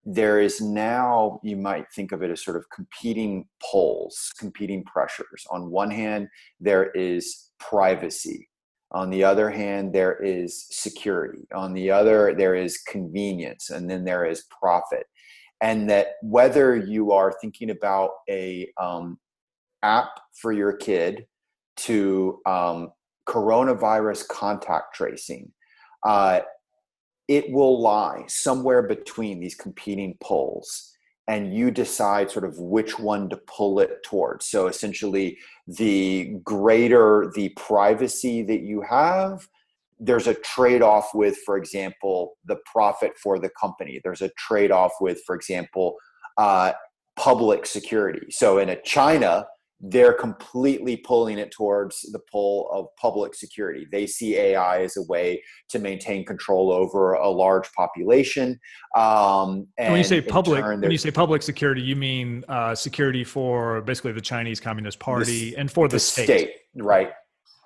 there 0.04 0.40
is 0.40 0.60
now 0.60 1.40
you 1.44 1.56
might 1.56 1.86
think 1.94 2.12
of 2.12 2.24
it 2.24 2.32
as 2.32 2.44
sort 2.44 2.58
of 2.58 2.66
competing 2.74 3.46
poles 3.62 4.32
competing 4.40 4.84
pressures. 4.86 5.46
On 5.52 5.70
one 5.70 5.92
hand 5.92 6.28
there 6.60 6.90
is 6.92 7.52
privacy 7.60 8.49
on 8.92 9.10
the 9.10 9.24
other 9.24 9.50
hand 9.50 9.94
there 9.94 10.16
is 10.22 10.66
security. 10.70 11.48
On 11.54 11.74
the 11.74 11.92
other 11.92 12.34
there 12.36 12.56
is 12.56 12.78
convenience 12.80 13.70
and 13.70 13.90
then 13.90 14.04
there 14.04 14.26
is 14.26 14.46
profit. 14.60 15.06
And 15.62 15.90
that 15.90 16.14
whether 16.22 16.76
you 16.76 17.12
are 17.12 17.34
thinking 17.42 17.70
about 17.70 18.12
a 18.30 18.72
um, 18.82 19.20
app 19.84 20.20
for 20.42 20.52
your 20.52 20.74
kid 20.74 21.26
to 21.78 22.40
um, 22.46 22.92
coronavirus 23.28 24.28
contact 24.28 24.96
tracing 24.96 25.52
uh, 26.04 26.40
it 27.28 27.52
will 27.52 27.80
lie 27.80 28.24
somewhere 28.28 28.82
between 28.82 29.40
these 29.40 29.56
competing 29.56 30.18
poles 30.22 30.94
and 31.30 31.54
you 31.54 31.70
decide 31.70 32.32
sort 32.32 32.44
of 32.44 32.58
which 32.58 32.98
one 32.98 33.30
to 33.30 33.38
pull 33.38 33.80
it 33.80 34.02
towards. 34.04 34.48
So 34.48 34.66
essentially, 34.66 35.38
the 35.68 36.34
greater 36.44 37.32
the 37.36 37.50
privacy 37.50 38.42
that 38.42 38.62
you 38.62 38.82
have, 38.82 39.48
there's 40.00 40.26
a 40.26 40.34
trade 40.34 40.82
off 40.82 41.12
with, 41.14 41.38
for 41.46 41.56
example, 41.56 42.34
the 42.46 42.58
profit 42.66 43.12
for 43.22 43.38
the 43.38 43.52
company. 43.62 44.02
There's 44.04 44.24
a 44.24 44.32
trade 44.40 44.72
off 44.72 44.94
with, 45.00 45.22
for 45.28 45.36
example, 45.36 45.98
uh, 46.40 46.74
public 47.16 47.68
security. 47.68 48.32
So 48.32 48.58
in 48.58 48.70
a 48.70 48.82
China, 48.82 49.46
they're 49.82 50.14
completely 50.14 50.98
pulling 50.98 51.38
it 51.38 51.52
towards 51.52 52.02
the 52.12 52.20
pull 52.32 52.70
of 52.72 52.88
public 52.98 53.34
security. 53.34 53.88
They 53.92 54.06
see 54.08 54.36
AI 54.38 54.82
as 54.82 54.98
a 54.98 55.04
way 55.04 55.42
to 55.70 55.80
maintain 55.80 56.26
control 56.26 56.72
over 56.72 57.14
a 57.14 57.30
large 57.30 57.72
population. 57.74 58.60
Um, 58.96 59.68
and 59.78 59.94
when 59.94 60.00
you 60.00 60.04
say 60.04 60.22
public, 60.22 60.66
when 60.66 60.92
you 60.92 60.98
say 60.98 61.12
public 61.12 61.42
security, 61.42 61.82
you 61.82 61.96
mean 61.96 62.44
uh, 62.50 62.76
security 62.76 63.24
for 63.24 63.82
basically 63.82 64.12
the 64.12 64.22
Chinese 64.22 64.60
Communist 64.60 65.00
Party 65.00 65.52
the, 65.52 65.58
and 65.58 65.72
for 65.72 65.88
the, 65.88 65.96
the 65.96 66.00
state. 66.00 66.26
state, 66.26 66.52
right? 66.76 67.12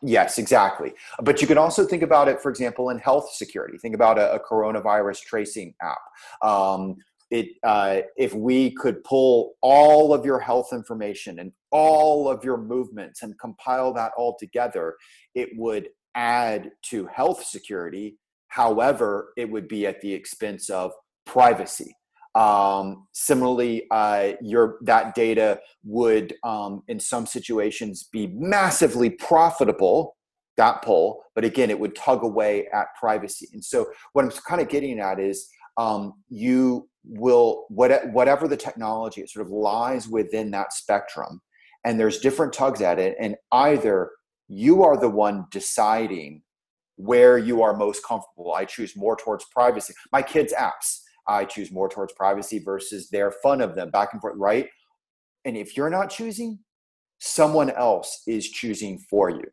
Yes, 0.03 0.37
exactly. 0.37 0.93
But 1.21 1.41
you 1.41 1.47
can 1.47 1.57
also 1.57 1.85
think 1.85 2.03
about 2.03 2.27
it, 2.27 2.41
for 2.41 2.49
example, 2.49 2.89
in 2.89 2.99
health 2.99 3.33
security. 3.33 3.77
Think 3.77 3.95
about 3.95 4.19
a, 4.19 4.33
a 4.33 4.39
coronavirus 4.39 5.21
tracing 5.21 5.73
app. 5.81 6.47
Um, 6.47 6.97
it 7.31 7.47
uh, 7.63 8.01
if 8.15 8.33
we 8.33 8.71
could 8.71 9.03
pull 9.03 9.53
all 9.61 10.13
of 10.13 10.23
your 10.25 10.39
health 10.39 10.69
information 10.71 11.39
and 11.39 11.51
all 11.73 12.29
of 12.29 12.43
your 12.43 12.57
movements 12.57 13.23
and 13.23 13.37
compile 13.39 13.91
that 13.91 14.11
all 14.15 14.37
together 14.39 14.95
it 15.33 15.49
would 15.57 15.89
add 16.15 16.69
to 16.83 17.07
health 17.07 17.43
security. 17.43 18.17
However 18.47 19.33
it 19.35 19.49
would 19.49 19.67
be 19.67 19.87
at 19.87 19.99
the 19.99 20.13
expense 20.13 20.69
of 20.69 20.91
privacy. 21.25 21.95
Um, 22.35 23.07
similarly 23.13 23.85
uh, 23.91 24.33
your 24.41 24.77
that 24.83 25.15
data 25.15 25.59
would 25.83 26.33
um, 26.43 26.83
in 26.87 26.99
some 26.99 27.25
situations 27.25 28.07
be 28.11 28.27
massively 28.27 29.09
profitable 29.09 30.15
that 30.57 30.83
pull 30.83 31.23
but 31.33 31.43
again 31.43 31.71
it 31.71 31.79
would 31.79 31.95
tug 31.95 32.23
away 32.23 32.67
at 32.73 32.87
privacy. 32.99 33.47
And 33.53 33.63
so 33.63 33.87
what 34.13 34.23
i'm 34.23 34.31
kind 34.47 34.61
of 34.61 34.69
getting 34.69 34.99
at 34.99 35.19
is 35.19 35.49
um, 35.77 36.13
you 36.29 36.87
will 37.05 37.65
what, 37.69 37.91
whatever 38.11 38.47
the 38.47 38.57
technology 38.57 39.21
it 39.21 39.29
sort 39.29 39.45
of 39.45 39.51
lies 39.51 40.07
within 40.07 40.51
that 40.51 40.73
spectrum 40.73 41.41
and 41.85 41.99
there's 41.99 42.19
different 42.19 42.53
tugs 42.53 42.81
at 42.81 42.99
it 42.99 43.15
and 43.19 43.35
either 43.51 44.09
you 44.47 44.83
are 44.83 44.97
the 44.97 45.09
one 45.09 45.45
deciding 45.51 46.41
where 46.95 47.37
you 47.37 47.61
are 47.61 47.75
most 47.75 48.05
comfortable. 48.05 48.53
I 48.53 48.65
choose 48.65 48.95
more 48.95 49.15
towards 49.15 49.45
privacy. 49.45 49.93
My 50.11 50.21
kids' 50.21 50.53
apps, 50.53 50.99
I 51.27 51.45
choose 51.45 51.71
more 51.71 51.89
towards 51.89 52.13
privacy 52.13 52.59
versus 52.59 53.09
their 53.09 53.31
fun 53.31 53.61
of 53.61 53.75
them 53.75 53.89
back 53.89 54.09
and 54.13 54.21
forth, 54.21 54.35
right? 54.37 54.67
And 55.45 55.57
if 55.57 55.75
you're 55.75 55.89
not 55.89 56.09
choosing, 56.09 56.59
someone 57.19 57.71
else 57.71 58.21
is 58.27 58.49
choosing 58.49 58.99
for 59.09 59.29
you, 59.29 59.43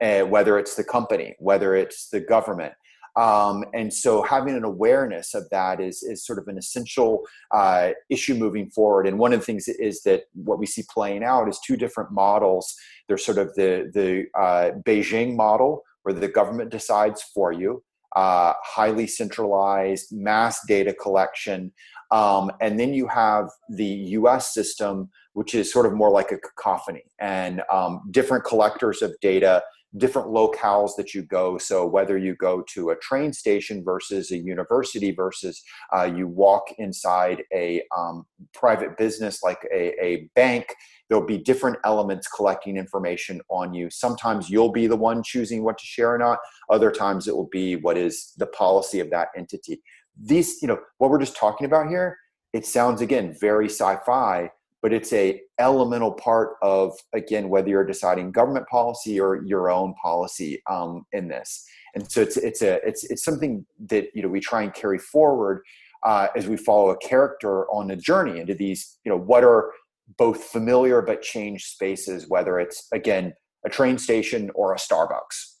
uh, 0.00 0.26
whether 0.26 0.58
it's 0.58 0.74
the 0.74 0.84
company, 0.84 1.34
whether 1.38 1.74
it's 1.74 2.08
the 2.08 2.20
government. 2.20 2.74
Um, 3.16 3.64
and 3.74 3.92
so 3.92 4.22
having 4.22 4.56
an 4.56 4.64
awareness 4.64 5.34
of 5.34 5.48
that 5.50 5.80
is, 5.80 6.02
is 6.02 6.24
sort 6.24 6.38
of 6.38 6.48
an 6.48 6.56
essential 6.56 7.22
uh, 7.50 7.90
issue 8.08 8.34
moving 8.34 8.70
forward. 8.70 9.06
And 9.06 9.18
one 9.18 9.32
of 9.32 9.40
the 9.40 9.46
things 9.46 9.68
is 9.68 10.02
that 10.02 10.24
what 10.34 10.58
we 10.58 10.66
see 10.66 10.84
playing 10.92 11.22
out 11.22 11.48
is 11.48 11.60
two 11.64 11.76
different 11.76 12.10
models. 12.10 12.74
There's 13.08 13.24
sort 13.24 13.38
of 13.38 13.54
the, 13.54 13.90
the 13.92 14.26
uh, 14.40 14.70
Beijing 14.82 15.36
model, 15.36 15.82
where 16.02 16.14
the 16.14 16.28
government 16.28 16.70
decides 16.70 17.22
for 17.22 17.52
you, 17.52 17.82
uh, 18.16 18.54
highly 18.62 19.06
centralized, 19.06 20.12
mass 20.12 20.60
data 20.66 20.92
collection. 20.94 21.72
Um, 22.10 22.50
and 22.60 22.78
then 22.78 22.92
you 22.92 23.08
have 23.08 23.48
the 23.70 23.86
US 23.86 24.52
system, 24.52 25.10
which 25.34 25.54
is 25.54 25.72
sort 25.72 25.86
of 25.86 25.94
more 25.94 26.10
like 26.10 26.30
a 26.30 26.38
cacophony 26.38 27.04
and 27.20 27.62
um, 27.72 28.02
different 28.10 28.44
collectors 28.44 29.00
of 29.00 29.14
data, 29.20 29.62
different 29.96 30.28
locales 30.28 30.96
that 30.96 31.14
you 31.14 31.22
go. 31.22 31.58
So, 31.58 31.86
whether 31.86 32.16
you 32.16 32.34
go 32.36 32.62
to 32.74 32.90
a 32.90 32.96
train 32.96 33.32
station 33.32 33.84
versus 33.84 34.30
a 34.30 34.38
university 34.38 35.10
versus 35.10 35.62
uh, 35.94 36.04
you 36.04 36.26
walk 36.26 36.64
inside 36.78 37.42
a 37.52 37.82
um, 37.96 38.24
private 38.54 38.96
business 38.96 39.42
like 39.42 39.58
a, 39.72 40.04
a 40.04 40.30
bank, 40.34 40.74
there'll 41.08 41.26
be 41.26 41.38
different 41.38 41.76
elements 41.84 42.28
collecting 42.28 42.76
information 42.76 43.40
on 43.50 43.74
you. 43.74 43.90
Sometimes 43.90 44.48
you'll 44.48 44.72
be 44.72 44.86
the 44.86 44.96
one 44.96 45.22
choosing 45.22 45.62
what 45.64 45.78
to 45.78 45.84
share 45.84 46.14
or 46.14 46.18
not. 46.18 46.38
Other 46.70 46.90
times 46.90 47.28
it 47.28 47.36
will 47.36 47.50
be 47.50 47.76
what 47.76 47.98
is 47.98 48.32
the 48.38 48.46
policy 48.46 49.00
of 49.00 49.10
that 49.10 49.28
entity. 49.36 49.82
These, 50.20 50.60
you 50.62 50.68
know, 50.68 50.78
what 50.98 51.10
we're 51.10 51.20
just 51.20 51.36
talking 51.36 51.66
about 51.66 51.88
here, 51.88 52.18
it 52.52 52.66
sounds 52.66 53.00
again 53.00 53.34
very 53.40 53.66
sci-fi, 53.66 54.50
but 54.82 54.92
it's 54.92 55.12
a 55.12 55.40
elemental 55.60 56.12
part 56.12 56.56
of 56.60 56.92
again 57.14 57.48
whether 57.48 57.68
you're 57.68 57.86
deciding 57.86 58.32
government 58.32 58.66
policy 58.68 59.20
or 59.20 59.42
your 59.44 59.70
own 59.70 59.94
policy 59.94 60.60
um, 60.68 61.06
in 61.12 61.28
this. 61.28 61.64
And 61.94 62.10
so 62.10 62.20
it's 62.20 62.36
it's 62.36 62.62
a 62.62 62.86
it's 62.86 63.04
it's 63.04 63.24
something 63.24 63.64
that 63.86 64.08
you 64.14 64.22
know 64.22 64.28
we 64.28 64.40
try 64.40 64.62
and 64.62 64.74
carry 64.74 64.98
forward 64.98 65.62
uh, 66.04 66.28
as 66.36 66.48
we 66.48 66.56
follow 66.56 66.90
a 66.90 66.98
character 66.98 67.70
on 67.70 67.90
a 67.92 67.96
journey 67.96 68.40
into 68.40 68.54
these 68.54 68.98
you 69.04 69.10
know 69.10 69.18
what 69.18 69.44
are 69.44 69.70
both 70.18 70.44
familiar 70.44 71.00
but 71.00 71.22
changed 71.22 71.66
spaces, 71.66 72.28
whether 72.28 72.58
it's 72.58 72.88
again 72.92 73.34
a 73.64 73.70
train 73.70 73.98
station 73.98 74.50
or 74.54 74.72
a 74.72 74.76
Starbucks. 74.76 75.51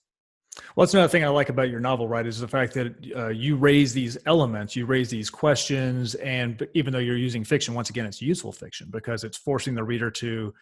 Well, 0.76 0.84
that's 0.84 0.92
another 0.92 1.08
thing 1.08 1.24
I 1.24 1.28
like 1.28 1.48
about 1.48 1.70
your 1.70 1.80
novel, 1.80 2.08
right? 2.08 2.26
Is 2.26 2.38
the 2.38 2.48
fact 2.48 2.74
that 2.74 2.94
uh, 3.16 3.28
you 3.28 3.56
raise 3.56 3.94
these 3.94 4.18
elements, 4.26 4.76
you 4.76 4.84
raise 4.84 5.08
these 5.08 5.30
questions, 5.30 6.14
and 6.16 6.66
even 6.74 6.92
though 6.92 6.98
you're 6.98 7.16
using 7.16 7.42
fiction, 7.42 7.72
once 7.72 7.88
again, 7.88 8.04
it's 8.04 8.20
useful 8.20 8.52
fiction 8.52 8.88
because 8.90 9.24
it's 9.24 9.38
forcing 9.38 9.74
the 9.74 9.82
reader 9.82 10.10
to 10.10 10.52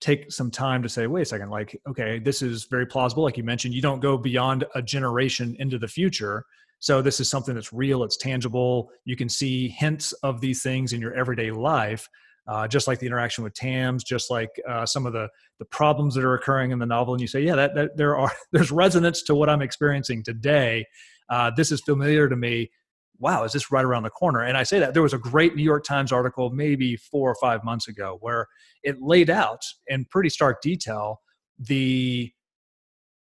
take 0.00 0.30
some 0.30 0.50
time 0.50 0.82
to 0.82 0.88
say, 0.88 1.06
wait 1.06 1.22
a 1.22 1.24
second, 1.24 1.50
like, 1.50 1.80
okay, 1.86 2.18
this 2.18 2.42
is 2.42 2.64
very 2.64 2.86
plausible. 2.86 3.22
Like 3.22 3.36
you 3.36 3.44
mentioned, 3.44 3.74
you 3.74 3.82
don't 3.82 4.00
go 4.00 4.16
beyond 4.16 4.64
a 4.74 4.82
generation 4.82 5.56
into 5.58 5.78
the 5.78 5.88
future. 5.88 6.44
So 6.78 7.02
this 7.02 7.20
is 7.20 7.28
something 7.28 7.54
that's 7.54 7.72
real, 7.72 8.02
it's 8.04 8.16
tangible. 8.16 8.90
You 9.04 9.16
can 9.16 9.28
see 9.28 9.68
hints 9.68 10.12
of 10.22 10.40
these 10.40 10.62
things 10.62 10.92
in 10.92 11.00
your 11.00 11.14
everyday 11.14 11.50
life 11.50 12.08
uh, 12.50 12.66
just 12.66 12.88
like 12.88 12.98
the 12.98 13.06
interaction 13.06 13.44
with 13.44 13.54
Tams, 13.54 14.02
just 14.02 14.28
like 14.28 14.50
uh, 14.68 14.84
some 14.84 15.06
of 15.06 15.12
the 15.12 15.28
the 15.60 15.64
problems 15.66 16.16
that 16.16 16.24
are 16.24 16.34
occurring 16.34 16.72
in 16.72 16.80
the 16.80 16.86
novel, 16.86 17.14
and 17.14 17.20
you 17.20 17.28
say, 17.28 17.40
yeah, 17.40 17.54
that, 17.54 17.76
that 17.76 17.96
there 17.96 18.16
are 18.18 18.32
there's 18.52 18.72
resonance 18.72 19.22
to 19.22 19.36
what 19.36 19.48
I'm 19.48 19.62
experiencing 19.62 20.24
today. 20.24 20.84
Uh, 21.28 21.52
this 21.56 21.70
is 21.70 21.80
familiar 21.80 22.28
to 22.28 22.34
me. 22.34 22.72
Wow, 23.20 23.44
is 23.44 23.52
this 23.52 23.70
right 23.70 23.84
around 23.84 24.02
the 24.02 24.10
corner? 24.10 24.42
And 24.42 24.56
I 24.56 24.64
say 24.64 24.80
that 24.80 24.94
there 24.94 25.02
was 25.02 25.12
a 25.12 25.18
great 25.18 25.54
New 25.54 25.62
York 25.62 25.84
Times 25.84 26.10
article 26.10 26.50
maybe 26.50 26.96
four 26.96 27.30
or 27.30 27.36
five 27.40 27.62
months 27.62 27.86
ago 27.86 28.16
where 28.20 28.48
it 28.82 29.00
laid 29.00 29.30
out 29.30 29.62
in 29.86 30.04
pretty 30.06 30.30
stark 30.30 30.60
detail 30.60 31.20
the 31.60 32.32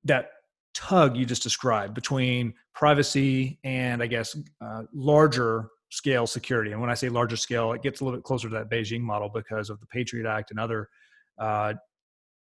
that 0.06 0.30
tug 0.74 1.18
you 1.18 1.26
just 1.26 1.44
described 1.44 1.96
between 1.96 2.54
privacy 2.74 3.60
and 3.66 4.02
I 4.02 4.08
guess 4.08 4.38
uh, 4.62 4.84
larger 4.94 5.70
scale 5.90 6.28
security. 6.28 6.72
And 6.72 6.82
when 6.82 6.90
I 6.90 6.94
say 6.94 7.10
larger 7.10 7.38
scale, 7.38 7.72
it 7.74 7.82
gets 7.82 8.02
a 8.02 8.04
little 8.04 8.18
bit 8.18 8.24
closer 8.24 8.50
to 8.50 8.56
that 8.56 8.70
Beijing 8.70 9.02
model 9.02 9.30
because 9.30 9.70
of 9.70 9.80
the 9.80 9.86
Patriot 9.88 10.30
Act 10.30 10.52
and 10.52 10.60
other, 10.60 10.90
uh, 11.38 11.74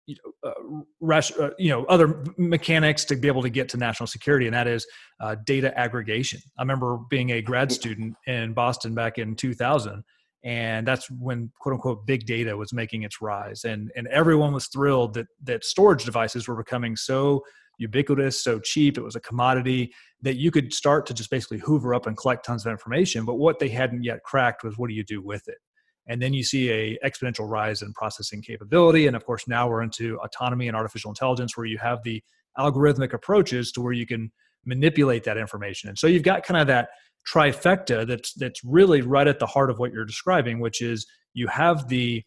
you, 0.07 0.17
know, 0.43 0.85
uh, 1.11 1.15
uh, 1.39 1.51
you 1.59 1.71
know, 1.71 1.85
other 1.85 2.23
mechanics 2.37 3.05
to 3.07 3.17
be 3.17 3.29
able 3.29 3.43
to 3.43 3.51
get 3.51 3.69
to 3.71 3.77
national 3.77 4.07
security, 4.07 4.47
and 4.47 4.55
that 4.55 4.67
is 4.67 4.87
uh, 5.21 5.37
data 5.45 5.77
aggregation. 5.79 6.41
I 6.59 6.63
remember 6.63 6.99
being 7.09 7.31
a 7.31 7.43
grad 7.43 7.71
student 7.73 8.15
in 8.27 8.53
Boston 8.53 8.95
back 8.95 9.19
in 9.19 9.37
2000. 9.37 10.03
And 10.43 10.87
that's 10.87 11.11
when 11.11 11.53
"quote 11.61 11.75
unquote" 11.75 12.07
big 12.07 12.25
data 12.25 12.57
was 12.57 12.73
making 12.73 13.03
its 13.03 13.21
rise, 13.21 13.65
and 13.65 13.93
and 13.95 14.07
everyone 14.07 14.55
was 14.55 14.69
thrilled 14.69 15.13
that 15.13 15.27
that 15.45 15.65
storage 15.65 16.07
devices 16.07 16.49
were 16.49 16.57
becoming 16.57 16.97
so 16.97 17.45
ubiquitous, 17.81 18.43
so 18.43 18.61
cheap. 18.61 18.99
It 18.99 19.03
was 19.03 19.17
a 19.17 19.21
commodity 19.21 19.93
that 20.23 20.37
you 20.37 20.51
could 20.51 20.73
start 20.73 21.07
to 21.07 21.15
just 21.15 21.31
basically 21.31 21.59
hoover 21.59 21.95
up 21.95 22.07
and 22.07 22.17
collect 22.17 22.45
tons 22.45 22.67
of 22.67 22.71
information. 22.71 23.25
But 23.25 23.37
what 23.37 23.59
they 23.59 23.71
hadn't 23.71 24.05
yet 24.05 24.23
cracked 24.23 24.63
was 24.63 24.77
what 24.77 24.89
do 24.89 24.95
you 24.95 25.03
do 25.03 25.23
with 25.23 25.49
it? 25.49 25.59
And 26.07 26.21
then 26.21 26.35
you 26.35 26.45
see 26.45 26.71
a 26.71 26.99
exponential 27.05 27.49
rise 27.49 27.83
in 27.83 27.93
processing 27.95 28.43
capability. 28.43 29.07
And 29.07 29.17
of 29.17 29.25
course, 29.25 29.49
now 29.49 29.69
we're 29.69 29.83
into 29.83 30.19
autonomy 30.21 30.69
and 30.69 30.77
artificial 30.77 31.11
intelligence, 31.11 31.57
where 31.57 31.67
you 31.67 31.79
have 31.79 32.03
the 32.03 32.23
algorithmic 32.59 33.13
approaches 33.13 33.73
to 33.73 33.81
where 33.81 33.93
you 33.93 34.07
can 34.07 34.31
manipulate 34.67 35.25
that 35.25 35.39
information. 35.39 35.89
And 35.89 35.99
so 35.99 36.07
you've 36.07 36.23
got 36.23 36.45
kind 36.45 36.61
of 36.61 36.67
that 36.67 36.91
trifecta 37.27 38.07
that's 38.07 38.33
that's 38.35 38.63
really 38.65 39.03
right 39.03 39.29
at 39.29 39.39
the 39.39 39.47
heart 39.47 39.71
of 39.71 39.79
what 39.79 39.93
you're 39.93 40.05
describing, 40.05 40.61
which 40.61 40.83
is 40.83 41.07
you 41.33 41.47
have 41.47 41.89
the 41.89 42.23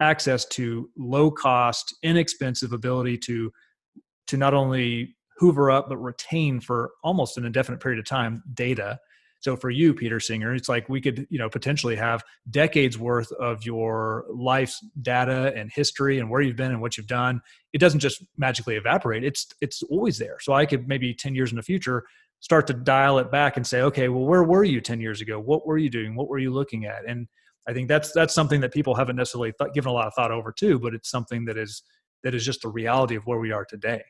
access 0.00 0.44
to 0.44 0.90
low 0.96 1.30
cost, 1.30 1.94
inexpensive 2.02 2.72
ability 2.72 3.18
to 3.18 3.50
to 4.28 4.36
not 4.36 4.54
only 4.54 5.16
hoover 5.38 5.70
up 5.70 5.88
but 5.88 5.96
retain 5.98 6.60
for 6.60 6.92
almost 7.02 7.38
an 7.38 7.44
indefinite 7.44 7.80
period 7.80 7.98
of 7.98 8.04
time 8.04 8.42
data. 8.54 8.98
So 9.40 9.56
for 9.56 9.70
you 9.70 9.94
peter 9.94 10.18
singer 10.18 10.52
it's 10.54 10.68
like 10.68 10.88
we 10.88 11.00
could 11.00 11.26
you 11.30 11.38
know 11.38 11.48
potentially 11.48 11.94
have 11.96 12.24
decades 12.50 12.98
worth 12.98 13.30
of 13.32 13.64
your 13.64 14.26
life's 14.28 14.84
data 15.00 15.52
and 15.54 15.70
history 15.72 16.18
and 16.18 16.28
where 16.28 16.40
you've 16.40 16.56
been 16.56 16.72
and 16.72 16.80
what 16.80 16.96
you've 16.96 17.06
done. 17.06 17.40
It 17.72 17.78
doesn't 17.78 18.00
just 18.00 18.24
magically 18.36 18.76
evaporate. 18.76 19.24
It's 19.24 19.46
it's 19.60 19.82
always 19.84 20.18
there. 20.18 20.38
So 20.40 20.52
i 20.52 20.66
could 20.66 20.88
maybe 20.88 21.14
10 21.14 21.34
years 21.34 21.50
in 21.50 21.56
the 21.56 21.62
future 21.62 22.04
start 22.40 22.66
to 22.68 22.72
dial 22.72 23.18
it 23.18 23.30
back 23.32 23.56
and 23.56 23.66
say 23.66 23.80
okay 23.82 24.08
well 24.08 24.24
where 24.24 24.44
were 24.44 24.64
you 24.64 24.80
10 24.80 25.00
years 25.00 25.20
ago? 25.20 25.38
What 25.40 25.66
were 25.66 25.78
you 25.78 25.90
doing? 25.90 26.14
What 26.14 26.28
were 26.28 26.38
you 26.38 26.52
looking 26.52 26.84
at? 26.84 27.08
And 27.08 27.28
i 27.68 27.72
think 27.72 27.86
that's 27.86 28.10
that's 28.12 28.34
something 28.34 28.60
that 28.60 28.72
people 28.72 28.94
haven't 28.94 29.16
necessarily 29.16 29.52
given 29.74 29.90
a 29.90 29.92
lot 29.92 30.06
of 30.06 30.14
thought 30.14 30.32
over 30.32 30.50
too 30.50 30.78
but 30.78 30.94
it's 30.94 31.10
something 31.10 31.44
that 31.44 31.58
is 31.58 31.82
that 32.24 32.34
is 32.34 32.44
just 32.44 32.62
the 32.62 32.68
reality 32.68 33.14
of 33.14 33.24
where 33.26 33.38
we 33.38 33.52
are 33.52 33.64
today 33.64 34.02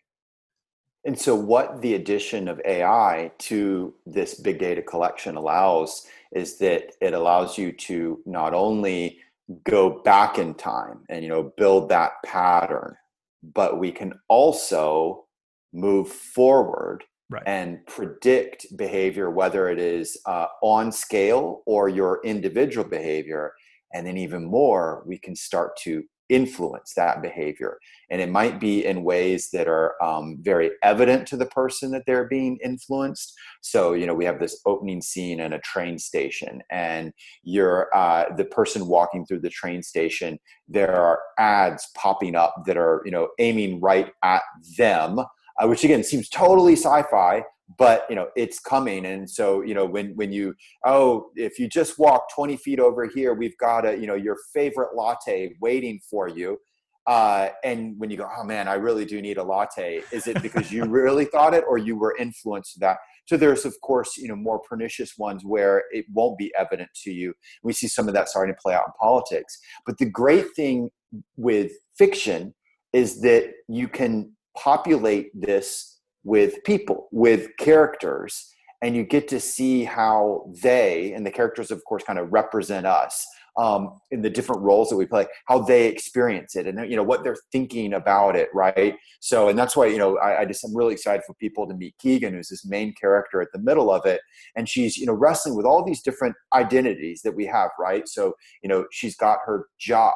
and 1.04 1.18
so, 1.18 1.34
what 1.34 1.80
the 1.80 1.94
addition 1.94 2.48
of 2.48 2.60
AI 2.64 3.30
to 3.38 3.94
this 4.04 4.34
big 4.34 4.58
data 4.58 4.82
collection 4.82 5.36
allows 5.36 6.06
is 6.32 6.58
that 6.58 6.92
it 7.00 7.14
allows 7.14 7.56
you 7.56 7.72
to 7.72 8.20
not 8.26 8.52
only 8.52 9.18
go 9.64 10.02
back 10.02 10.38
in 10.38 10.54
time 10.54 11.00
and 11.08 11.22
you 11.22 11.28
know 11.28 11.52
build 11.56 11.88
that 11.88 12.12
pattern, 12.24 12.96
but 13.42 13.78
we 13.78 13.92
can 13.92 14.12
also 14.28 15.24
move 15.72 16.08
forward 16.08 17.04
right. 17.30 17.42
and 17.46 17.86
predict 17.86 18.66
behavior, 18.76 19.30
whether 19.30 19.68
it 19.68 19.78
is 19.78 20.18
uh, 20.26 20.46
on 20.62 20.90
scale 20.90 21.62
or 21.66 21.88
your 21.88 22.20
individual 22.24 22.88
behavior. 22.88 23.52
And 23.94 24.06
then, 24.06 24.18
even 24.18 24.44
more, 24.44 25.04
we 25.06 25.16
can 25.16 25.36
start 25.36 25.76
to 25.84 26.02
influence 26.28 26.94
that 26.94 27.22
behavior. 27.22 27.78
And 28.10 28.20
it 28.20 28.28
might 28.28 28.60
be 28.60 28.84
in 28.84 29.04
ways 29.04 29.50
that 29.52 29.68
are 29.68 30.02
um, 30.02 30.38
very 30.40 30.70
evident 30.82 31.26
to 31.28 31.36
the 31.36 31.46
person 31.46 31.90
that 31.92 32.04
they're 32.06 32.28
being 32.28 32.58
influenced. 32.64 33.34
So, 33.60 33.92
you 33.92 34.06
know, 34.06 34.14
we 34.14 34.24
have 34.24 34.40
this 34.40 34.60
opening 34.66 35.02
scene 35.02 35.40
in 35.40 35.52
a 35.52 35.60
train 35.60 35.98
station, 35.98 36.62
and 36.70 37.12
you're 37.42 37.88
uh, 37.94 38.34
the 38.36 38.44
person 38.44 38.86
walking 38.86 39.26
through 39.26 39.40
the 39.40 39.50
train 39.50 39.82
station. 39.82 40.38
There 40.68 40.94
are 40.94 41.20
ads 41.38 41.88
popping 41.96 42.34
up 42.34 42.64
that 42.66 42.76
are, 42.76 43.02
you 43.04 43.10
know, 43.10 43.28
aiming 43.38 43.80
right 43.80 44.12
at 44.22 44.42
them. 44.76 45.20
Uh, 45.60 45.66
which 45.66 45.82
again 45.82 46.04
seems 46.04 46.28
totally 46.28 46.74
sci-fi 46.74 47.42
but 47.76 48.06
you 48.08 48.16
know 48.16 48.28
it's 48.36 48.60
coming. 48.60 49.06
And 49.06 49.28
so 49.28 49.62
you 49.62 49.74
know 49.74 49.84
when 49.84 50.14
when 50.16 50.32
you 50.32 50.54
oh 50.84 51.30
if 51.36 51.58
you 51.58 51.68
just 51.68 51.98
walk 51.98 52.32
20 52.34 52.56
feet 52.56 52.80
over 52.80 53.06
here 53.06 53.34
we've 53.34 53.56
got 53.58 53.86
a 53.86 53.96
you 53.98 54.06
know 54.06 54.14
your 54.14 54.36
favorite 54.54 54.94
latte 54.94 55.54
waiting 55.60 56.00
for 56.08 56.28
you. 56.28 56.58
Uh, 57.06 57.48
and 57.64 57.94
when 57.98 58.10
you 58.10 58.18
go 58.18 58.28
oh 58.36 58.44
man 58.44 58.68
i 58.68 58.74
really 58.74 59.06
do 59.06 59.22
need 59.22 59.38
a 59.38 59.42
latte 59.42 60.02
is 60.12 60.26
it 60.26 60.42
because 60.42 60.70
you 60.70 60.84
really 61.00 61.24
thought 61.24 61.54
it 61.54 61.64
or 61.66 61.78
you 61.78 61.96
were 61.96 62.14
influenced 62.18 62.74
to 62.74 62.80
that? 62.80 62.98
So 63.26 63.36
there's 63.36 63.64
of 63.64 63.74
course 63.82 64.16
you 64.16 64.28
know 64.28 64.36
more 64.36 64.58
pernicious 64.60 65.16
ones 65.18 65.44
where 65.44 65.84
it 65.90 66.06
won't 66.12 66.38
be 66.38 66.52
evident 66.58 66.90
to 67.04 67.10
you. 67.10 67.34
We 67.62 67.72
see 67.72 67.88
some 67.88 68.08
of 68.08 68.14
that 68.14 68.28
starting 68.28 68.54
to 68.54 68.60
play 68.60 68.74
out 68.74 68.84
in 68.86 68.92
politics. 69.00 69.58
But 69.86 69.98
the 69.98 70.06
great 70.06 70.54
thing 70.54 70.90
with 71.36 71.72
fiction 71.96 72.54
is 72.92 73.20
that 73.20 73.52
you 73.68 73.88
can 73.88 74.32
populate 74.56 75.28
this 75.34 75.97
with 76.24 76.62
people, 76.64 77.08
with 77.12 77.48
characters, 77.58 78.54
and 78.82 78.94
you 78.94 79.04
get 79.04 79.28
to 79.28 79.40
see 79.40 79.84
how 79.84 80.50
they 80.62 81.12
and 81.12 81.26
the 81.26 81.30
characters, 81.30 81.70
of 81.70 81.84
course, 81.84 82.04
kind 82.04 82.18
of 82.18 82.32
represent 82.32 82.86
us 82.86 83.26
um, 83.58 83.98
in 84.12 84.22
the 84.22 84.30
different 84.30 84.62
roles 84.62 84.88
that 84.88 84.96
we 84.96 85.04
play, 85.04 85.26
how 85.46 85.58
they 85.58 85.88
experience 85.88 86.54
it, 86.54 86.66
and 86.66 86.88
you 86.88 86.96
know 86.96 87.02
what 87.02 87.24
they're 87.24 87.36
thinking 87.50 87.92
about 87.92 88.36
it, 88.36 88.48
right? 88.54 88.94
So, 89.20 89.48
and 89.48 89.58
that's 89.58 89.76
why 89.76 89.86
you 89.86 89.98
know 89.98 90.16
I, 90.18 90.40
I 90.40 90.44
just 90.44 90.64
I'm 90.64 90.76
really 90.76 90.94
excited 90.94 91.24
for 91.26 91.34
people 91.34 91.66
to 91.66 91.74
meet 91.74 91.96
Keegan, 91.98 92.34
who's 92.34 92.48
this 92.48 92.64
main 92.64 92.94
character 92.94 93.42
at 93.42 93.48
the 93.52 93.58
middle 93.58 93.90
of 93.90 94.06
it, 94.06 94.20
and 94.54 94.68
she's 94.68 94.96
you 94.96 95.06
know 95.06 95.12
wrestling 95.12 95.56
with 95.56 95.66
all 95.66 95.84
these 95.84 96.02
different 96.02 96.36
identities 96.54 97.22
that 97.22 97.34
we 97.34 97.46
have, 97.46 97.70
right? 97.80 98.08
So, 98.08 98.34
you 98.62 98.68
know, 98.68 98.86
she's 98.92 99.16
got 99.16 99.40
her 99.44 99.66
job, 99.78 100.14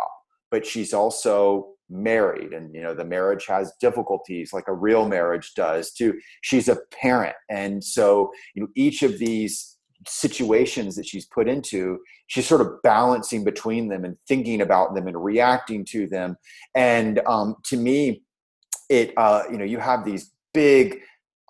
but 0.53 0.65
she's 0.65 0.95
also 0.95 1.72
married 1.93 2.53
and 2.53 2.74
you 2.74 2.82
know 2.82 2.95
the 2.95 3.05
marriage 3.05 3.47
has 3.47 3.72
difficulties 3.80 4.53
like 4.53 4.68
a 4.68 4.74
real 4.74 5.09
marriage 5.09 5.53
does 5.55 5.93
too. 5.93 6.18
She's 6.43 6.68
a 6.68 6.78
parent 6.90 7.36
and 7.51 7.82
so 7.82 8.30
you 8.55 8.62
know 8.62 8.68
each 8.74 9.03
of 9.03 9.18
these 9.18 9.76
situations 10.09 10.97
that 10.97 11.07
she's 11.07 11.26
put 11.26 11.49
into 11.49 11.99
she's 12.26 12.47
sort 12.47 12.61
of 12.61 12.82
balancing 12.82 13.45
between 13.45 13.88
them 13.88 14.05
and 14.05 14.16
thinking 14.26 14.61
about 14.61 14.95
them 14.95 15.07
and 15.07 15.22
reacting 15.22 15.84
to 15.84 16.09
them. 16.09 16.36
And 16.74 17.20
um, 17.26 17.57
to 17.66 17.76
me 17.76 18.22
it 18.88 19.12
uh, 19.16 19.45
you 19.51 19.59
know 19.59 19.64
you 19.64 19.78
have 19.78 20.05
these 20.05 20.32
big 20.53 20.99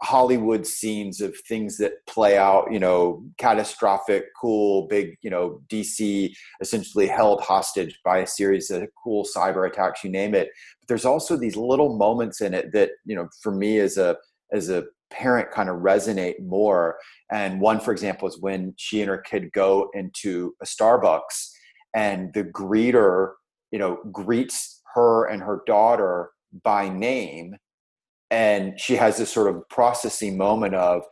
hollywood 0.02 0.66
scenes 0.66 1.20
of 1.20 1.34
things 1.48 1.76
that 1.78 1.92
play 2.06 2.36
out 2.36 2.66
you 2.72 2.78
know 2.78 3.24
catastrophic 3.38 4.24
cool 4.40 4.86
big 4.88 5.16
you 5.22 5.30
know 5.30 5.60
dc 5.68 6.32
essentially 6.60 7.06
held 7.06 7.40
hostage 7.40 7.98
by 8.04 8.18
a 8.18 8.26
series 8.26 8.70
of 8.70 8.82
cool 9.02 9.24
cyber 9.24 9.66
attacks 9.66 10.02
you 10.02 10.10
name 10.10 10.34
it 10.34 10.48
but 10.80 10.88
there's 10.88 11.04
also 11.04 11.36
these 11.36 11.56
little 11.56 11.96
moments 11.96 12.40
in 12.40 12.52
it 12.52 12.72
that 12.72 12.90
you 13.04 13.14
know 13.14 13.28
for 13.42 13.54
me 13.54 13.78
as 13.78 13.96
a 13.96 14.16
as 14.52 14.68
a 14.68 14.84
parent 15.12 15.50
kind 15.50 15.68
of 15.68 15.76
resonate 15.76 16.40
more. 16.42 16.96
And 17.30 17.60
one, 17.60 17.78
for 17.78 17.92
example, 17.92 18.26
is 18.26 18.40
when 18.40 18.74
she 18.76 19.00
and 19.00 19.08
her 19.08 19.18
kid 19.18 19.52
go 19.52 19.90
into 19.94 20.54
a 20.60 20.64
Starbucks 20.64 21.50
and 21.94 22.32
the 22.34 22.44
greeter, 22.44 23.32
you 23.70 23.78
know, 23.78 23.98
greets 24.10 24.80
her 24.94 25.26
and 25.26 25.42
her 25.42 25.62
daughter 25.66 26.30
by 26.64 26.88
name. 26.88 27.56
And 28.32 28.80
she 28.80 28.96
has 28.96 29.18
this 29.18 29.32
sort 29.32 29.54
of 29.54 29.68
processing 29.68 30.36
moment 30.36 30.74
of, 30.74 31.04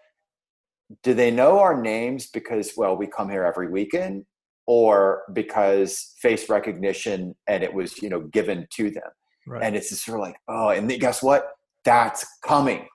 do 1.04 1.14
they 1.14 1.30
know 1.30 1.60
our 1.60 1.80
names 1.80 2.26
because, 2.26 2.72
well, 2.76 2.96
we 2.96 3.06
come 3.06 3.30
here 3.30 3.44
every 3.44 3.70
weekend 3.70 4.24
or 4.66 5.22
because 5.32 6.14
face 6.18 6.48
recognition 6.48 7.36
and 7.46 7.62
it 7.62 7.72
was, 7.72 8.02
you 8.02 8.08
know, 8.08 8.22
given 8.32 8.66
to 8.72 8.90
them. 8.90 9.10
Right. 9.46 9.62
And 9.62 9.76
it's 9.76 9.90
just 9.90 10.04
sort 10.04 10.18
of 10.18 10.26
like, 10.26 10.36
oh, 10.48 10.70
and 10.70 10.90
guess 10.98 11.22
what? 11.22 11.46
That's 11.84 12.26
coming 12.44 12.88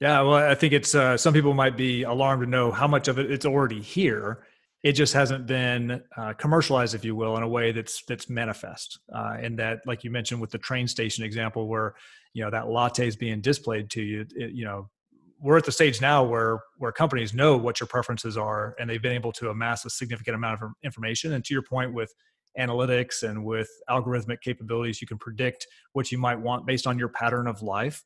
yeah, 0.00 0.20
well, 0.20 0.34
I 0.34 0.54
think 0.54 0.74
it's 0.74 0.94
uh, 0.94 1.16
some 1.16 1.32
people 1.32 1.54
might 1.54 1.76
be 1.76 2.02
alarmed 2.02 2.42
to 2.42 2.48
know 2.48 2.70
how 2.70 2.86
much 2.86 3.08
of 3.08 3.18
it 3.18 3.30
it's 3.30 3.46
already 3.46 3.80
here. 3.80 4.44
It 4.86 4.92
just 4.92 5.14
hasn't 5.14 5.48
been 5.48 6.00
uh, 6.16 6.34
commercialized, 6.34 6.94
if 6.94 7.04
you 7.04 7.16
will, 7.16 7.36
in 7.36 7.42
a 7.42 7.48
way 7.48 7.72
that's 7.72 8.04
that's 8.04 8.30
manifest. 8.30 9.00
Uh, 9.12 9.36
and 9.40 9.58
that, 9.58 9.80
like 9.84 10.04
you 10.04 10.12
mentioned 10.12 10.40
with 10.40 10.52
the 10.52 10.58
train 10.58 10.86
station 10.86 11.24
example, 11.24 11.66
where 11.66 11.96
you 12.34 12.44
know 12.44 12.50
that 12.52 12.68
latte 12.68 13.08
is 13.08 13.16
being 13.16 13.40
displayed 13.40 13.90
to 13.90 14.00
you. 14.00 14.26
It, 14.36 14.52
you 14.52 14.64
know, 14.64 14.88
we're 15.40 15.56
at 15.56 15.64
the 15.64 15.72
stage 15.72 16.00
now 16.00 16.22
where 16.22 16.60
where 16.78 16.92
companies 16.92 17.34
know 17.34 17.56
what 17.56 17.80
your 17.80 17.88
preferences 17.88 18.36
are, 18.36 18.76
and 18.78 18.88
they've 18.88 19.02
been 19.02 19.18
able 19.20 19.32
to 19.32 19.50
amass 19.50 19.84
a 19.84 19.90
significant 19.90 20.36
amount 20.36 20.62
of 20.62 20.70
information. 20.84 21.32
And 21.32 21.44
to 21.46 21.52
your 21.52 21.64
point, 21.64 21.92
with 21.92 22.14
analytics 22.56 23.24
and 23.24 23.44
with 23.44 23.68
algorithmic 23.90 24.40
capabilities, 24.40 25.00
you 25.00 25.08
can 25.08 25.18
predict 25.18 25.66
what 25.94 26.12
you 26.12 26.18
might 26.18 26.38
want 26.38 26.64
based 26.64 26.86
on 26.86 26.96
your 26.96 27.08
pattern 27.08 27.48
of 27.48 27.60
life. 27.60 28.04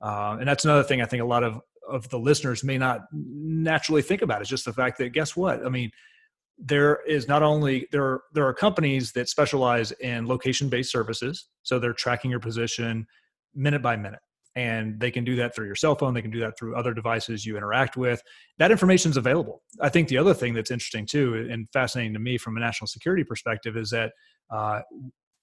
Uh, 0.00 0.38
and 0.40 0.48
that's 0.48 0.64
another 0.64 0.82
thing 0.82 1.02
I 1.02 1.04
think 1.04 1.22
a 1.22 1.26
lot 1.26 1.44
of 1.44 1.60
of 1.86 2.08
the 2.08 2.18
listeners 2.18 2.64
may 2.64 2.78
not 2.78 3.02
naturally 3.12 4.00
think 4.00 4.22
about. 4.22 4.40
Is 4.40 4.48
just 4.48 4.64
the 4.64 4.72
fact 4.72 4.96
that 4.96 5.10
guess 5.12 5.36
what? 5.36 5.66
I 5.66 5.68
mean, 5.68 5.90
there 6.64 7.00
is 7.06 7.26
not 7.26 7.42
only 7.42 7.88
there 7.90 8.20
there 8.32 8.46
are 8.46 8.54
companies 8.54 9.12
that 9.12 9.28
specialize 9.28 9.90
in 9.92 10.26
location 10.26 10.68
based 10.68 10.92
services, 10.92 11.48
so 11.62 11.78
they're 11.78 11.92
tracking 11.92 12.30
your 12.30 12.40
position 12.40 13.06
minute 13.54 13.82
by 13.82 13.96
minute 13.96 14.20
and 14.54 15.00
they 15.00 15.10
can 15.10 15.24
do 15.24 15.34
that 15.36 15.54
through 15.54 15.66
your 15.66 15.74
cell 15.74 15.94
phone. 15.94 16.12
They 16.14 16.22
can 16.22 16.30
do 16.30 16.40
that 16.40 16.58
through 16.58 16.76
other 16.76 16.92
devices 16.92 17.46
you 17.46 17.56
interact 17.56 17.96
with. 17.96 18.22
That 18.58 18.70
information 18.70 19.10
is 19.10 19.16
available. 19.16 19.62
I 19.80 19.88
think 19.88 20.08
the 20.08 20.18
other 20.18 20.34
thing 20.34 20.52
that's 20.54 20.70
interesting 20.70 21.06
too 21.06 21.48
and 21.50 21.66
fascinating 21.72 22.12
to 22.14 22.18
me 22.18 22.38
from 22.38 22.56
a 22.56 22.60
national 22.60 22.88
security 22.88 23.24
perspective 23.24 23.76
is 23.76 23.90
that 23.90 24.12
uh, 24.50 24.82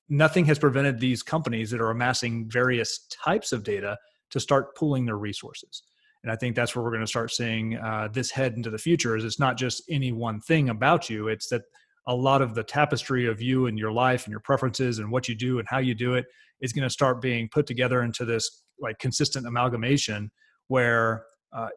nothing 0.10 0.46
has 0.46 0.60
prevented 0.60 1.00
these 1.00 1.24
companies 1.24 1.72
that 1.72 1.82
are 1.82 1.90
amassing 1.90 2.50
various 2.50 3.08
types 3.08 3.52
of 3.52 3.64
data 3.64 3.98
to 4.30 4.40
start 4.40 4.76
pooling 4.76 5.06
their 5.06 5.18
resources. 5.18 5.84
And 6.24 6.32
I 6.32 6.36
think 6.36 6.56
that's 6.56 6.76
where 6.76 6.84
we're 6.84 6.92
going 6.92 7.02
to 7.02 7.08
start 7.08 7.32
seeing 7.32 7.78
uh, 7.78 8.10
this 8.12 8.30
head 8.32 8.54
into 8.56 8.70
the 8.70 8.78
future. 8.78 9.16
Is 9.16 9.24
it's 9.24 9.40
not 9.40 9.58
just 9.58 9.84
any 9.90 10.12
one 10.12 10.42
thing 10.42 10.70
about 10.70 11.10
you; 11.10 11.28
it's 11.28 11.48
that 11.50 11.64
a 12.08 12.16
lot 12.16 12.42
of 12.42 12.56
the 12.56 12.64
tapestry 12.64 13.28
of 13.28 13.42
you 13.42 13.68
and 13.68 13.78
your 13.78 13.92
life 13.92 14.26
and 14.26 14.32
your 14.32 14.40
preferences 14.40 15.00
and 15.00 15.12
what 15.12 15.30
you 15.30 15.36
do 15.36 15.60
and 15.60 15.68
how 15.70 15.78
you 15.78 15.94
do 15.94 16.16
it 16.16 16.26
is 16.62 16.74
going 16.74 16.84
to 16.84 16.90
start 16.90 17.22
being 17.22 17.48
put 17.50 17.66
together 17.66 18.02
into 18.02 18.26
this 18.26 18.64
like 18.82 18.98
consistent 19.00 19.46
amalgamation 19.46 20.32
where 20.68 21.24
uh, 21.54 21.70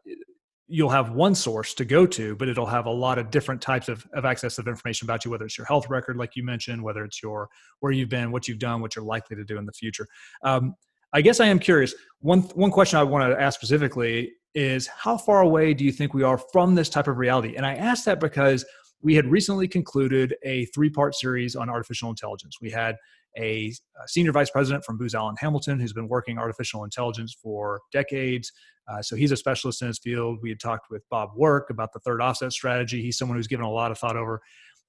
you'll 0.67 0.89
have 0.89 1.11
one 1.11 1.35
source 1.35 1.73
to 1.75 1.85
go 1.85 2.05
to, 2.05 2.35
but 2.35 2.47
it'll 2.47 2.65
have 2.65 2.85
a 2.85 2.91
lot 2.91 3.19
of 3.19 3.29
different 3.29 3.61
types 3.61 3.89
of, 3.89 4.07
of 4.13 4.25
access 4.25 4.57
of 4.57 4.67
information 4.67 5.05
about 5.05 5.23
you, 5.23 5.31
whether 5.31 5.45
it's 5.45 5.57
your 5.57 5.67
health 5.67 5.87
record, 5.89 6.17
like 6.17 6.35
you 6.35 6.43
mentioned, 6.43 6.81
whether 6.81 7.03
it's 7.03 7.21
your 7.21 7.49
where 7.81 7.91
you've 7.91 8.09
been, 8.09 8.31
what 8.31 8.47
you've 8.47 8.59
done, 8.59 8.81
what 8.81 8.95
you're 8.95 9.05
likely 9.05 9.35
to 9.35 9.43
do 9.43 9.57
in 9.57 9.65
the 9.65 9.73
future. 9.73 10.07
Um, 10.43 10.73
I 11.13 11.21
guess 11.21 11.39
I 11.39 11.45
am 11.45 11.59
curious. 11.59 11.93
One 12.19 12.41
one 12.55 12.71
question 12.71 12.99
I 12.99 13.03
want 13.03 13.31
to 13.31 13.39
ask 13.39 13.59
specifically 13.59 14.33
is 14.55 14.87
how 14.87 15.17
far 15.17 15.41
away 15.41 15.73
do 15.73 15.83
you 15.83 15.91
think 15.91 16.13
we 16.13 16.23
are 16.23 16.37
from 16.37 16.75
this 16.75 16.89
type 16.89 17.07
of 17.07 17.17
reality? 17.17 17.55
And 17.55 17.65
I 17.65 17.75
ask 17.75 18.05
that 18.05 18.19
because 18.19 18.65
we 19.01 19.15
had 19.15 19.25
recently 19.27 19.67
concluded 19.67 20.35
a 20.43 20.65
three-part 20.67 21.15
series 21.15 21.55
on 21.55 21.69
artificial 21.69 22.09
intelligence. 22.09 22.57
We 22.61 22.71
had 22.71 22.95
a, 23.37 23.73
senior 24.05 24.31
vice 24.31 24.49
president 24.49 24.85
from 24.85 24.97
Booz 24.97 25.15
Allen 25.15 25.35
Hamilton 25.39 25.79
who's 25.79 25.93
been 25.93 26.07
working 26.07 26.37
artificial 26.37 26.83
intelligence 26.83 27.35
for 27.41 27.81
decades. 27.91 28.51
Uh, 28.87 29.01
so 29.01 29.15
he's 29.15 29.31
a 29.31 29.37
specialist 29.37 29.81
in 29.81 29.87
his 29.87 29.99
field. 29.99 30.39
We 30.41 30.49
had 30.49 30.59
talked 30.59 30.87
with 30.89 31.03
Bob 31.09 31.29
Work 31.35 31.69
about 31.69 31.93
the 31.93 31.99
third 31.99 32.21
offset 32.21 32.51
strategy. 32.53 33.01
He's 33.01 33.17
someone 33.17 33.37
who's 33.37 33.47
given 33.47 33.65
a 33.65 33.71
lot 33.71 33.91
of 33.91 33.97
thought 33.97 34.17
over 34.17 34.41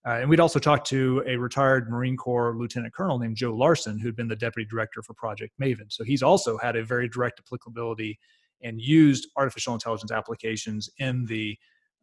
uh, 0.07 0.19
and 0.21 0.29
we'd 0.29 0.41
also 0.41 0.59
talked 0.59 0.87
to 0.87 1.23
a 1.27 1.37
retired 1.37 1.91
Marine 1.91 2.17
Corps 2.17 2.55
lieutenant 2.57 2.93
colonel 2.93 3.19
named 3.19 3.37
Joe 3.37 3.55
Larson, 3.55 3.99
who'd 3.99 4.17
been 4.17 4.29
the 4.29 4.37
deputy 4.37 4.69
director 4.69 5.03
for 5.03 5.15
Project 5.15 5.55
Maven. 5.61 5.91
So 5.91 6.05
he's 6.05 6.23
also 6.23 6.59
had 6.59 6.77
a 6.77 6.85
very 6.85 7.09
direct 7.09 7.41
applicability 7.41 8.19
and 8.63 8.81
used 8.81 9.29
artificial 9.37 9.73
intelligence 9.73 10.13
applications 10.13 10.91
in 10.99 11.25
the 11.25 11.57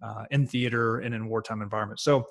uh, 0.04 0.26
in 0.32 0.48
theater 0.48 1.00
and 1.00 1.14
in 1.14 1.28
wartime 1.28 1.62
environments. 1.62 2.04
So 2.04 2.28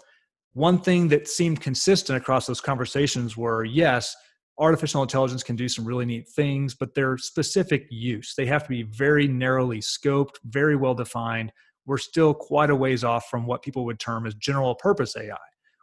one 0.55 0.81
thing 0.81 1.07
that 1.09 1.29
seemed 1.29 1.61
consistent 1.61 2.17
across 2.17 2.47
those 2.47 2.61
conversations 2.61 3.37
were 3.37 3.65
yes, 3.65 4.17
artificial 4.59 5.03
intelligence 5.03 5.45
can 5.45 5.55
do 5.55 5.69
some 5.69 5.85
really 5.85 6.05
neat 6.05 6.29
things, 6.29 6.75
but 6.75 6.95
their 6.97 7.17
specific 7.17 7.87
use 7.89 8.35
they 8.37 8.47
have 8.47 8.65
to 8.65 8.69
be 8.69 8.83
very 8.83 9.29
narrowly 9.29 9.79
scoped, 9.79 10.35
very 10.47 10.75
well 10.75 10.95
defined. 10.95 11.53
We're 11.87 11.99
still 11.99 12.35
quite 12.35 12.71
a 12.71 12.75
ways 12.75 13.05
off 13.05 13.29
from 13.31 13.47
what 13.47 13.63
people 13.63 13.85
would 13.85 14.01
term 14.01 14.27
as 14.27 14.35
general 14.35 14.75
purpose 14.75 15.17
AI 15.17 15.37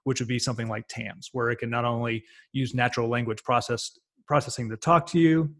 which 0.08 0.22
would 0.22 0.30
be 0.30 0.40
something 0.40 0.70
like 0.70 0.88
TAMS, 0.88 1.32
where 1.34 1.50
it 1.50 1.58
can 1.58 1.70
not 1.70 1.84
only 1.84 2.24
use 2.54 2.74
natural 2.74 3.10
language 3.10 3.44
process 3.44 3.92
processing 4.26 4.70
to 4.70 4.78
talk 4.78 5.06
to 5.08 5.20
you, 5.20 5.54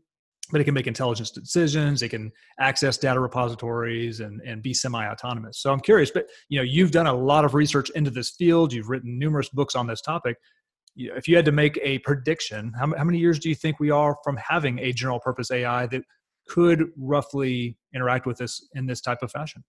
but 0.54 0.62
it 0.62 0.64
can 0.64 0.74
make 0.74 0.88
intelligence 0.88 1.32
decisions. 1.32 2.02
It 2.02 2.08
can 2.08 2.32
access 2.58 2.98
data 2.98 3.20
repositories 3.20 4.22
and, 4.22 4.40
and 4.46 4.64
be 4.64 4.74
semi-autonomous. 4.74 5.60
So 5.62 5.74
I'm 5.74 5.82
curious, 5.82 6.12
but 6.12 6.30
you 6.48 6.58
know, 6.58 6.64
you've 6.64 6.92
done 6.92 7.08
a 7.08 7.14
lot 7.14 7.44
of 7.44 7.56
research 7.56 7.90
into 7.90 8.10
this 8.10 8.30
field. 8.30 8.72
You've 8.72 8.88
written 8.88 9.20
numerous 9.20 9.50
books 9.50 9.76
on 9.76 9.86
this 9.86 10.00
topic. 10.00 10.38
If 10.96 11.28
you 11.28 11.36
had 11.36 11.44
to 11.44 11.52
make 11.52 11.78
a 11.84 12.00
prediction, 12.00 12.72
how, 12.80 12.96
how 12.96 13.04
many 13.04 13.18
years 13.18 13.40
do 13.40 13.50
you 13.50 13.56
think 13.56 13.82
we 13.82 13.92
are 13.92 14.16
from 14.24 14.38
having 14.38 14.80
a 14.80 14.94
general 14.94 15.20
purpose 15.20 15.52
AI 15.52 15.88
that 15.88 16.04
could 16.48 16.86
roughly 16.96 17.78
interact 17.94 18.26
with 18.26 18.38
this 18.38 18.66
in 18.76 18.86
this 18.86 19.02
type 19.02 19.20
of 19.22 19.30
fashion? 19.30 19.66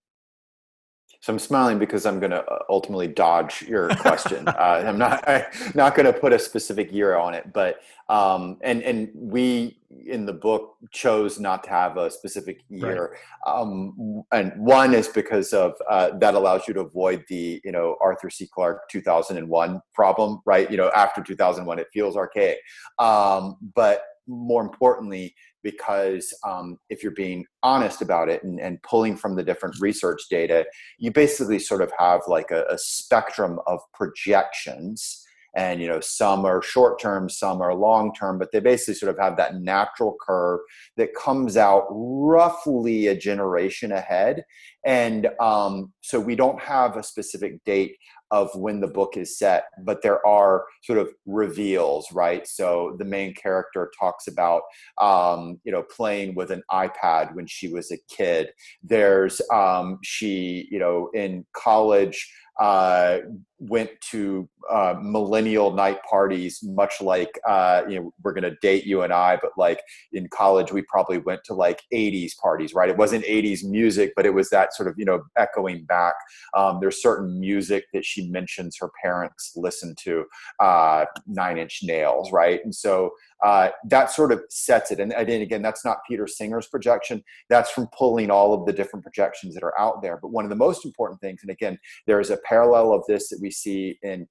So 1.21 1.33
I'm 1.33 1.39
smiling 1.39 1.79
because 1.79 2.05
I'm 2.05 2.19
going 2.19 2.31
to 2.31 2.43
uh, 2.45 2.59
ultimately 2.69 3.07
dodge 3.07 3.63
your 3.63 3.89
question. 3.97 4.47
uh, 4.47 4.83
I'm 4.85 4.97
not 4.97 5.23
I, 5.27 5.47
not 5.75 5.95
going 5.95 6.05
to 6.05 6.17
put 6.17 6.31
a 6.31 6.39
specific 6.39 6.93
year 6.93 7.17
on 7.17 7.33
it, 7.33 7.51
but 7.51 7.81
um, 8.07 8.57
and 8.61 8.81
and 8.83 9.09
we 9.13 9.79
in 10.05 10.25
the 10.25 10.33
book 10.33 10.77
chose 10.91 11.39
not 11.39 11.63
to 11.65 11.69
have 11.69 11.97
a 11.97 12.09
specific 12.09 12.61
year. 12.69 13.17
Right. 13.45 13.53
Um, 13.53 14.23
and 14.31 14.53
one 14.55 14.93
is 14.93 15.09
because 15.09 15.51
of 15.51 15.73
uh, 15.89 16.17
that 16.19 16.35
allows 16.35 16.67
you 16.67 16.73
to 16.75 16.81
avoid 16.81 17.25
the 17.27 17.61
you 17.65 17.71
know 17.73 17.97
Arthur 18.01 18.29
C. 18.29 18.47
Clarke 18.47 18.87
2001 18.89 19.81
problem, 19.93 20.41
right? 20.45 20.71
You 20.71 20.77
know 20.77 20.89
after 20.95 21.21
2001 21.21 21.79
it 21.79 21.87
feels 21.91 22.15
archaic, 22.15 22.59
um, 22.97 23.57
but 23.75 24.03
more 24.29 24.61
importantly 24.61 25.35
because 25.63 26.33
um, 26.47 26.77
if 26.89 27.03
you're 27.03 27.11
being 27.11 27.45
honest 27.63 28.01
about 28.01 28.29
it 28.29 28.43
and, 28.43 28.59
and, 28.59 28.81
pulling 28.83 29.15
from 29.15 29.35
the 29.35 29.43
different 29.43 29.75
research 29.79 30.21
data, 30.29 30.65
you 30.97 31.11
basically 31.11 31.59
sort 31.59 31.81
of 31.81 31.91
have 31.97 32.21
like 32.27 32.51
a, 32.51 32.63
a 32.69 32.77
spectrum 32.77 33.59
of 33.67 33.79
projections. 33.93 35.25
and 35.55 35.81
you 35.81 35.87
know 35.87 35.99
some 35.99 36.45
are 36.45 36.61
short 36.61 37.01
term 37.01 37.27
some 37.27 37.59
are 37.59 37.73
long 37.73 38.13
term 38.13 38.37
but 38.37 38.51
they 38.51 38.59
basically 38.59 38.93
sort 38.93 39.09
of 39.09 39.17
have 39.19 39.35
that 39.35 39.55
natural 39.55 40.15
curve 40.21 40.59
that 40.95 41.15
comes 41.15 41.57
out 41.57 41.85
roughly 41.89 43.07
a 43.07 43.15
generation 43.15 43.91
ahead 43.91 44.43
and 44.85 45.27
um, 45.39 45.93
so 46.01 46.19
we 46.19 46.35
don't 46.35 46.59
have 46.61 46.97
a 46.97 47.03
specific 47.03 47.63
date 47.65 47.95
of 48.31 48.53
when 48.53 48.79
the 48.79 48.87
book 48.87 49.17
is 49.17 49.37
set, 49.37 49.65
but 49.83 50.01
there 50.03 50.25
are 50.25 50.65
sort 50.83 50.99
of 50.99 51.09
reveals, 51.25 52.07
right? 52.11 52.47
So 52.47 52.95
the 52.99 53.05
main 53.05 53.33
character 53.33 53.91
talks 53.99 54.27
about, 54.27 54.61
um, 55.01 55.59
you 55.63 55.71
know, 55.71 55.83
playing 55.83 56.35
with 56.35 56.51
an 56.51 56.61
iPad 56.71 57.33
when 57.33 57.47
she 57.47 57.69
was 57.69 57.91
a 57.91 57.97
kid. 58.07 58.49
There's 58.83 59.41
um, 59.51 59.97
she, 60.03 60.67
you 60.69 60.79
know, 60.79 61.09
in 61.13 61.45
college 61.53 62.27
uh, 62.59 63.19
went 63.59 63.89
to 64.11 64.49
uh, 64.69 64.93
millennial 65.01 65.71
night 65.71 65.99
parties, 66.09 66.59
much 66.61 67.01
like 67.01 67.39
uh, 67.47 67.83
you 67.87 67.99
know 67.99 68.13
we're 68.21 68.33
gonna 68.33 68.55
date 68.61 68.85
you 68.85 69.01
and 69.01 69.13
I, 69.13 69.37
but 69.41 69.51
like 69.57 69.79
in 70.11 70.27
college 70.27 70.71
we 70.71 70.81
probably 70.83 71.19
went 71.19 71.41
to 71.45 71.53
like 71.53 71.81
'80s 71.93 72.31
parties, 72.41 72.73
right? 72.73 72.89
It 72.89 72.97
wasn't 72.97 73.23
'80s 73.23 73.63
music, 73.63 74.11
but 74.15 74.25
it 74.25 74.33
was 74.33 74.49
that 74.49 74.68
sort 74.73 74.87
of 74.89 74.95
you 74.97 75.05
know 75.05 75.23
echoing 75.37 75.85
back. 75.85 76.15
Um, 76.55 76.79
there's 76.81 77.01
certain 77.01 77.39
music 77.39 77.85
that 77.93 78.05
she 78.05 78.29
mentions 78.29 78.77
her 78.79 78.89
parents 79.03 79.53
listened 79.55 79.97
to, 80.03 80.25
uh, 80.59 81.05
Nine 81.27 81.57
Inch 81.57 81.79
Nails, 81.83 82.31
right? 82.31 82.59
And 82.63 82.73
so 82.73 83.11
uh, 83.43 83.69
that 83.85 84.11
sort 84.11 84.31
of 84.31 84.41
sets 84.49 84.91
it. 84.91 84.99
And, 84.99 85.13
and 85.13 85.29
again, 85.29 85.61
that's 85.61 85.85
not 85.85 85.99
Peter 86.07 86.27
Singer's 86.27 86.67
projection. 86.67 87.23
That's 87.49 87.69
from 87.69 87.87
pulling 87.97 88.29
all 88.29 88.53
of 88.53 88.65
the 88.65 88.73
different 88.73 89.03
projections 89.03 89.53
that 89.53 89.63
are 89.63 89.79
out 89.79 90.01
there. 90.01 90.19
But 90.21 90.31
one 90.31 90.45
of 90.45 90.49
the 90.49 90.55
most 90.55 90.85
important 90.85 91.21
things, 91.21 91.39
and 91.41 91.51
again, 91.51 91.77
there 92.05 92.19
is 92.19 92.29
a 92.29 92.37
parallel 92.45 92.93
of 92.93 93.03
this 93.07 93.29
that 93.29 93.39
we 93.41 93.51
see 93.51 93.97
in 94.01 94.27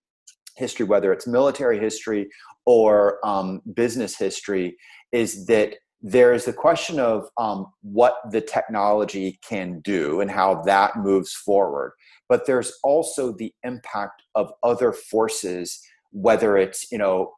history, 0.57 0.85
whether 0.85 1.13
it's 1.13 1.27
military 1.27 1.79
history 1.79 2.29
or 2.67 3.25
um, 3.27 3.63
business 3.75 4.19
history, 4.19 4.77
is 5.13 5.47
that 5.47 5.77
there 6.01 6.33
is 6.33 6.45
the 6.45 6.53
question 6.53 7.01
of 7.01 7.29
um, 7.39 7.67
what 7.83 8.19
the 8.31 8.41
technology 8.41 9.39
can 9.47 9.81
do 9.81 10.21
and 10.21 10.31
how 10.31 10.63
that 10.63 10.97
moves 10.97 11.33
forward. 11.33 11.93
But 12.29 12.47
there's 12.47 12.73
also 12.85 13.33
the 13.33 13.53
impact 13.65 14.23
of 14.35 14.53
other 14.63 14.93
forces, 14.93 15.81
whether 16.11 16.57
it's 16.57 16.91
you 16.93 16.99
know 16.99 17.35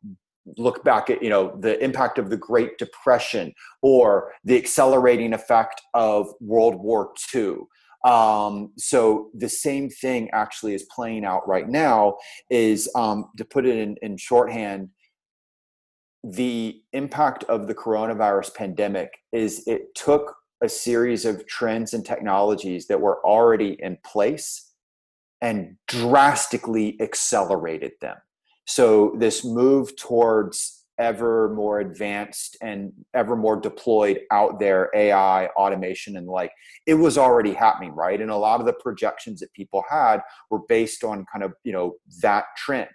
look 0.56 0.82
back 0.84 1.10
at 1.10 1.22
you 1.22 1.28
know 1.28 1.56
the 1.60 1.82
impact 1.82 2.18
of 2.18 2.30
the 2.30 2.36
great 2.36 2.78
depression 2.78 3.52
or 3.82 4.32
the 4.44 4.56
accelerating 4.56 5.32
effect 5.32 5.80
of 5.94 6.28
world 6.40 6.76
war 6.76 7.12
ii 7.34 7.56
um, 8.04 8.72
so 8.78 9.28
the 9.34 9.48
same 9.48 9.90
thing 9.90 10.30
actually 10.32 10.74
is 10.74 10.86
playing 10.94 11.24
out 11.24 11.46
right 11.46 11.68
now 11.68 12.16
is 12.48 12.90
um, 12.94 13.26
to 13.36 13.44
put 13.44 13.66
it 13.66 13.76
in, 13.76 13.96
in 14.00 14.16
shorthand 14.16 14.88
the 16.22 16.82
impact 16.92 17.44
of 17.44 17.66
the 17.66 17.74
coronavirus 17.74 18.54
pandemic 18.54 19.18
is 19.32 19.66
it 19.66 19.94
took 19.94 20.36
a 20.62 20.68
series 20.68 21.24
of 21.24 21.46
trends 21.46 21.94
and 21.94 22.04
technologies 22.04 22.86
that 22.86 23.00
were 23.00 23.24
already 23.24 23.76
in 23.80 23.96
place 24.04 24.72
and 25.40 25.76
drastically 25.88 27.00
accelerated 27.00 27.92
them 28.02 28.16
so 28.66 29.14
this 29.18 29.44
move 29.44 29.96
towards 29.96 30.80
ever 31.00 31.52
more 31.54 31.80
advanced 31.80 32.58
and 32.60 32.92
ever 33.14 33.34
more 33.34 33.58
deployed 33.58 34.20
out 34.30 34.60
there 34.60 34.90
AI, 34.94 35.46
automation, 35.56 36.16
and 36.16 36.28
like 36.28 36.52
it 36.86 36.94
was 36.94 37.16
already 37.16 37.54
happening, 37.54 37.92
right? 37.92 38.20
And 38.20 38.30
a 38.30 38.36
lot 38.36 38.60
of 38.60 38.66
the 38.66 38.74
projections 38.74 39.40
that 39.40 39.52
people 39.54 39.82
had 39.88 40.20
were 40.50 40.60
based 40.68 41.02
on 41.02 41.24
kind 41.32 41.42
of 41.42 41.54
you 41.64 41.72
know 41.72 41.94
that 42.22 42.44
trend. 42.56 42.90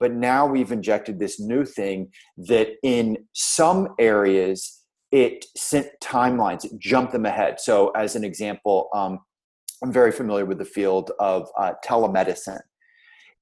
But 0.00 0.12
now 0.12 0.46
we've 0.46 0.72
injected 0.72 1.18
this 1.18 1.40
new 1.40 1.64
thing 1.64 2.10
that 2.36 2.68
in 2.82 3.18
some 3.32 3.88
areas 3.98 4.80
it 5.12 5.44
sent 5.56 5.88
timelines, 6.02 6.64
it 6.64 6.78
jumped 6.78 7.12
them 7.12 7.26
ahead. 7.26 7.60
So, 7.60 7.90
as 7.90 8.16
an 8.16 8.24
example, 8.24 8.88
um, 8.94 9.20
I'm 9.82 9.92
very 9.92 10.10
familiar 10.10 10.44
with 10.44 10.58
the 10.58 10.64
field 10.64 11.12
of 11.20 11.48
uh, 11.58 11.74
telemedicine 11.84 12.60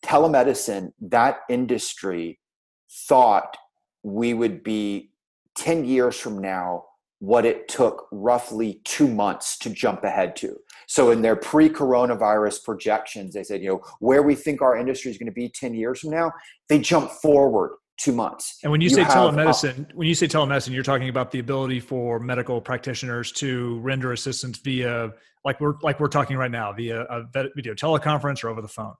telemedicine, 0.04 0.92
that 1.00 1.40
industry 1.48 2.38
thought 3.08 3.56
we 4.02 4.34
would 4.34 4.62
be 4.62 5.10
10 5.56 5.84
years 5.84 6.18
from 6.18 6.38
now 6.38 6.84
what 7.22 7.46
it 7.46 7.68
took 7.68 8.08
roughly 8.10 8.80
two 8.82 9.06
months 9.06 9.56
to 9.56 9.70
jump 9.70 10.02
ahead 10.02 10.34
to. 10.34 10.56
So, 10.88 11.12
in 11.12 11.22
their 11.22 11.36
pre 11.36 11.68
coronavirus 11.68 12.64
projections, 12.64 13.34
they 13.34 13.44
said, 13.44 13.62
you 13.62 13.68
know, 13.68 13.80
where 14.00 14.24
we 14.24 14.34
think 14.34 14.60
our 14.60 14.76
industry 14.76 15.12
is 15.12 15.18
going 15.18 15.28
to 15.28 15.32
be 15.32 15.48
10 15.48 15.72
years 15.72 16.00
from 16.00 16.10
now, 16.10 16.32
they 16.68 16.80
jump 16.80 17.12
forward 17.12 17.76
two 17.96 18.10
months. 18.10 18.58
And 18.64 18.72
when 18.72 18.80
you, 18.80 18.88
you 18.88 18.96
say 18.96 19.04
have, 19.04 19.12
telemedicine, 19.12 19.82
uh, 19.82 19.92
when 19.94 20.08
you 20.08 20.16
say 20.16 20.26
telemedicine, 20.26 20.72
you're 20.72 20.82
talking 20.82 21.10
about 21.10 21.30
the 21.30 21.38
ability 21.38 21.78
for 21.78 22.18
medical 22.18 22.60
practitioners 22.60 23.30
to 23.32 23.78
render 23.78 24.12
assistance 24.12 24.58
via, 24.58 25.12
like 25.44 25.60
we're 25.60 25.74
like 25.80 26.00
we're 26.00 26.08
talking 26.08 26.36
right 26.36 26.50
now, 26.50 26.72
via 26.72 27.02
a 27.02 27.22
video 27.54 27.74
teleconference 27.74 28.42
or 28.42 28.48
over 28.48 28.60
the 28.60 28.68
phone. 28.68 28.94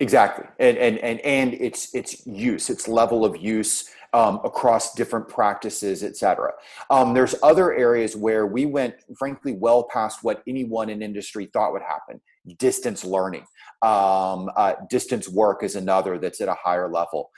Exactly, 0.00 0.44
and 0.58 0.76
and 0.76 0.98
and 0.98 1.20
and 1.20 1.54
its 1.54 1.94
its 1.94 2.26
use, 2.26 2.68
its 2.68 2.88
level 2.88 3.24
of 3.24 3.36
use 3.36 3.88
um, 4.12 4.40
across 4.44 4.92
different 4.94 5.28
practices, 5.28 6.02
et 6.02 6.16
cetera. 6.16 6.52
Um, 6.90 7.14
there's 7.14 7.36
other 7.44 7.72
areas 7.74 8.16
where 8.16 8.44
we 8.46 8.66
went, 8.66 8.96
frankly, 9.16 9.52
well 9.52 9.84
past 9.92 10.18
what 10.22 10.42
anyone 10.48 10.90
in 10.90 11.00
industry 11.00 11.48
thought 11.52 11.72
would 11.72 11.82
happen. 11.82 12.20
Distance 12.58 13.04
learning, 13.04 13.46
um, 13.82 14.50
uh, 14.56 14.74
distance 14.90 15.28
work 15.28 15.62
is 15.62 15.76
another 15.76 16.18
that's 16.18 16.40
at 16.40 16.48
a 16.48 16.56
higher 16.60 16.88
level 16.90 17.30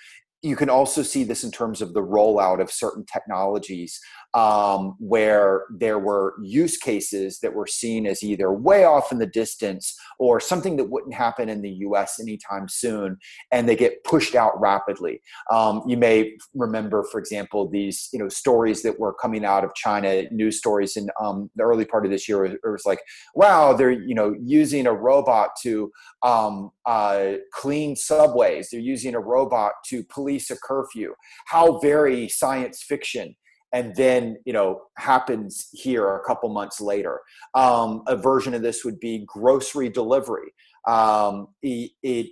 you 0.46 0.54
can 0.54 0.70
also 0.70 1.02
see 1.02 1.24
this 1.24 1.42
in 1.42 1.50
terms 1.50 1.82
of 1.82 1.92
the 1.92 2.02
rollout 2.02 2.60
of 2.60 2.70
certain 2.70 3.04
technologies 3.04 4.00
um, 4.34 4.94
where 4.98 5.64
there 5.70 5.98
were 5.98 6.34
use 6.42 6.76
cases 6.76 7.40
that 7.40 7.54
were 7.54 7.66
seen 7.66 8.06
as 8.06 8.22
either 8.22 8.52
way 8.52 8.84
off 8.84 9.10
in 9.10 9.18
the 9.18 9.26
distance 9.26 9.98
or 10.18 10.38
something 10.38 10.76
that 10.76 10.90
wouldn't 10.90 11.14
happen 11.14 11.48
in 11.48 11.62
the 11.62 11.70
US 11.70 12.20
anytime 12.20 12.68
soon, 12.68 13.16
and 13.50 13.68
they 13.68 13.74
get 13.74 14.04
pushed 14.04 14.34
out 14.34 14.60
rapidly. 14.60 15.20
Um, 15.50 15.82
you 15.86 15.96
may 15.96 16.36
remember, 16.54 17.02
for 17.10 17.18
example, 17.18 17.68
these 17.68 18.08
you 18.12 18.18
know 18.18 18.28
stories 18.28 18.82
that 18.82 19.00
were 19.00 19.14
coming 19.14 19.44
out 19.44 19.64
of 19.64 19.74
China, 19.74 20.22
news 20.30 20.58
stories 20.58 20.96
in 20.96 21.08
um, 21.20 21.50
the 21.56 21.64
early 21.64 21.84
part 21.84 22.04
of 22.04 22.12
this 22.12 22.28
year. 22.28 22.44
It 22.44 22.60
was 22.62 22.86
like, 22.86 23.00
wow, 23.34 23.72
they're 23.72 23.90
you 23.90 24.14
know 24.14 24.34
using 24.40 24.86
a 24.86 24.92
robot 24.92 25.50
to 25.62 25.90
um, 26.22 26.70
uh, 26.86 27.32
clean 27.52 27.96
subways. 27.96 28.68
They're 28.70 28.80
using 28.80 29.14
a 29.14 29.20
robot 29.20 29.72
to 29.88 30.04
police 30.04 30.50
a 30.50 30.56
curfew. 30.62 31.14
How 31.46 31.78
very 31.78 32.28
science 32.28 32.82
fiction 32.82 33.34
and 33.72 33.94
then 33.96 34.36
you 34.44 34.52
know 34.52 34.80
happens 34.96 35.68
here 35.72 36.16
a 36.16 36.24
couple 36.24 36.48
months 36.48 36.80
later 36.80 37.20
um, 37.54 38.02
a 38.06 38.16
version 38.16 38.54
of 38.54 38.62
this 38.62 38.84
would 38.84 38.98
be 39.00 39.24
grocery 39.26 39.88
delivery 39.88 40.52
um, 40.88 41.48
it, 41.62 41.90
it, 42.02 42.26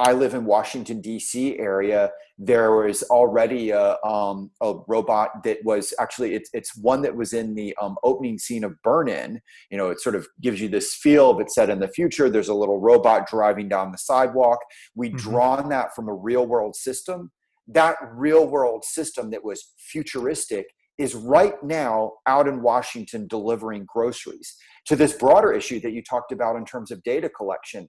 i 0.00 0.12
live 0.12 0.34
in 0.34 0.44
washington 0.44 1.00
d.c 1.00 1.58
area 1.58 2.10
there 2.42 2.74
was 2.74 3.02
already 3.04 3.68
a, 3.68 3.98
um, 4.02 4.50
a 4.62 4.72
robot 4.88 5.44
that 5.44 5.58
was 5.62 5.92
actually 6.00 6.34
it's, 6.34 6.48
it's 6.54 6.74
one 6.74 7.02
that 7.02 7.14
was 7.14 7.34
in 7.34 7.54
the 7.54 7.76
um, 7.80 7.96
opening 8.02 8.38
scene 8.38 8.64
of 8.64 8.80
burn 8.82 9.08
in 9.08 9.40
you 9.70 9.76
know 9.76 9.90
it 9.90 10.00
sort 10.00 10.14
of 10.14 10.26
gives 10.40 10.60
you 10.60 10.68
this 10.68 10.94
feel 10.94 11.30
of 11.30 11.40
it's 11.40 11.54
set 11.54 11.70
in 11.70 11.80
the 11.80 11.88
future 11.88 12.30
there's 12.30 12.48
a 12.48 12.54
little 12.54 12.80
robot 12.80 13.28
driving 13.28 13.68
down 13.68 13.92
the 13.92 13.98
sidewalk 13.98 14.58
we 14.94 15.08
mm-hmm. 15.08 15.18
drawn 15.18 15.68
that 15.68 15.94
from 15.94 16.08
a 16.08 16.14
real 16.14 16.46
world 16.46 16.74
system 16.74 17.30
that 17.68 17.96
real 18.12 18.46
world 18.46 18.84
system 18.84 19.30
that 19.30 19.44
was 19.44 19.72
futuristic 19.78 20.66
is 21.00 21.14
right 21.14 21.54
now 21.62 22.12
out 22.26 22.46
in 22.46 22.60
Washington 22.60 23.26
delivering 23.26 23.86
groceries. 23.86 24.54
To 24.86 24.96
this 24.96 25.14
broader 25.14 25.50
issue 25.50 25.80
that 25.80 25.92
you 25.92 26.02
talked 26.02 26.30
about 26.30 26.56
in 26.56 26.66
terms 26.66 26.90
of 26.90 27.02
data 27.04 27.30
collection, 27.30 27.88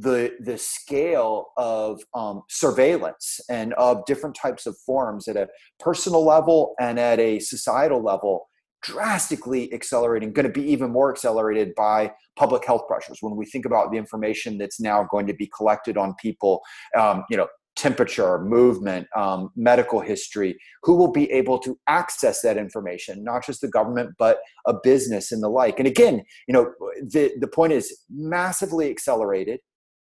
the 0.00 0.32
the 0.40 0.58
scale 0.58 1.46
of 1.56 2.00
um, 2.14 2.42
surveillance 2.48 3.40
and 3.48 3.74
of 3.74 4.04
different 4.06 4.34
types 4.34 4.66
of 4.66 4.76
forms 4.86 5.28
at 5.28 5.36
a 5.36 5.48
personal 5.78 6.24
level 6.24 6.74
and 6.80 6.98
at 6.98 7.18
a 7.18 7.38
societal 7.38 8.02
level 8.02 8.48
drastically 8.82 9.72
accelerating 9.74 10.32
going 10.32 10.46
to 10.46 10.52
be 10.52 10.64
even 10.64 10.90
more 10.90 11.12
accelerated 11.12 11.74
by 11.76 12.10
public 12.36 12.64
health 12.64 12.86
pressures 12.88 13.18
when 13.20 13.36
we 13.36 13.44
think 13.44 13.66
about 13.66 13.90
the 13.90 13.98
information 13.98 14.56
that's 14.56 14.80
now 14.80 15.06
going 15.10 15.26
to 15.26 15.34
be 15.34 15.50
collected 15.54 15.98
on 15.98 16.14
people 16.22 16.60
um, 16.96 17.24
you 17.28 17.36
know 17.36 17.46
temperature, 17.80 18.38
movement, 18.40 19.06
um, 19.16 19.50
medical 19.56 20.00
history, 20.00 20.58
who 20.82 20.94
will 20.96 21.10
be 21.10 21.30
able 21.32 21.58
to 21.58 21.78
access 21.86 22.42
that 22.42 22.58
information, 22.58 23.24
not 23.24 23.44
just 23.44 23.62
the 23.62 23.68
government, 23.68 24.10
but 24.18 24.38
a 24.66 24.74
business 24.82 25.32
and 25.32 25.42
the 25.42 25.48
like. 25.48 25.78
And 25.78 25.88
again, 25.88 26.22
you 26.46 26.52
know, 26.52 26.72
the, 27.02 27.32
the 27.40 27.48
point 27.48 27.72
is 27.72 28.02
massively 28.10 28.90
accelerated. 28.90 29.60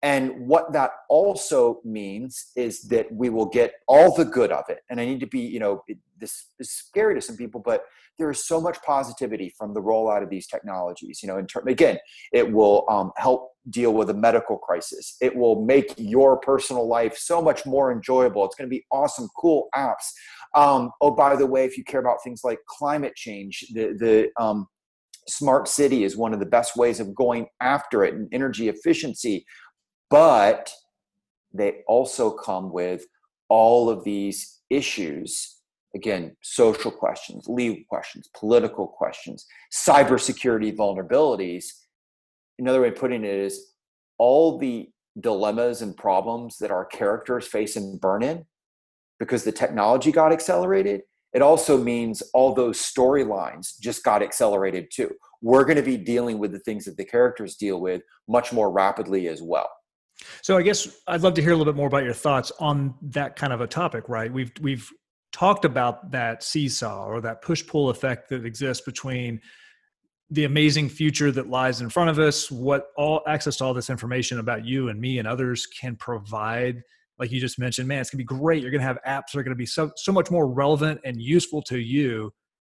And 0.04 0.47
what 0.47 0.74
that 0.74 0.91
also 1.10 1.80
means 1.86 2.52
is 2.56 2.84
that 2.84 3.12
we 3.14 3.30
will 3.30 3.45
get 3.45 3.74
all 3.88 4.16
the 4.16 4.26
good 4.26 4.52
of 4.52 4.64
it. 4.68 4.80
And 4.89 4.99
I 4.99 5.06
need 5.06 5.20
to 5.20 5.28
be, 5.28 5.41
you 5.41 5.60
know, 5.60 5.84
this 6.18 6.47
is 6.60 6.72
scary 6.72 7.14
to 7.16 7.22
some 7.22 7.38
people, 7.38 7.62
but 7.64 7.84
there 8.18 8.30
is 8.32 8.45
so 8.45 8.60
much 8.60 8.78
positivity 8.84 9.54
from 9.58 9.74
the 9.74 9.82
rollout 9.82 10.24
of 10.24 10.30
these 10.30 10.47
technologies. 10.47 11.20
You 11.22 11.28
know, 11.28 11.38
in 11.38 11.45
term, 11.45 11.68
again, 11.68 11.99
it 12.34 12.52
will 12.52 12.86
um, 12.89 13.12
help 13.18 13.52
deal 13.70 13.93
with 13.93 14.10
a 14.10 14.14
medical 14.14 14.58
crisis. 14.58 15.18
It 15.22 15.36
will 15.36 15.64
make 15.64 15.93
your 15.97 16.38
personal 16.39 16.88
life 16.88 17.16
so 17.18 17.39
much 17.39 17.66
more 17.66 17.91
enjoyable. 17.91 18.43
It's 18.45 18.56
going 18.56 18.70
to 18.70 18.76
be 18.76 18.86
awesome, 18.91 19.30
cool 19.38 19.70
apps. 19.76 20.12
Um, 20.56 20.91
oh, 21.02 21.12
by 21.12 21.36
the 21.36 21.45
way, 21.45 21.66
if 21.66 21.78
you 21.78 21.84
care 21.84 21.99
about 21.99 22.24
things 22.24 22.41
like 22.43 22.60
climate 22.68 23.16
change, 23.16 23.66
the 23.74 23.95
the 23.99 24.43
um, 24.43 24.68
smart 25.28 25.68
city 25.68 26.04
is 26.04 26.18
one 26.18 26.34
of 26.34 26.39
the 26.39 26.45
best 26.45 26.76
ways 26.76 26.99
of 26.99 27.14
going 27.14 27.47
after 27.62 28.04
it 28.04 28.16
and 28.16 28.28
energy 28.32 28.70
efficiency 28.70 29.45
but 30.12 30.72
they 31.53 31.82
also 31.88 32.30
come 32.30 32.72
with 32.72 33.05
all 33.49 33.89
of 33.89 34.03
these 34.03 34.59
issues. 34.70 35.57
Again 35.93 36.38
social 36.41 36.89
questions 36.89 37.47
legal 37.49 37.84
questions 37.89 38.30
political 38.34 38.88
questions 38.88 39.45
cybersecurity 39.74 40.74
vulnerabilities. 40.74 41.66
Another 42.59 42.82
way 42.82 42.89
of 42.89 42.95
putting 42.95 43.26
it 43.26 43.36
is 43.36 43.74
all 44.18 44.57
the 44.57 44.88
dilemmas 45.20 45.82
and 45.82 45.97
problems 45.97 46.57
that 46.59 46.72
our 46.72 46.86
characters 46.86 47.45
face 47.45 47.76
in 47.76 47.97
burn-in 47.97 48.45
because 49.20 49.43
the 49.43 49.51
technology 49.51 50.14
got 50.14 50.32
accelerated 50.32 51.01
it 51.34 51.41
also 51.41 51.78
means 51.78 52.22
all 52.34 52.53
those 52.53 52.78
storylines 52.78 53.80
just 53.80 54.03
got 54.03 54.22
accelerated 54.22 54.89
too. 54.91 55.12
We're 55.41 55.64
going 55.64 55.78
to 55.78 55.82
be 55.82 55.95
dealing 55.95 56.39
with 56.39 56.51
the 56.51 56.59
things 56.59 56.86
that 56.86 56.97
the 56.97 57.05
characters 57.05 57.55
deal 57.55 57.80
with 57.80 58.01
much 58.28 58.51
more 58.51 58.70
rapidly 58.70 59.28
as 59.30 59.41
well 59.41 59.70
so 60.41 60.57
I 60.57 60.61
guess 60.61 60.88
I'd 61.07 61.22
love 61.22 61.34
to 61.36 61.41
hear 61.41 61.51
a 61.51 61.55
little 61.55 61.72
bit 61.72 61.78
more 61.78 61.88
about 61.88 62.03
your 62.03 62.13
thoughts 62.13 62.51
on 62.59 62.95
that 63.01 63.36
kind 63.36 63.53
of 63.53 63.61
a 63.61 63.67
topic, 63.67 64.07
right? 64.07 64.32
We've 64.32 64.51
we've 64.61 64.89
talked 65.32 65.65
about 65.65 66.11
that 66.11 66.43
seesaw 66.43 67.05
or 67.05 67.22
that 67.22 67.41
push 67.41 67.65
pull 67.65 67.89
effect 67.89 68.30
that 68.30 68.45
exists 68.45 68.84
between 68.84 69.39
the 70.30 70.45
amazing 70.45 70.88
future 70.89 71.32
that 71.32 71.49
lies 71.49 71.82
in 71.82 71.89
front 71.89 72.09
of 72.09 72.17
us, 72.17 72.49
what 72.49 72.88
all 72.97 73.22
access 73.28 73.57
to 73.57 73.65
all 73.65 73.74
this 73.74 73.89
information 73.89 74.39
about 74.39 74.65
you 74.65 74.89
and 74.89 74.99
me 74.99 75.19
and 75.19 75.28
others 75.28 75.67
can 75.67 75.95
provide. 75.95 76.82
Like 77.19 77.32
you 77.32 77.39
just 77.39 77.59
mentioned, 77.59 77.88
man, 77.88 77.99
it's 77.99 78.09
gonna 78.09 78.19
be 78.19 78.24
great. 78.24 78.61
You're 78.61 78.72
gonna 78.72 78.84
have 78.84 78.99
apps 79.07 79.34
that 79.34 79.39
are 79.39 79.43
gonna 79.43 79.55
be 79.55 79.65
so 79.65 79.91
so 79.97 80.11
much 80.11 80.32
more 80.32 80.47
relevant 80.47 81.01
and 81.03 81.22
useful 81.22 81.61
to 81.63 81.80
you, 81.80 82.32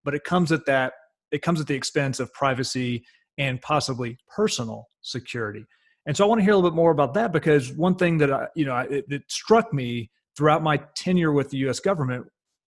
but 0.04 0.14
it 0.14 0.24
comes 0.24 0.52
at 0.52 0.66
that 0.66 0.94
it 1.30 1.42
comes 1.42 1.60
at 1.60 1.66
the 1.66 1.74
expense 1.74 2.20
of 2.20 2.32
privacy 2.32 3.04
and 3.38 3.60
possibly 3.60 4.16
personal 4.34 4.88
security. 5.00 5.64
And 6.06 6.16
so 6.16 6.24
I 6.24 6.28
want 6.28 6.40
to 6.40 6.44
hear 6.44 6.52
a 6.52 6.56
little 6.56 6.70
bit 6.70 6.76
more 6.76 6.90
about 6.90 7.14
that 7.14 7.32
because 7.32 7.72
one 7.72 7.94
thing 7.94 8.18
that 8.18 8.32
I, 8.32 8.48
you 8.54 8.66
know, 8.66 8.76
it, 8.76 9.06
it 9.08 9.22
struck 9.28 9.72
me 9.72 10.10
throughout 10.36 10.62
my 10.62 10.78
tenure 10.94 11.32
with 11.32 11.50
the 11.50 11.58
U.S. 11.58 11.80
government 11.80 12.26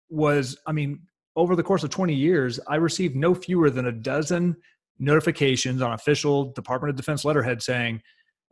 was, 0.09 0.59
I 0.67 0.73
mean, 0.73 1.01
over 1.37 1.55
the 1.55 1.63
course 1.63 1.85
of 1.85 1.91
20 1.91 2.13
years, 2.15 2.59
I 2.67 2.77
received 2.77 3.15
no 3.15 3.35
fewer 3.35 3.71
than 3.71 3.87
a 3.87 3.93
dozen 3.93 4.57
notifications 4.99 5.81
on 5.81 5.93
official 5.93 6.53
Department 6.53 6.91
of 6.91 6.97
Defense 6.97 7.25
letterhead 7.25 7.63
saying, 7.63 8.03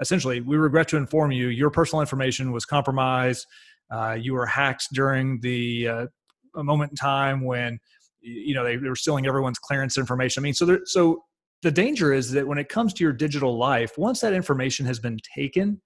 essentially, 0.01 0.41
we 0.41 0.57
regret 0.57 0.89
to 0.89 0.97
inform 0.97 1.33
you 1.33 1.49
your 1.49 1.71
personal 1.71 2.01
information 2.01 2.53
was 2.53 2.65
compromised. 2.65 3.47
Uh, 3.91 4.17
you 4.19 4.35
were 4.35 4.47
hacked 4.47 4.89
during 4.93 5.41
the 5.41 5.89
uh, 5.89 6.07
moment 6.55 6.93
in 6.93 6.97
time 6.97 7.45
when 7.45 7.79
you 8.21 8.55
know 8.55 8.65
they, 8.65 8.77
they, 8.77 8.89
were 8.89 8.97
stealing 8.97 9.27
everyone's 9.27 9.59
clearance 9.59 9.97
information. 9.97 10.41
I 10.41 10.45
mean, 10.45 10.55
so 10.55 10.67
there, 10.67 10.81
so 10.85 11.25
the 11.63 11.71
danger 11.71 12.13
is 12.13 12.31
that 12.31 12.47
when 12.47 12.59
it 12.59 12.69
comes 12.69 12.93
to 12.95 13.05
your 13.05 13.13
digital 13.13 13.57
life 13.57 13.93
once 13.99 14.21
that 14.21 14.33
information 14.33 14.87
has 14.87 14.99
been 14.99 15.19
taken 15.35 15.81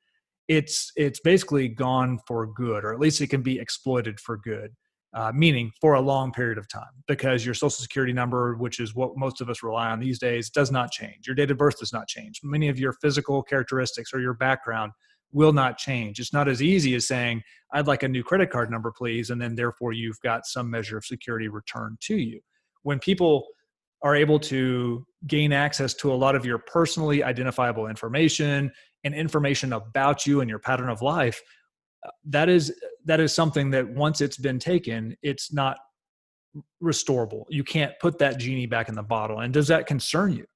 it's 0.49 0.93
it's 0.97 1.21
basically 1.21 1.69
gone 1.69 2.19
for 2.27 2.47
good 2.47 2.85
or 2.85 2.93
at 2.93 3.01
least 3.01 3.21
it 3.21 3.29
can 3.29 3.43
be 3.43 3.59
exploited 3.59 4.19
for 4.21 4.37
good 4.39 4.73
uh, 5.15 5.31
meaning 5.35 5.71
for 5.81 5.95
a 5.95 6.01
long 6.01 6.33
period 6.33 6.57
of 6.57 6.69
time 6.69 6.91
because 7.07 7.45
your 7.45 7.55
social 7.55 7.71
security 7.71 8.13
number 8.13 8.55
which 8.55 8.81
is 8.81 8.95
what 8.95 9.17
most 9.17 9.41
of 9.41 9.51
us 9.51 9.63
rely 9.63 9.91
on 9.91 10.01
these 10.01 10.19
days 10.19 10.49
does 10.49 10.71
not 10.71 10.91
change. 10.91 11.27
Your 11.27 11.35
date 11.35 11.51
of 11.51 11.59
birth 11.59 11.79
does 11.79 11.93
not 11.93 12.09
change. 12.09 12.41
Many 12.43 12.69
of 12.69 12.79
your 12.79 12.95
physical 12.95 13.43
characteristics 13.43 14.15
or 14.15 14.21
your 14.21 14.35
background 14.35 14.93
will 15.31 15.53
not 15.53 15.77
change. 15.77 16.19
It's 16.19 16.33
not 16.33 16.49
as 16.49 16.63
easy 16.63 16.95
as 16.95 17.07
saying 17.07 17.43
i'd 17.75 17.87
like 17.87 18.03
a 18.03 18.09
new 18.09 18.23
credit 18.23 18.51
card 18.51 18.71
number 18.71 18.93
please 18.93 19.31
and 19.31 19.41
then 19.41 19.55
therefore 19.55 19.93
you've 19.93 20.21
got 20.21 20.47
some 20.47 20.71
measure 20.71 20.97
of 20.97 21.05
security 21.05 21.49
returned 21.49 21.99
to 22.03 22.17
you. 22.17 22.41
When 22.83 22.99
people 22.99 23.47
are 24.03 24.17
able 24.17 24.39
to 24.39 25.07
gain 25.27 25.53
access 25.53 25.95
to 25.95 26.13
a 26.13 26.15
lot 26.15 26.35
of 26.35 26.45
your 26.45 26.59
personally 26.59 27.23
identifiable 27.23 27.87
information 27.87 28.71
and 29.05 29.15
information 29.15 29.73
about 29.73 30.27
you 30.27 30.41
and 30.41 30.51
your 30.51 30.59
pattern 30.59 30.89
of 30.89 31.03
life 31.03 31.41
uh, 32.05 32.11
that 32.25 32.49
is 32.49 32.75
that 33.05 33.21
is 33.21 33.35
something 33.35 33.71
that 33.71 33.89
once 33.89 34.21
it's 34.21 34.37
been 34.37 34.59
taken 34.59 35.17
it's 35.23 35.53
not 35.53 35.79
restorable. 36.83 37.45
You 37.49 37.65
can't 37.65 37.93
put 37.99 38.19
that 38.19 38.39
genie 38.39 38.67
back 38.67 38.89
in 38.89 38.95
the 38.95 39.03
bottle 39.03 39.41
and 39.41 39.55
does 39.55 39.69
that 39.69 39.87
concern 39.87 40.33
you? 40.33 40.47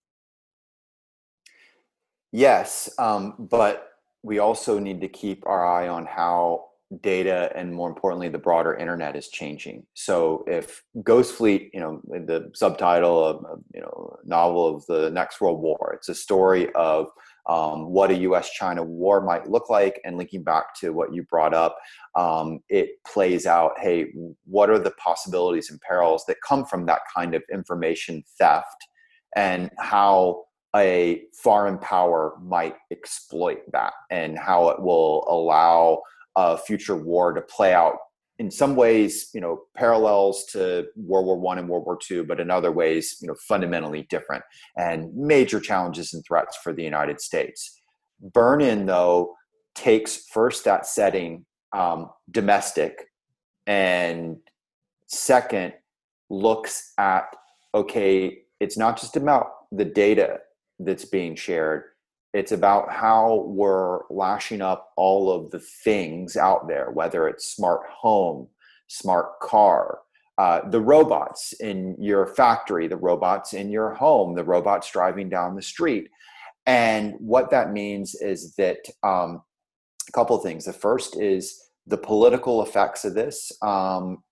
Yes 2.32 2.90
um, 2.98 3.34
but 3.38 3.90
we 4.22 4.40
also 4.40 4.78
need 4.78 5.00
to 5.00 5.08
keep 5.08 5.46
our 5.46 5.64
eye 5.64 5.88
on 5.88 6.04
how 6.04 6.64
data 7.00 7.50
and 7.56 7.74
more 7.74 7.88
importantly 7.88 8.28
the 8.28 8.38
broader 8.38 8.74
internet 8.74 9.16
is 9.16 9.28
changing. 9.28 9.84
So 9.94 10.44
if 10.46 10.84
ghost 11.02 11.34
fleet 11.34 11.70
you 11.74 11.80
know 11.80 12.00
the 12.04 12.50
subtitle 12.54 13.24
of 13.24 13.60
you 13.74 13.80
know 13.80 14.16
novel 14.24 14.76
of 14.76 14.86
the 14.86 15.10
next 15.10 15.40
world 15.40 15.60
war 15.60 15.92
it's 15.96 16.08
a 16.08 16.14
story 16.14 16.72
of 16.74 17.08
um, 17.48 17.90
what 17.90 18.10
a 18.10 18.16
us-china 18.16 18.82
war 18.82 19.20
might 19.20 19.48
look 19.48 19.70
like 19.70 20.00
and 20.04 20.16
linking 20.16 20.42
back 20.42 20.74
to 20.80 20.90
what 20.90 21.12
you 21.12 21.22
brought 21.24 21.54
up 21.54 21.76
um, 22.14 22.60
it 22.68 22.90
plays 23.04 23.46
out 23.46 23.72
hey 23.78 24.12
what 24.44 24.70
are 24.70 24.78
the 24.78 24.92
possibilities 24.92 25.70
and 25.70 25.80
perils 25.80 26.24
that 26.26 26.36
come 26.46 26.64
from 26.64 26.86
that 26.86 27.00
kind 27.14 27.34
of 27.34 27.42
information 27.52 28.22
theft 28.38 28.86
and 29.34 29.70
how 29.78 30.44
a 30.74 31.22
foreign 31.42 31.78
power 31.78 32.34
might 32.42 32.74
exploit 32.90 33.60
that 33.72 33.92
and 34.10 34.38
how 34.38 34.68
it 34.68 34.80
will 34.80 35.24
allow 35.28 36.02
a 36.36 36.56
future 36.58 36.96
war 36.96 37.32
to 37.32 37.40
play 37.40 37.72
out 37.72 37.96
in 38.38 38.50
some 38.50 38.76
ways, 38.76 39.30
you 39.32 39.40
know, 39.40 39.62
parallels 39.74 40.44
to 40.46 40.86
World 40.94 41.26
War 41.26 41.38
One 41.38 41.58
and 41.58 41.68
World 41.68 41.86
War 41.86 41.98
Two, 42.00 42.24
but 42.24 42.40
in 42.40 42.50
other 42.50 42.70
ways, 42.70 43.16
you 43.20 43.28
know, 43.28 43.34
fundamentally 43.48 44.06
different 44.10 44.44
and 44.76 45.14
major 45.14 45.58
challenges 45.58 46.12
and 46.12 46.24
threats 46.26 46.56
for 46.62 46.72
the 46.72 46.82
United 46.82 47.20
States. 47.20 47.80
Burn 48.20 48.60
In, 48.60 48.86
though, 48.86 49.34
takes 49.74 50.26
first 50.30 50.64
that 50.64 50.86
setting 50.86 51.46
um, 51.72 52.10
domestic, 52.30 53.06
and 53.66 54.36
second 55.06 55.72
looks 56.28 56.92
at 56.98 57.34
okay, 57.74 58.38
it's 58.60 58.78
not 58.78 58.98
just 58.98 59.16
about 59.16 59.48
the 59.70 59.84
data 59.84 60.38
that's 60.78 61.04
being 61.04 61.34
shared, 61.34 61.84
it's 62.36 62.52
about 62.52 62.92
how 62.92 63.46
we're 63.46 64.00
lashing 64.10 64.60
up 64.60 64.92
all 64.96 65.32
of 65.32 65.50
the 65.50 65.58
things 65.58 66.36
out 66.36 66.68
there, 66.68 66.90
whether 66.90 67.28
it's 67.28 67.54
smart 67.56 67.88
home, 67.88 68.46
smart 68.88 69.40
car, 69.40 70.00
uh, 70.36 70.60
the 70.68 70.80
robots 70.80 71.54
in 71.60 71.96
your 71.98 72.26
factory, 72.26 72.88
the 72.88 72.96
robots 72.96 73.54
in 73.54 73.70
your 73.70 73.94
home, 73.94 74.34
the 74.34 74.44
robots 74.44 74.90
driving 74.90 75.30
down 75.30 75.56
the 75.56 75.62
street. 75.62 76.08
And 76.66 77.14
what 77.20 77.50
that 77.52 77.72
means 77.72 78.14
is 78.14 78.54
that 78.56 78.80
um, 79.02 79.40
a 80.06 80.12
couple 80.12 80.36
of 80.36 80.42
things. 80.42 80.66
The 80.66 80.74
first 80.74 81.18
is 81.18 81.58
the 81.86 81.96
political 81.96 82.62
effects 82.62 83.06
of 83.06 83.14
this 83.14 83.50
um, 83.62 84.22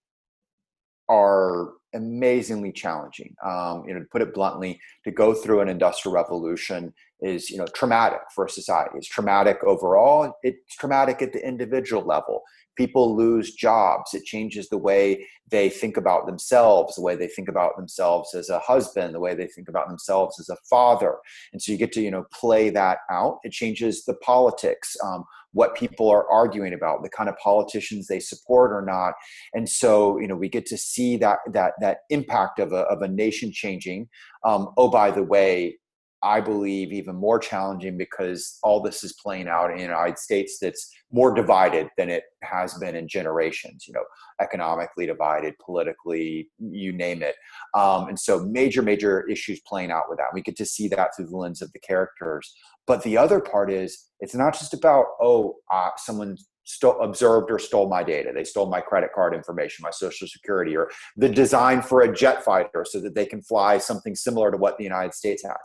are 1.08 1.72
amazingly 1.94 2.72
challenging. 2.72 3.34
Um, 3.44 3.84
you 3.86 3.94
know, 3.94 4.00
to 4.00 4.06
put 4.06 4.22
it 4.22 4.34
bluntly, 4.34 4.80
to 5.04 5.10
go 5.10 5.34
through 5.34 5.60
an 5.60 5.68
industrial 5.68 6.14
revolution 6.14 6.92
is 7.20 7.50
you 7.50 7.56
know 7.56 7.66
traumatic 7.74 8.20
for 8.34 8.46
society. 8.48 8.90
It's 8.96 9.08
traumatic 9.08 9.58
overall. 9.64 10.34
It's 10.42 10.76
traumatic 10.76 11.22
at 11.22 11.32
the 11.32 11.46
individual 11.46 12.04
level. 12.04 12.42
People 12.76 13.16
lose 13.16 13.54
jobs. 13.54 14.14
It 14.14 14.24
changes 14.24 14.68
the 14.68 14.78
way 14.78 15.26
they 15.48 15.68
think 15.68 15.96
about 15.96 16.26
themselves, 16.26 16.96
the 16.96 17.02
way 17.02 17.14
they 17.14 17.28
think 17.28 17.48
about 17.48 17.76
themselves 17.76 18.34
as 18.34 18.50
a 18.50 18.58
husband, 18.58 19.14
the 19.14 19.20
way 19.20 19.34
they 19.34 19.46
think 19.46 19.68
about 19.68 19.88
themselves 19.88 20.40
as 20.40 20.48
a 20.48 20.56
father. 20.68 21.16
And 21.52 21.62
so 21.62 21.72
you 21.72 21.78
get 21.78 21.92
to 21.92 22.02
you 22.02 22.10
know 22.10 22.24
play 22.32 22.70
that 22.70 22.98
out. 23.10 23.38
It 23.44 23.52
changes 23.52 24.04
the 24.04 24.14
politics. 24.14 24.96
Um, 25.04 25.24
what 25.54 25.74
people 25.74 26.10
are 26.10 26.30
arguing 26.30 26.74
about, 26.74 27.02
the 27.02 27.08
kind 27.08 27.28
of 27.28 27.36
politicians 27.38 28.06
they 28.06 28.20
support 28.20 28.70
or 28.72 28.84
not. 28.84 29.14
And 29.54 29.68
so, 29.68 30.18
you 30.18 30.28
know, 30.28 30.36
we 30.36 30.48
get 30.48 30.66
to 30.66 30.76
see 30.76 31.16
that 31.18 31.38
that 31.52 31.72
that 31.80 31.98
impact 32.10 32.58
of 32.58 32.72
a 32.72 32.82
of 32.92 33.00
a 33.00 33.08
nation 33.08 33.50
changing. 33.52 34.08
Um, 34.44 34.68
oh, 34.76 34.90
by 34.90 35.10
the 35.10 35.22
way, 35.22 35.78
I 36.24 36.40
believe, 36.40 36.90
even 36.90 37.16
more 37.16 37.38
challenging 37.38 37.98
because 37.98 38.58
all 38.62 38.80
this 38.80 39.04
is 39.04 39.12
playing 39.22 39.46
out 39.46 39.70
in 39.70 39.76
the 39.76 39.82
United 39.82 40.18
States 40.18 40.56
that's 40.58 40.90
more 41.12 41.34
divided 41.34 41.88
than 41.98 42.08
it 42.08 42.24
has 42.42 42.72
been 42.78 42.96
in 42.96 43.06
generations, 43.06 43.84
you 43.86 43.92
know, 43.92 44.04
economically 44.40 45.04
divided, 45.04 45.52
politically, 45.64 46.48
you 46.58 46.92
name 46.92 47.22
it. 47.22 47.36
Um, 47.74 48.08
and 48.08 48.18
so 48.18 48.40
major, 48.46 48.80
major 48.80 49.28
issues 49.28 49.60
playing 49.66 49.90
out 49.90 50.04
with 50.08 50.16
that. 50.16 50.32
We 50.32 50.40
get 50.40 50.56
to 50.56 50.64
see 50.64 50.88
that 50.88 51.10
through 51.14 51.26
the 51.26 51.36
lens 51.36 51.60
of 51.60 51.70
the 51.72 51.78
characters. 51.80 52.54
But 52.86 53.02
the 53.02 53.16
other 53.16 53.40
part 53.40 53.70
is 53.70 54.06
it's 54.20 54.34
not 54.34 54.54
just 54.54 54.74
about, 54.74 55.06
oh, 55.20 55.56
uh, 55.72 55.90
someone 55.96 56.36
stole, 56.64 57.00
observed 57.00 57.50
or 57.50 57.58
stole 57.58 57.88
my 57.88 58.02
data. 58.02 58.32
They 58.34 58.44
stole 58.44 58.68
my 58.68 58.80
credit 58.80 59.10
card 59.14 59.34
information, 59.34 59.82
my 59.82 59.90
social 59.90 60.26
security, 60.28 60.76
or 60.76 60.90
the 61.16 61.28
design 61.28 61.82
for 61.82 62.02
a 62.02 62.14
jet 62.14 62.44
fighter 62.44 62.84
so 62.88 63.00
that 63.00 63.14
they 63.14 63.26
can 63.26 63.42
fly 63.42 63.78
something 63.78 64.14
similar 64.14 64.50
to 64.50 64.56
what 64.56 64.76
the 64.76 64.84
United 64.84 65.14
States 65.14 65.42
has. 65.42 65.56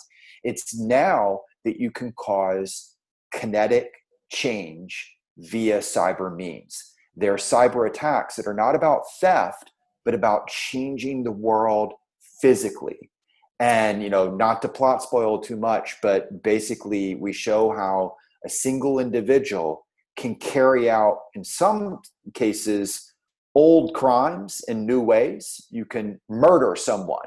It's 0.44 0.78
now 0.78 1.42
that 1.66 1.80
you 1.80 1.92
can 1.92 2.14
cause 2.14 2.96
kinetic 3.34 3.92
change 4.32 5.16
via 5.38 5.80
cyber 5.80 6.34
means. 6.34 6.94
There 7.16 7.34
are 7.34 7.38
cyber 7.38 7.88
attacks 7.88 8.36
that 8.36 8.48
are 8.48 8.54
not 8.54 8.76
about 8.76 9.04
theft, 9.20 9.72
but 10.06 10.14
about 10.14 10.48
changing 10.48 11.24
the 11.24 11.32
world 11.32 11.94
physically. 12.42 13.12
And, 13.60 14.02
you 14.02 14.10
know, 14.10 14.34
not 14.34 14.62
to 14.62 14.70
plot 14.70 15.04
spoil 15.04 15.40
too 15.40 15.58
much, 15.58 15.98
but 16.02 16.42
basically 16.44 17.16
we 17.16 17.34
show 17.34 17.72
how 17.72 18.16
a 18.46 18.50
single 18.50 19.00
individual 19.00 19.86
can 20.16 20.36
carry 20.36 20.90
out, 20.90 21.18
in 21.36 21.44
some 21.44 22.00
cases, 22.34 23.14
old 23.56 23.94
crimes 23.94 24.62
in 24.68 24.86
new 24.86 25.02
ways. 25.02 25.68
You 25.72 25.84
can 25.84 26.22
murder 26.30 26.76
someone, 26.78 27.26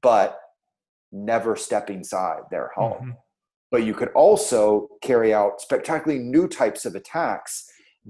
but 0.00 0.38
never 1.10 1.56
step 1.56 1.90
inside 1.90 2.42
their 2.50 2.70
home. 2.76 2.92
Mm-hmm. 2.92 3.10
But 3.70 3.82
you 3.82 3.94
could 3.94 4.10
also 4.10 4.88
carry 5.02 5.34
out 5.34 5.60
spectacularly 5.60 6.22
new 6.22 6.46
types 6.46 6.84
of 6.84 6.94
attacks 6.94 7.68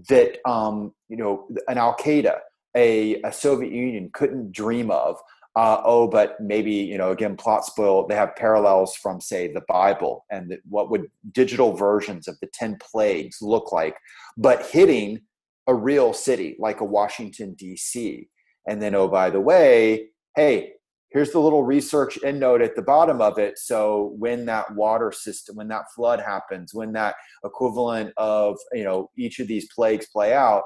that, 0.09 0.39
um, 0.47 0.93
you 1.09 1.17
know, 1.17 1.49
an 1.69 1.79
Al 1.79 1.95
Qaeda, 1.97 2.39
a, 2.77 3.23
a 3.23 3.33
Soviet 3.33 3.73
Union 3.73 4.11
couldn't 4.13 4.53
dream 4.53 4.91
of. 4.91 5.17
Uh, 5.57 5.81
oh, 5.85 6.09
but 6.09 6.41
maybe 6.41 6.73
you 6.73 6.99
know 6.99 7.13
again 7.13 7.37
plot 7.37 7.65
spoil. 7.65 8.07
They 8.07 8.17
have 8.17 8.35
parallels 8.35 8.97
from 8.97 9.21
say 9.21 9.53
the 9.53 9.63
Bible 9.69 10.25
and 10.31 10.51
the, 10.51 10.59
what 10.69 10.91
would 10.91 11.11
digital 11.33 11.75
versions 11.77 12.27
of 12.27 12.39
the 12.41 12.49
ten 12.49 12.77
plagues 12.81 13.39
look 13.41 13.71
like, 13.71 13.97
but 14.37 14.67
hitting 14.67 15.21
a 15.67 15.75
real 15.75 16.13
city 16.13 16.57
like 16.59 16.81
a 16.81 16.85
Washington 16.85 17.55
D.C. 17.55 18.29
And 18.67 18.83
then 18.83 18.95
oh 18.95 19.09
by 19.09 19.31
the 19.31 19.41
way, 19.41 20.09
hey, 20.35 20.73
here's 21.11 21.31
the 21.31 21.39
little 21.39 21.63
research 21.63 22.19
end 22.25 22.41
note 22.41 22.61
at 22.61 22.75
the 22.75 22.83
bottom 22.83 23.21
of 23.21 23.39
it. 23.39 23.57
So 23.57 24.13
when 24.19 24.45
that 24.47 24.75
water 24.75 25.13
system, 25.13 25.55
when 25.55 25.69
that 25.69 25.85
flood 25.95 26.21
happens, 26.21 26.75
when 26.75 26.93
that 26.95 27.15
equivalent 27.45 28.13
of 28.17 28.59
you 28.73 28.83
know 28.83 29.11
each 29.17 29.39
of 29.39 29.47
these 29.47 29.73
plagues 29.73 30.07
play 30.13 30.35
out, 30.35 30.65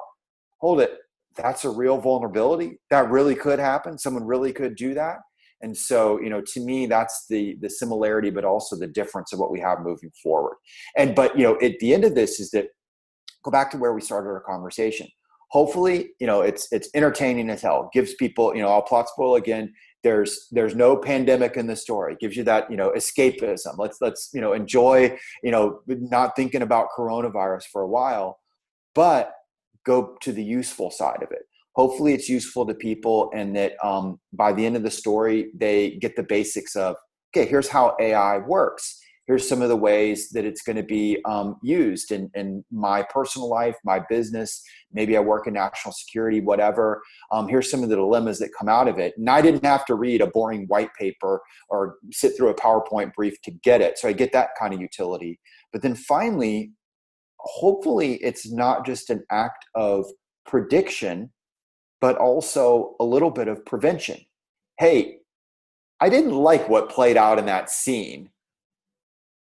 hold 0.59 0.81
it. 0.81 0.99
That's 1.39 1.65
a 1.65 1.71
real 1.71 1.99
vulnerability. 1.99 2.79
That 2.91 3.11
really 3.11 3.35
could 3.35 3.59
happen. 3.59 3.99
Someone 3.99 4.25
really 4.25 4.53
could 4.53 4.77
do 4.77 4.95
that. 4.95 5.19
And 5.61 5.77
so, 5.77 6.21
you 6.21 6.31
know, 6.31 6.41
to 6.41 6.61
me, 6.61 6.87
that's 6.87 7.27
the 7.29 7.57
the 7.61 7.71
similarity, 7.71 8.31
but 8.31 8.45
also 8.45 8.77
the 8.77 8.87
difference 8.87 9.33
of 9.33 9.39
what 9.39 9.51
we 9.51 9.61
have 9.61 9.81
moving 9.81 10.11
forward. 10.23 10.57
And 10.97 11.15
but 11.15 11.37
you 11.37 11.45
know, 11.45 11.59
at 11.61 11.79
the 11.81 11.95
end 11.95 12.05
of 12.05 12.15
this 12.15 12.39
is 12.39 12.51
that 12.51 12.67
go 13.43 13.51
back 13.51 13.71
to 13.73 13.79
where 13.79 13.93
we 13.93 14.01
started 14.01 14.29
our 14.29 14.41
conversation. 14.41 15.09
Hopefully, 15.51 16.11
you 16.21 16.27
know, 16.27 16.43
it's 16.43 16.69
it's 16.71 16.89
entertaining 16.95 17.51
as 17.51 17.63
hell. 17.63 17.91
Gives 17.93 18.15
people, 18.15 18.55
you 18.55 18.63
know, 18.63 18.69
I'll 18.69 18.83
plot 18.83 19.09
spoil 19.09 19.35
again 19.35 19.73
there's 20.05 20.47
there's 20.53 20.75
no 20.75 20.97
pandemic 20.97 21.57
in 21.57 21.67
the 21.67 21.77
story 21.77 22.13
it 22.13 22.21
gives 22.21 22.37
you 22.37 22.45
that 22.45 22.71
you 22.71 22.77
know 22.77 22.91
escapism 22.97 23.77
let's 23.79 23.99
let's 24.01 24.31
you 24.33 24.41
know 24.41 24.53
enjoy 24.53 25.17
you 25.43 25.51
know 25.51 25.81
not 25.87 26.37
thinking 26.37 26.63
about 26.63 26.89
coronavirus 26.97 27.65
for 27.73 27.83
a 27.83 27.89
while 27.89 28.39
but 28.95 29.33
go 29.89 30.17
to 30.21 30.33
the 30.33 30.45
useful 30.45 30.91
side 30.91 31.23
of 31.23 31.31
it 31.33 31.45
hopefully 31.75 32.13
it's 32.13 32.29
useful 32.29 32.65
to 32.67 32.75
people 32.75 33.31
and 33.35 33.57
that 33.57 33.73
um, 33.85 34.19
by 34.33 34.53
the 34.53 34.65
end 34.65 34.77
of 34.77 34.83
the 34.83 34.91
story 34.91 35.51
they 35.55 35.97
get 36.05 36.15
the 36.17 36.23
basics 36.23 36.77
of 36.77 36.95
okay 37.31 37.47
here's 37.47 37.69
how 37.69 37.97
ai 38.01 38.39
works 38.39 39.01
here's 39.29 39.47
some 39.47 39.61
of 39.61 39.69
the 39.69 39.77
ways 39.77 40.31
that 40.31 40.47
it's 40.47 40.63
going 40.63 40.75
to 40.75 40.83
be 40.83 41.19
um, 41.27 41.57
used 41.63 42.11
in, 42.11 42.31
in 42.35 42.65
my 42.73 43.03
personal 43.03 43.49
life, 43.49 43.77
my 43.85 44.01
business. 44.09 44.63
Maybe 44.91 45.19
I 45.19 45.21
work 45.21 45.47
in 45.47 45.53
national 45.53 45.93
security, 45.93 46.41
whatever. 46.41 47.03
Um, 47.31 47.47
here's 47.47 47.71
some 47.71 47.83
of 47.83 47.91
the 47.91 47.97
dilemmas 47.97 48.39
that 48.39 48.49
come 48.59 48.71
out 48.71 48.89
of 48.89 48.99
it. 48.99 49.13
And 49.19 49.29
I 49.29 49.43
didn't 49.43 49.67
have 49.67 49.85
to 49.87 49.95
read 49.95 50.23
a 50.23 50.27
boring 50.27 50.65
white 50.69 50.89
paper 50.99 51.43
or 51.69 51.97
sit 52.11 52.37
through 52.37 52.49
a 52.49 52.55
PowerPoint 52.55 53.13
brief 53.13 53.41
to 53.43 53.51
get 53.51 53.83
it. 53.83 53.99
So 53.99 54.09
I 54.09 54.15
get 54.15 54.33
that 54.33 54.49
kind 54.59 54.73
of 54.73 54.81
utility. 54.81 55.39
But 55.75 55.83
then 55.83 55.95
finally, 55.95 56.73
hopefully, 57.39 58.15
it's 58.17 58.51
not 58.51 58.87
just 58.87 59.11
an 59.11 59.25
act 59.31 59.65
of 59.75 60.07
prediction, 60.47 61.31
but 62.01 62.17
also 62.17 62.95
a 63.01 63.05
little 63.05 63.31
bit 63.31 63.49
of 63.49 63.65
prevention. 63.65 64.21
Hey, 64.79 65.19
I 66.01 66.09
didn't 66.09 66.35
like 66.35 66.69
what 66.69 66.91
played 66.91 67.17
out 67.17 67.39
in 67.39 67.47
that 67.47 67.71
scene 67.71 68.31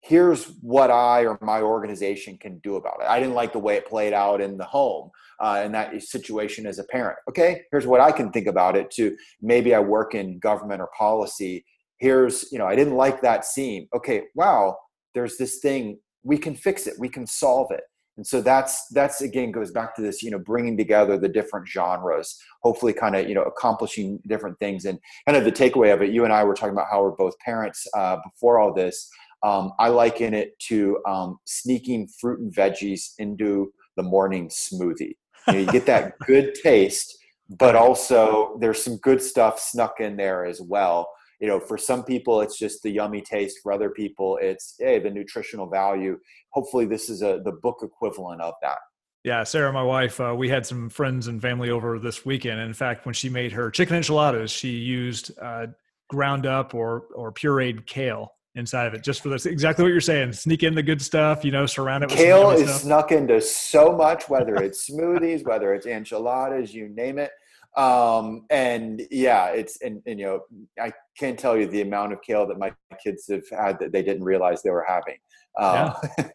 here's 0.01 0.45
what 0.62 0.91
I 0.91 1.26
or 1.26 1.39
my 1.43 1.61
organization 1.61 2.39
can 2.39 2.59
do 2.59 2.76
about 2.76 3.01
it. 3.01 3.07
I 3.09 3.18
didn't 3.20 3.34
like 3.34 3.53
the 3.53 3.59
way 3.59 3.76
it 3.76 3.86
played 3.86 4.12
out 4.12 4.41
in 4.41 4.57
the 4.57 4.64
home 4.64 5.11
uh, 5.41 5.62
in 5.64 5.72
that 5.72 6.03
situation 6.03 6.66
as 6.66 6.78
a 6.78 6.84
parent. 6.84 7.18
Okay, 7.28 7.62
here's 7.70 7.86
what 7.86 8.01
I 8.01 8.12
can 8.12 8.30
think 8.30 8.47
about 8.47 8.76
it. 8.76 8.91
To 8.93 9.16
maybe 9.43 9.74
I 9.74 9.80
work 9.80 10.14
in 10.14 10.39
government 10.39 10.80
or 10.80 10.89
policy. 10.97 11.64
Here's 11.99 12.51
you 12.53 12.59
know 12.59 12.66
I 12.66 12.76
didn't 12.76 12.97
like 12.97 13.20
that 13.22 13.45
scene. 13.45 13.89
Okay, 13.95 14.22
wow, 14.34 14.76
there's 15.14 15.36
this 15.36 15.59
thing 15.59 15.99
we 16.22 16.38
can 16.38 16.54
fix 16.54 16.86
it. 16.86 16.94
We 16.98 17.08
can 17.08 17.26
solve 17.26 17.70
it. 17.70 17.82
And 18.18 18.26
so 18.26 18.40
that's 18.40 18.88
that's 18.88 19.20
again 19.20 19.52
goes 19.52 19.70
back 19.70 19.94
to 19.94 20.02
this 20.02 20.24
you 20.24 20.32
know 20.32 20.40
bringing 20.40 20.76
together 20.76 21.16
the 21.16 21.28
different 21.28 21.68
genres, 21.68 22.36
hopefully 22.62 22.92
kind 22.92 23.14
of 23.14 23.28
you 23.28 23.34
know 23.34 23.44
accomplishing 23.44 24.18
different 24.26 24.58
things. 24.58 24.86
And 24.86 24.98
kind 25.26 25.38
of 25.38 25.44
the 25.44 25.52
takeaway 25.52 25.94
of 25.94 26.02
it, 26.02 26.10
you 26.10 26.24
and 26.24 26.32
I 26.32 26.42
were 26.42 26.54
talking 26.54 26.72
about 26.72 26.88
how 26.90 27.02
we're 27.02 27.12
both 27.12 27.38
parents 27.38 27.86
uh, 27.96 28.16
before 28.24 28.58
all 28.58 28.74
this. 28.74 29.08
Um, 29.44 29.72
I 29.78 29.88
liken 29.88 30.34
it 30.34 30.58
to 30.68 30.98
um, 31.06 31.38
sneaking 31.44 32.08
fruit 32.20 32.40
and 32.40 32.52
veggies 32.52 33.12
into 33.18 33.72
the 33.96 34.02
morning 34.02 34.48
smoothie. 34.48 35.14
You, 35.46 35.52
know, 35.52 35.58
you 35.60 35.66
get 35.66 35.86
that 35.86 36.18
good 36.26 36.56
taste, 36.56 37.16
but 37.48 37.76
also 37.76 38.58
there's 38.60 38.82
some 38.82 38.96
good 38.96 39.22
stuff 39.22 39.60
snuck 39.60 40.00
in 40.00 40.16
there 40.16 40.44
as 40.44 40.60
well. 40.60 41.08
You 41.41 41.49
know, 41.49 41.61
for 41.61 41.78
some 41.78 42.05
people 42.05 42.41
it's 42.41 42.59
just 42.59 42.82
the 42.82 42.91
yummy 42.91 43.20
taste. 43.20 43.59
For 43.62 43.72
other 43.72 43.91
people, 43.91 44.39
it's 44.41 44.74
hey 44.78 44.99
the 44.99 45.11
nutritional 45.11 45.68
value. 45.68 46.18
Hopefully, 46.53 46.86
this 46.86 47.09
is 47.09 47.22
a 47.22 47.41
the 47.45 47.53
book 47.53 47.78
equivalent 47.82 48.41
of 48.41 48.55
that. 48.62 48.78
Yeah, 49.24 49.45
Sarah, 49.45 49.72
my 49.72 49.82
wife, 49.82 50.20
uh, 50.20 50.34
we 50.36 50.49
had 50.49 50.64
some 50.64 50.89
friends 50.89 51.26
and 51.26 51.43
family 51.43 51.70
over 51.70 51.99
this 51.99 52.24
weekend. 52.24 52.61
And 52.61 52.68
in 52.68 52.74
fact, 52.74 53.05
when 53.05 53.12
she 53.12 53.28
made 53.28 53.53
her 53.53 53.70
chicken 53.70 53.97
enchiladas, 53.97 54.51
she 54.51 54.70
used 54.70 55.32
uh, 55.41 55.66
ground 56.09 56.47
up 56.47 56.74
or 56.74 57.05
or 57.14 57.32
pureed 57.32 57.86
kale 57.86 58.32
inside 58.55 58.86
of 58.86 58.95
it 58.95 59.05
just 59.05 59.22
for 59.22 59.28
this 59.28 59.47
exactly 59.47 59.84
what 59.84 59.91
you're 59.91 60.01
saying 60.01 60.32
sneak 60.32 60.62
in 60.62 60.74
the 60.74 60.82
good 60.82 61.01
stuff 61.01 61.45
you 61.45 61.53
know 61.53 61.66
surround 61.66 62.03
it 62.03 62.11
with 62.11 62.18
kale 62.18 62.51
is 62.51 62.62
stuff. 62.62 62.80
snuck 62.80 63.12
into 63.12 63.41
so 63.41 63.95
much 63.95 64.28
whether 64.28 64.57
it's 64.57 64.91
smoothies 64.91 65.47
whether 65.47 65.74
it's 65.74 65.86
enchiladas 65.86 66.74
you 66.74 66.89
name 66.89 67.18
it 67.18 67.30
um, 67.78 68.44
and 68.50 69.02
yeah 69.10 69.46
it's 69.46 69.80
and, 69.82 70.02
and, 70.06 70.18
you 70.18 70.26
know 70.26 70.40
i 70.80 70.92
can't 71.16 71.38
tell 71.38 71.56
you 71.56 71.66
the 71.66 71.80
amount 71.80 72.12
of 72.12 72.20
kale 72.22 72.46
that 72.46 72.58
my 72.58 72.72
kids 73.02 73.28
have 73.28 73.48
had 73.50 73.78
that 73.78 73.92
they 73.92 74.02
didn't 74.02 74.24
realize 74.24 74.62
they 74.62 74.70
were 74.70 74.86
having 74.86 75.16
yeah. 75.58 75.94
Um, 76.18 76.24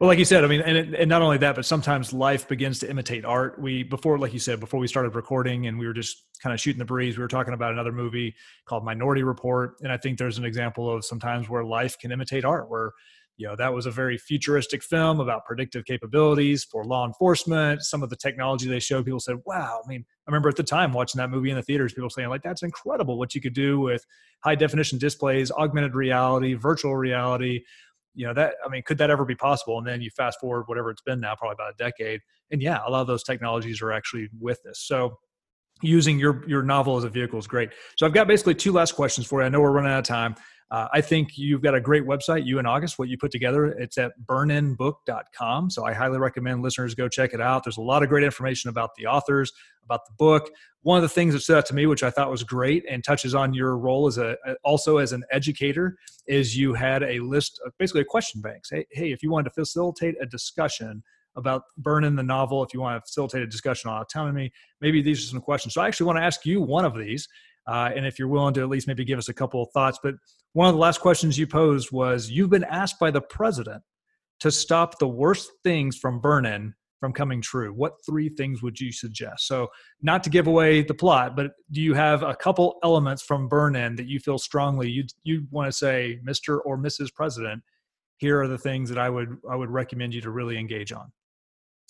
well, 0.00 0.08
like 0.08 0.18
you 0.18 0.24
said, 0.24 0.44
I 0.44 0.46
mean, 0.46 0.60
and, 0.60 0.94
and 0.94 1.08
not 1.08 1.22
only 1.22 1.38
that, 1.38 1.56
but 1.56 1.64
sometimes 1.64 2.12
life 2.12 2.46
begins 2.46 2.78
to 2.80 2.90
imitate 2.90 3.24
art. 3.24 3.60
We 3.60 3.82
before, 3.82 4.18
like 4.18 4.32
you 4.32 4.38
said, 4.38 4.60
before 4.60 4.78
we 4.78 4.86
started 4.86 5.14
recording, 5.14 5.66
and 5.66 5.78
we 5.78 5.86
were 5.86 5.92
just 5.92 6.24
kind 6.42 6.54
of 6.54 6.60
shooting 6.60 6.78
the 6.78 6.84
breeze. 6.84 7.16
We 7.16 7.22
were 7.22 7.28
talking 7.28 7.54
about 7.54 7.72
another 7.72 7.92
movie 7.92 8.34
called 8.66 8.84
Minority 8.84 9.22
Report, 9.22 9.74
and 9.80 9.92
I 9.92 9.96
think 9.96 10.18
there's 10.18 10.38
an 10.38 10.44
example 10.44 10.92
of 10.92 11.04
sometimes 11.04 11.48
where 11.48 11.64
life 11.64 11.98
can 11.98 12.12
imitate 12.12 12.44
art, 12.44 12.70
where 12.70 12.92
you 13.40 13.46
know 13.46 13.56
that 13.56 13.72
was 13.72 13.86
a 13.86 13.90
very 13.90 14.18
futuristic 14.18 14.82
film 14.82 15.18
about 15.18 15.46
predictive 15.46 15.86
capabilities 15.86 16.62
for 16.62 16.84
law 16.84 17.06
enforcement. 17.06 17.82
Some 17.82 18.02
of 18.02 18.10
the 18.10 18.16
technology 18.16 18.68
they 18.68 18.80
showed 18.80 19.06
people 19.06 19.18
said 19.18 19.36
wow 19.46 19.80
i 19.82 19.88
mean 19.88 20.04
i 20.28 20.30
remember 20.30 20.50
at 20.50 20.56
the 20.56 20.62
time 20.62 20.92
watching 20.92 21.18
that 21.18 21.30
movie 21.30 21.48
in 21.48 21.56
the 21.56 21.62
theaters 21.62 21.94
people 21.94 22.10
saying 22.10 22.28
like 22.28 22.42
that's 22.42 22.62
incredible 22.62 23.18
what 23.18 23.34
you 23.34 23.40
could 23.40 23.54
do 23.54 23.80
with 23.80 24.04
high 24.44 24.54
definition 24.54 24.98
displays 24.98 25.50
augmented 25.52 25.94
reality 25.94 26.52
virtual 26.52 26.94
reality. 26.94 27.62
You 28.14 28.26
know 28.26 28.34
that 28.34 28.56
i 28.64 28.68
mean 28.68 28.82
could 28.82 28.98
that 28.98 29.08
ever 29.08 29.24
be 29.24 29.34
possible? 29.34 29.78
And 29.78 29.86
then 29.86 30.02
you 30.02 30.10
fast 30.10 30.38
forward 30.38 30.64
whatever 30.66 30.90
it's 30.90 31.02
been 31.02 31.20
now 31.20 31.34
probably 31.34 31.54
about 31.54 31.72
a 31.72 31.76
decade. 31.78 32.20
And 32.50 32.60
yeah 32.60 32.80
a 32.86 32.90
lot 32.90 33.00
of 33.00 33.06
those 33.06 33.22
technologies 33.22 33.80
are 33.80 33.90
actually 33.90 34.28
with 34.38 34.62
this. 34.64 34.80
So 34.80 35.16
using 35.80 36.18
your 36.18 36.46
your 36.46 36.62
novel 36.62 36.98
as 36.98 37.04
a 37.04 37.08
vehicle 37.08 37.38
is 37.38 37.46
great. 37.46 37.70
So 37.96 38.04
i've 38.04 38.12
got 38.12 38.28
basically 38.28 38.54
two 38.54 38.72
last 38.72 38.92
questions 38.92 39.26
for 39.26 39.40
you. 39.40 39.46
I 39.46 39.48
know 39.48 39.62
we're 39.62 39.72
running 39.72 39.92
out 39.92 40.00
of 40.00 40.04
time 40.04 40.34
Uh, 40.70 40.86
I 40.92 41.00
think 41.00 41.36
you've 41.36 41.62
got 41.62 41.74
a 41.74 41.80
great 41.80 42.04
website, 42.04 42.46
you 42.46 42.58
and 42.58 42.66
August, 42.66 42.98
what 42.98 43.08
you 43.08 43.18
put 43.18 43.32
together. 43.32 43.66
It's 43.66 43.98
at 43.98 44.12
burninbook.com. 44.26 45.70
So 45.70 45.84
I 45.84 45.92
highly 45.92 46.18
recommend 46.18 46.62
listeners 46.62 46.94
go 46.94 47.08
check 47.08 47.34
it 47.34 47.40
out. 47.40 47.64
There's 47.64 47.78
a 47.78 47.82
lot 47.82 48.04
of 48.04 48.08
great 48.08 48.22
information 48.22 48.70
about 48.70 48.94
the 48.94 49.06
authors, 49.06 49.52
about 49.84 50.06
the 50.06 50.12
book. 50.16 50.48
One 50.82 50.96
of 50.96 51.02
the 51.02 51.08
things 51.08 51.34
that 51.34 51.40
stood 51.40 51.58
out 51.58 51.66
to 51.66 51.74
me, 51.74 51.86
which 51.86 52.04
I 52.04 52.10
thought 52.10 52.30
was 52.30 52.44
great 52.44 52.84
and 52.88 53.02
touches 53.02 53.34
on 53.34 53.52
your 53.52 53.76
role 53.76 54.06
as 54.06 54.18
a 54.18 54.36
also 54.62 54.98
as 54.98 55.12
an 55.12 55.24
educator, 55.32 55.96
is 56.26 56.56
you 56.56 56.72
had 56.72 57.02
a 57.02 57.18
list 57.18 57.60
of 57.66 57.76
basically 57.78 58.02
a 58.02 58.04
question 58.04 58.40
bank. 58.40 58.64
Say, 58.64 58.86
hey, 58.92 59.10
if 59.10 59.22
you 59.24 59.30
wanted 59.30 59.50
to 59.50 59.54
facilitate 59.54 60.14
a 60.20 60.26
discussion 60.26 61.02
about 61.36 61.64
Burn-In 61.78 62.16
the 62.16 62.22
novel, 62.22 62.62
if 62.62 62.72
you 62.72 62.80
want 62.80 62.96
to 62.96 63.06
facilitate 63.06 63.42
a 63.42 63.46
discussion 63.46 63.90
on 63.90 64.00
autonomy, 64.00 64.52
maybe 64.80 65.02
these 65.02 65.18
are 65.18 65.28
some 65.28 65.40
questions. 65.40 65.74
So 65.74 65.82
I 65.82 65.86
actually 65.86 66.06
want 66.06 66.18
to 66.18 66.24
ask 66.24 66.46
you 66.46 66.60
one 66.60 66.84
of 66.84 66.96
these. 66.96 67.28
Uh, 67.70 67.90
and 67.94 68.04
if 68.04 68.18
you're 68.18 68.28
willing 68.28 68.52
to 68.54 68.62
at 68.62 68.68
least 68.68 68.88
maybe 68.88 69.04
give 69.04 69.18
us 69.18 69.28
a 69.28 69.34
couple 69.34 69.62
of 69.62 69.68
thoughts. 69.70 69.98
But 70.02 70.14
one 70.54 70.68
of 70.68 70.74
the 70.74 70.80
last 70.80 71.00
questions 71.00 71.38
you 71.38 71.46
posed 71.46 71.92
was 71.92 72.28
You've 72.28 72.50
been 72.50 72.64
asked 72.64 72.98
by 72.98 73.10
the 73.10 73.20
president 73.20 73.82
to 74.40 74.50
stop 74.50 74.98
the 74.98 75.08
worst 75.08 75.50
things 75.62 75.96
from 75.96 76.20
Burn-In 76.20 76.74
from 76.98 77.12
coming 77.12 77.40
true. 77.40 77.72
What 77.72 77.94
three 78.04 78.28
things 78.28 78.62
would 78.62 78.78
you 78.78 78.92
suggest? 78.92 79.46
So, 79.46 79.68
not 80.02 80.22
to 80.24 80.30
give 80.30 80.46
away 80.46 80.82
the 80.82 80.94
plot, 80.94 81.34
but 81.34 81.52
do 81.72 81.80
you 81.80 81.94
have 81.94 82.22
a 82.22 82.34
couple 82.34 82.78
elements 82.84 83.22
from 83.22 83.48
burn 83.48 83.74
in 83.74 83.96
that 83.96 84.06
you 84.06 84.20
feel 84.20 84.38
strongly 84.38 84.90
you 84.90 85.04
you 85.22 85.46
want 85.50 85.66
to 85.66 85.72
say, 85.72 86.18
Mr. 86.26 86.58
or 86.64 86.76
Mrs. 86.76 87.12
President, 87.14 87.62
here 88.18 88.40
are 88.40 88.48
the 88.48 88.58
things 88.58 88.88
that 88.90 88.98
I 88.98 89.08
would 89.08 89.38
I 89.50 89.56
would 89.56 89.70
recommend 89.70 90.14
you 90.14 90.20
to 90.20 90.30
really 90.30 90.58
engage 90.58 90.92
on. 90.92 91.10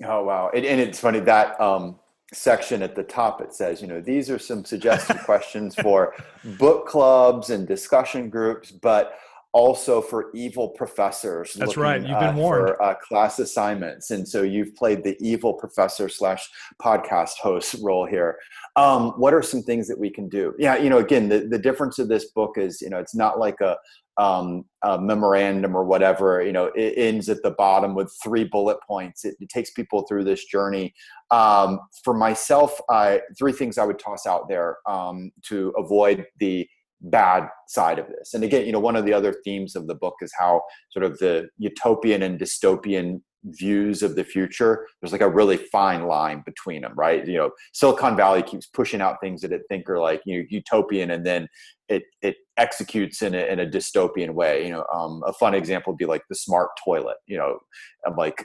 Oh 0.05 0.25
wow! 0.25 0.51
and 0.55 0.65
it's 0.65 1.01
funny 1.01 1.21
that 1.21 1.61
um, 1.61 1.99
section 2.33 2.83
at 2.83 2.95
the 2.95 3.03
top 3.03 3.41
it 3.41 3.53
says, 3.53 3.83
you 3.83 3.89
know, 3.89 4.01
these 4.01 4.31
are 4.31 4.39
some 4.39 4.65
suggested 4.65 5.19
questions 5.25 5.75
for 5.75 6.15
book 6.59 6.87
clubs 6.87 7.51
and 7.51 7.67
discussion 7.67 8.31
groups, 8.31 8.71
but 8.71 9.19
also 9.53 10.01
for 10.01 10.31
evil 10.35 10.69
professors. 10.69 11.55
That's 11.55 11.71
looking, 11.71 11.83
right. 11.83 12.01
You've 12.01 12.21
been 12.21 12.35
uh, 12.35 12.37
warned. 12.37 12.69
For, 12.69 12.83
uh, 12.83 12.95
class 12.95 13.39
assignments, 13.39 14.11
and 14.11 14.27
so 14.27 14.43
you've 14.43 14.75
played 14.75 15.03
the 15.03 15.17
evil 15.21 15.55
professor 15.55 16.09
slash 16.09 16.49
podcast 16.83 17.35
host 17.43 17.77
role 17.83 18.07
here. 18.07 18.39
Um, 18.77 19.11
what 19.17 19.35
are 19.35 19.43
some 19.43 19.63
things 19.63 19.89
that 19.89 19.99
we 19.99 20.11
can 20.11 20.29
do? 20.29 20.55
Yeah, 20.59 20.77
you 20.77 20.91
know, 20.91 20.99
again, 20.99 21.29
the 21.29 21.41
the 21.41 21.59
difference 21.59 21.99
of 21.99 22.09
this 22.09 22.31
book 22.31 22.57
is, 22.57 22.81
you 22.81 22.91
know, 22.91 22.99
it's 22.99 23.15
not 23.15 23.39
like 23.39 23.61
a 23.61 23.77
um, 24.21 24.65
a 24.83 25.01
memorandum 25.01 25.75
or 25.75 25.85
whatever, 25.85 26.43
you 26.43 26.53
know, 26.53 26.67
it 26.77 26.93
ends 26.99 27.31
at 27.31 27.43
the 27.43 27.53
bottom 27.53 27.95
with 27.95 28.15
three 28.23 28.45
bullet 28.45 28.77
points. 28.87 29.25
It, 29.25 29.35
it 29.41 29.49
takes 29.49 29.71
people 29.71 30.03
through 30.03 30.25
this 30.25 30.45
journey. 30.45 30.93
Um, 31.31 31.81
for 32.05 32.13
myself, 32.13 32.79
I, 32.91 33.23
three 33.39 33.53
things 33.53 33.79
I 33.79 33.85
would 33.87 33.99
toss 33.99 34.27
out 34.27 34.47
there 34.47 34.77
um, 34.87 35.31
to 35.45 35.73
avoid 35.79 36.27
the 36.39 36.69
bad 37.01 37.49
side 37.69 37.99
of 37.99 38.07
this. 38.09 38.35
And 38.35 38.45
again, 38.45 38.67
you 38.67 38.73
know, 38.73 38.81
one 38.81 38.97
of 38.97 39.05
the 39.05 39.13
other 39.13 39.35
themes 39.45 39.77
of 39.77 39.87
the 39.87 39.95
book 39.95 40.15
is 40.21 40.33
how 40.39 40.63
sort 40.91 41.05
of 41.05 41.19
the 41.19 41.49
utopian 41.59 42.23
and 42.23 42.39
dystopian 42.39 43.21
views 43.45 44.03
of 44.03 44.17
the 44.17 44.25
future 44.25 44.87
there's 45.01 45.13
like 45.13 45.23
a 45.23 45.29
really 45.29 45.57
fine 45.57 46.07
line 46.07 46.43
between 46.45 46.83
them 46.83 46.93
right? 46.95 47.27
You 47.27 47.39
know 47.39 47.51
silicon 47.73 48.15
valley 48.15 48.43
keeps 48.43 48.67
pushing 48.67 49.01
out 49.01 49.17
things 49.23 49.41
that 49.41 49.51
it 49.51 49.63
think 49.71 49.89
are 49.89 49.99
like 49.99 50.21
you 50.27 50.41
know 50.41 50.45
utopian 50.51 51.11
and 51.11 51.25
then 51.25 51.49
it 51.89 52.03
it 52.21 52.37
executes 52.59 53.23
in 53.23 53.35
a, 53.35 53.39
in 53.39 53.61
a 53.61 53.67
dystopian 53.67 54.35
way. 54.35 54.67
You 54.67 54.73
know 54.73 54.85
um, 54.93 55.23
a 55.27 55.33
fun 55.33 55.55
example 55.55 55.95
would 55.95 55.99
be 55.99 56.05
like 56.05 56.23
the 56.29 56.35
smart 56.35 56.69
toilet 56.85 57.17
you 57.27 57.39
know 57.39 57.59
i'm 58.07 58.15
like 58.17 58.45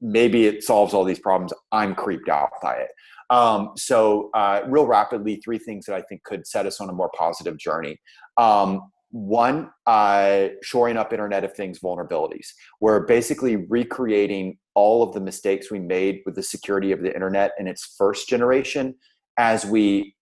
maybe 0.00 0.46
it 0.46 0.62
solves 0.62 0.94
all 0.94 1.04
these 1.04 1.18
problems. 1.18 1.52
I'm 1.72 1.94
creeped 1.94 2.28
out 2.28 2.50
by 2.62 2.74
it 2.74 2.90
um, 3.30 3.72
so 3.76 4.30
uh, 4.34 4.62
real 4.66 4.86
rapidly 4.86 5.36
three 5.36 5.58
things 5.58 5.86
that 5.86 5.94
i 5.94 6.02
think 6.02 6.22
could 6.24 6.46
set 6.46 6.66
us 6.66 6.80
on 6.80 6.88
a 6.88 6.92
more 6.92 7.10
positive 7.16 7.58
journey. 7.58 7.98
Um, 8.36 8.90
one 9.10 9.70
uh, 9.86 10.48
shoring 10.62 10.96
up 10.96 11.12
internet 11.12 11.44
of 11.44 11.54
things 11.54 11.80
vulnerabilities. 11.80 12.48
We're 12.80 13.06
basically 13.06 13.56
recreating 13.56 14.58
all 14.74 15.02
of 15.02 15.14
the 15.14 15.20
mistakes 15.20 15.70
we 15.70 15.78
made 15.78 16.20
with 16.26 16.34
the 16.34 16.42
security 16.42 16.92
of 16.92 17.02
the 17.02 17.14
internet 17.14 17.52
in 17.58 17.66
its 17.66 17.94
first 17.96 18.28
generation 18.28 18.94
as 19.38 19.64
we 19.64 20.14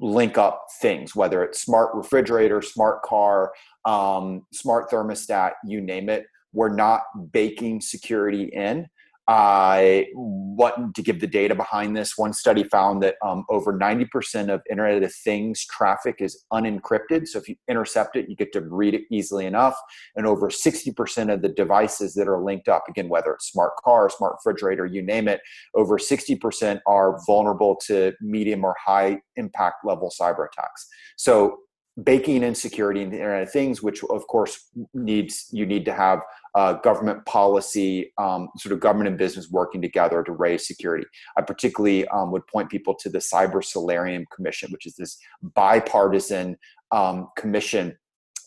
link 0.00 0.38
up 0.38 0.64
things 0.80 1.14
whether 1.14 1.44
it's 1.44 1.60
smart 1.60 1.94
refrigerator 1.94 2.62
smart 2.62 3.02
car 3.02 3.52
um, 3.84 4.40
smart 4.50 4.90
thermostat 4.90 5.52
you 5.64 5.80
name 5.80 6.08
it. 6.08 6.24
We're 6.52 6.74
not 6.74 7.02
baking 7.32 7.82
security 7.82 8.44
in 8.44 8.86
I 9.28 10.06
want 10.14 10.94
to 10.94 11.02
give 11.02 11.20
the 11.20 11.26
data 11.26 11.54
behind 11.54 11.96
this. 11.96 12.16
One 12.16 12.32
study 12.32 12.62
found 12.62 13.02
that 13.02 13.16
um, 13.24 13.44
over 13.50 13.76
90% 13.76 14.54
of 14.54 14.62
Internet 14.70 15.02
of 15.02 15.12
Things 15.12 15.64
traffic 15.66 16.16
is 16.20 16.44
unencrypted. 16.52 17.26
So 17.26 17.40
if 17.40 17.48
you 17.48 17.56
intercept 17.68 18.16
it, 18.16 18.28
you 18.28 18.36
get 18.36 18.52
to 18.52 18.60
read 18.60 18.94
it 18.94 19.02
easily 19.10 19.46
enough. 19.46 19.76
And 20.14 20.26
over 20.26 20.48
60% 20.48 21.32
of 21.32 21.42
the 21.42 21.48
devices 21.48 22.14
that 22.14 22.28
are 22.28 22.40
linked 22.40 22.68
up, 22.68 22.84
again, 22.88 23.08
whether 23.08 23.32
it's 23.32 23.50
smart 23.50 23.72
car, 23.84 24.08
smart 24.10 24.36
refrigerator, 24.36 24.86
you 24.86 25.02
name 25.02 25.26
it, 25.26 25.40
over 25.74 25.98
60% 25.98 26.80
are 26.86 27.18
vulnerable 27.26 27.76
to 27.86 28.12
medium 28.20 28.64
or 28.64 28.76
high 28.84 29.18
impact 29.34 29.84
level 29.84 30.12
cyber 30.16 30.46
attacks. 30.46 30.86
So 31.16 31.58
baking 32.02 32.42
insecurity 32.42 33.02
in 33.02 33.10
the 33.10 33.16
Internet 33.16 33.44
of 33.44 33.50
Things, 33.50 33.82
which 33.82 34.04
of 34.04 34.26
course 34.26 34.68
needs 34.92 35.48
you 35.50 35.64
need 35.64 35.84
to 35.86 35.94
have 35.94 36.20
uh, 36.56 36.72
government 36.72 37.24
policy, 37.26 38.12
um, 38.16 38.48
sort 38.56 38.72
of 38.72 38.80
government 38.80 39.08
and 39.08 39.18
business 39.18 39.50
working 39.50 39.82
together 39.82 40.24
to 40.24 40.32
raise 40.32 40.66
security. 40.66 41.06
I 41.36 41.42
particularly 41.42 42.08
um, 42.08 42.32
would 42.32 42.46
point 42.46 42.70
people 42.70 42.94
to 43.00 43.10
the 43.10 43.18
Cyber 43.18 43.62
Solarium 43.62 44.24
Commission, 44.34 44.72
which 44.72 44.86
is 44.86 44.96
this 44.96 45.18
bipartisan 45.42 46.56
um, 46.92 47.28
commission 47.36 47.94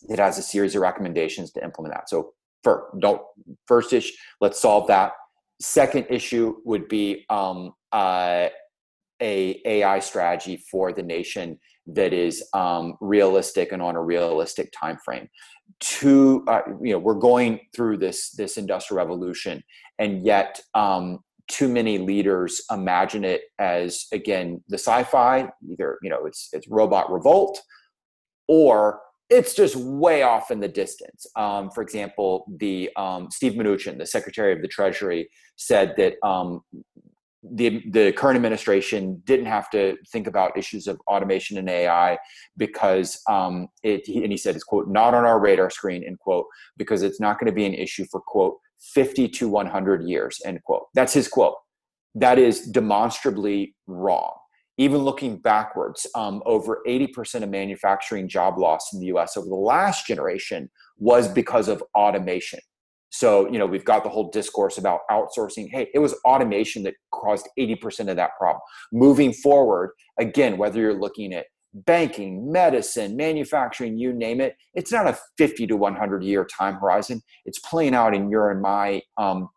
that 0.07 0.17
has 0.17 0.39
a 0.39 0.41
series 0.41 0.73
of 0.73 0.81
recommendations 0.81 1.51
to 1.51 1.63
implement 1.63 1.93
that. 1.93 2.09
So, 2.09 2.33
for 2.63 2.89
don't 2.99 3.21
first 3.67 3.93
issue, 3.93 4.15
let's 4.41 4.59
solve 4.59 4.87
that. 4.87 5.11
Second 5.61 6.07
issue 6.09 6.55
would 6.65 6.87
be 6.87 7.25
um, 7.29 7.73
uh, 7.91 8.47
a 9.21 9.61
AI 9.65 9.99
strategy 9.99 10.63
for 10.71 10.91
the 10.93 11.03
nation 11.03 11.59
that 11.95 12.13
is 12.13 12.43
um, 12.53 12.95
realistic 13.01 13.71
and 13.71 13.81
on 13.81 13.95
a 13.95 14.01
realistic 14.01 14.71
time 14.71 14.97
frame 15.03 15.27
to 15.79 16.43
uh, 16.47 16.61
you 16.81 16.91
know 16.91 16.99
we're 16.99 17.13
going 17.13 17.59
through 17.75 17.97
this 17.97 18.31
this 18.31 18.57
industrial 18.57 18.97
revolution 18.97 19.63
and 19.99 20.23
yet 20.23 20.59
um, 20.73 21.19
too 21.47 21.67
many 21.67 21.97
leaders 21.97 22.61
imagine 22.71 23.23
it 23.23 23.41
as 23.59 24.05
again 24.11 24.63
the 24.67 24.77
sci-fi 24.77 25.49
either 25.71 25.97
you 26.01 26.09
know 26.09 26.25
it's 26.25 26.49
it's 26.53 26.67
robot 26.67 27.11
revolt 27.11 27.61
or 28.47 28.99
it's 29.29 29.53
just 29.53 29.75
way 29.75 30.23
off 30.23 30.49
in 30.49 30.59
the 30.59 30.67
distance. 30.67 31.27
Um, 31.35 31.69
for 31.69 31.83
example, 31.83 32.45
the 32.57 32.89
um, 32.95 33.29
Steve 33.29 33.53
Mnuchin, 33.53 33.97
the 33.97 34.05
Secretary 34.05 34.53
of 34.53 34.61
the 34.61 34.67
Treasury, 34.67 35.29
said 35.55 35.93
that 35.97 36.15
um, 36.27 36.61
the 37.41 37.83
the 37.91 38.11
current 38.13 38.35
administration 38.35 39.21
didn't 39.25 39.45
have 39.45 39.69
to 39.69 39.95
think 40.11 40.27
about 40.27 40.57
issues 40.57 40.87
of 40.87 40.99
automation 41.07 41.57
and 41.57 41.69
AI 41.69 42.17
because 42.57 43.21
um, 43.29 43.67
it 43.83 44.07
and 44.07 44.31
he 44.31 44.37
said 44.37 44.55
it's 44.55 44.63
quote 44.63 44.89
not 44.89 45.13
on 45.13 45.25
our 45.25 45.39
radar 45.39 45.69
screen 45.69 46.03
end 46.03 46.19
quote 46.19 46.45
because 46.77 47.01
it's 47.01 47.19
not 47.19 47.39
going 47.39 47.47
to 47.47 47.55
be 47.55 47.65
an 47.65 47.73
issue 47.73 48.05
for 48.11 48.19
quote 48.19 48.57
50 48.93 49.29
to 49.29 49.49
100 49.49 50.03
years 50.03 50.41
end 50.45 50.61
quote. 50.63 50.87
That's 50.93 51.13
his 51.13 51.27
quote. 51.27 51.55
That 52.15 52.39
is 52.39 52.61
demonstrably 52.67 53.75
wrong. 53.87 54.33
Even 54.77 54.99
looking 54.99 55.37
backwards 55.37 56.07
um, 56.15 56.41
over 56.45 56.81
80% 56.87 57.43
of 57.43 57.49
manufacturing 57.49 58.27
job 58.27 58.57
loss 58.57 58.93
in 58.93 58.99
the 58.99 59.07
us 59.07 59.37
over 59.37 59.47
the 59.47 59.55
last 59.55 60.07
generation 60.07 60.69
was 60.97 61.27
because 61.27 61.67
of 61.67 61.83
automation 61.95 62.59
so, 63.11 63.51
you 63.51 63.57
know, 63.57 63.65
we've 63.65 63.85
got 63.85 64.03
the 64.03 64.09
whole 64.09 64.29
discourse 64.29 64.77
about 64.77 65.01
outsourcing. 65.09 65.67
Hey, 65.69 65.89
it 65.93 65.99
was 65.99 66.13
automation 66.25 66.83
that 66.83 66.93
caused 67.11 67.47
80% 67.57 68.09
of 68.09 68.15
that 68.17 68.31
problem. 68.37 68.61
Moving 68.93 69.33
forward, 69.33 69.91
again, 70.19 70.57
whether 70.57 70.79
you're 70.79 70.99
looking 70.99 71.33
at 71.33 71.47
banking, 71.73 72.51
medicine, 72.51 73.15
manufacturing, 73.15 73.97
you 73.97 74.13
name 74.13 74.41
it, 74.41 74.55
it's 74.73 74.91
not 74.91 75.07
a 75.07 75.17
50 75.37 75.67
to 75.67 75.77
100 75.77 76.23
year 76.23 76.45
time 76.45 76.75
horizon. 76.75 77.21
It's 77.45 77.59
playing 77.59 77.95
out 77.95 78.15
in 78.15 78.29
your 78.29 78.51
and 78.51 78.61
my 78.61 79.01
um, 79.17 79.49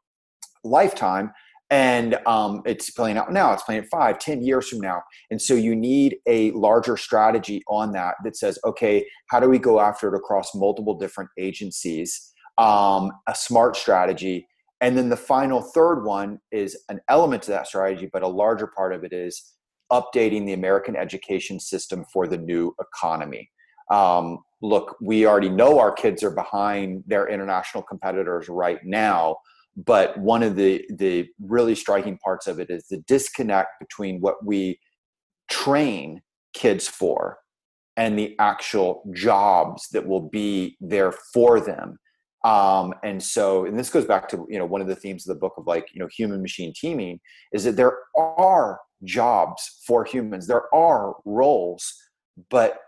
lifetime. 0.64 1.32
And 1.70 2.18
um, 2.26 2.60
it's 2.66 2.90
playing 2.90 3.16
out 3.16 3.32
now, 3.32 3.54
it's 3.54 3.62
playing 3.62 3.84
five, 3.90 4.18
ten 4.18 4.42
years 4.42 4.68
from 4.68 4.80
now. 4.80 5.00
And 5.30 5.40
so 5.40 5.54
you 5.54 5.74
need 5.74 6.18
a 6.28 6.50
larger 6.50 6.98
strategy 6.98 7.62
on 7.66 7.92
that 7.92 8.16
that 8.24 8.36
says, 8.36 8.58
okay, 8.66 9.06
how 9.30 9.40
do 9.40 9.48
we 9.48 9.58
go 9.58 9.80
after 9.80 10.12
it 10.12 10.14
across 10.14 10.54
multiple 10.54 10.98
different 10.98 11.30
agencies? 11.38 12.31
Um, 12.58 13.10
a 13.28 13.34
smart 13.34 13.76
strategy. 13.76 14.46
And 14.80 14.96
then 14.96 15.08
the 15.08 15.16
final 15.16 15.62
third 15.62 16.04
one 16.04 16.40
is 16.50 16.76
an 16.88 17.00
element 17.08 17.42
to 17.44 17.50
that 17.52 17.68
strategy, 17.68 18.08
but 18.12 18.22
a 18.22 18.28
larger 18.28 18.66
part 18.66 18.92
of 18.92 19.04
it 19.04 19.12
is 19.12 19.54
updating 19.92 20.46
the 20.46 20.54
American 20.54 20.96
education 20.96 21.60
system 21.60 22.04
for 22.12 22.26
the 22.26 22.38
new 22.38 22.74
economy. 22.80 23.50
Um, 23.90 24.38
look, 24.62 24.96
we 25.00 25.26
already 25.26 25.50
know 25.50 25.78
our 25.78 25.92
kids 25.92 26.22
are 26.22 26.30
behind 26.30 27.04
their 27.06 27.28
international 27.28 27.82
competitors 27.82 28.48
right 28.48 28.80
now, 28.84 29.36
but 29.76 30.16
one 30.18 30.42
of 30.42 30.56
the 30.56 30.84
the 30.96 31.28
really 31.40 31.74
striking 31.74 32.18
parts 32.18 32.46
of 32.46 32.58
it 32.58 32.70
is 32.70 32.86
the 32.88 32.98
disconnect 33.06 33.70
between 33.80 34.20
what 34.20 34.44
we 34.44 34.78
train 35.50 36.22
kids 36.54 36.88
for 36.88 37.38
and 37.96 38.18
the 38.18 38.34
actual 38.38 39.02
jobs 39.12 39.88
that 39.90 40.06
will 40.06 40.28
be 40.28 40.76
there 40.80 41.12
for 41.12 41.60
them 41.60 41.98
um, 42.44 42.94
and 43.02 43.22
so 43.22 43.64
and 43.66 43.78
this 43.78 43.90
goes 43.90 44.04
back 44.04 44.28
to 44.28 44.46
you 44.48 44.58
know 44.58 44.66
one 44.66 44.80
of 44.80 44.88
the 44.88 44.96
themes 44.96 45.26
of 45.26 45.34
the 45.34 45.40
book 45.40 45.54
of 45.56 45.66
like 45.66 45.86
you 45.94 46.00
know 46.00 46.08
human 46.08 46.42
machine 46.42 46.72
teaming 46.74 47.20
is 47.52 47.64
that 47.64 47.76
there 47.76 47.98
are 48.16 48.80
jobs 49.04 49.82
for 49.86 50.04
humans 50.04 50.46
there 50.46 50.72
are 50.74 51.14
roles 51.24 51.94
but 52.50 52.78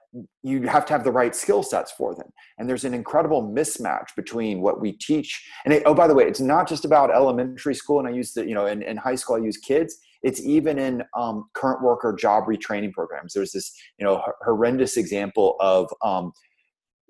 you 0.42 0.62
have 0.62 0.86
to 0.86 0.92
have 0.92 1.04
the 1.04 1.10
right 1.10 1.34
skill 1.34 1.62
sets 1.62 1.92
for 1.92 2.14
them. 2.14 2.28
And 2.58 2.68
there's 2.68 2.84
an 2.84 2.94
incredible 2.94 3.42
mismatch 3.42 4.14
between 4.16 4.60
what 4.60 4.80
we 4.80 4.92
teach. 4.92 5.44
And 5.64 5.74
it, 5.74 5.82
oh 5.86 5.94
by 5.94 6.06
the 6.06 6.14
way 6.14 6.24
it's 6.24 6.40
not 6.40 6.68
just 6.68 6.84
about 6.84 7.10
elementary 7.12 7.74
school 7.74 7.98
and 7.98 8.08
i 8.08 8.10
use 8.10 8.32
the 8.32 8.46
you 8.46 8.54
know 8.54 8.66
in, 8.66 8.82
in 8.82 8.96
high 8.96 9.16
school 9.16 9.36
i 9.36 9.40
use 9.40 9.56
kids. 9.56 9.96
It's 10.22 10.40
even 10.40 10.78
in 10.78 11.02
um, 11.14 11.50
current 11.52 11.82
worker 11.82 12.14
job 12.18 12.44
retraining 12.44 12.92
programs. 12.92 13.34
There's 13.34 13.52
this 13.52 13.74
you 13.98 14.04
know 14.04 14.22
horrendous 14.44 14.96
example 14.96 15.56
of 15.60 15.92
um, 16.02 16.32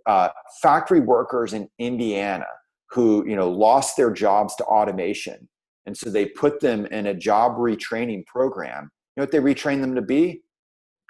uh, 0.07 0.28
factory 0.62 1.00
workers 1.00 1.52
in 1.52 1.68
indiana 1.78 2.46
who 2.90 3.26
you 3.26 3.36
know 3.36 3.50
lost 3.50 3.96
their 3.96 4.12
jobs 4.12 4.55
to 4.57 4.64
automation. 4.64 5.48
And 5.86 5.96
so 5.96 6.09
they 6.09 6.26
put 6.26 6.61
them 6.61 6.86
in 6.86 7.09
a 7.09 7.14
job 7.14 7.57
retraining 7.57 8.24
program. 8.24 8.90
You 9.16 9.20
know 9.20 9.22
what 9.24 9.32
they 9.32 9.38
retrain 9.38 9.82
them 9.82 9.94
to 9.96 10.02
be? 10.02 10.42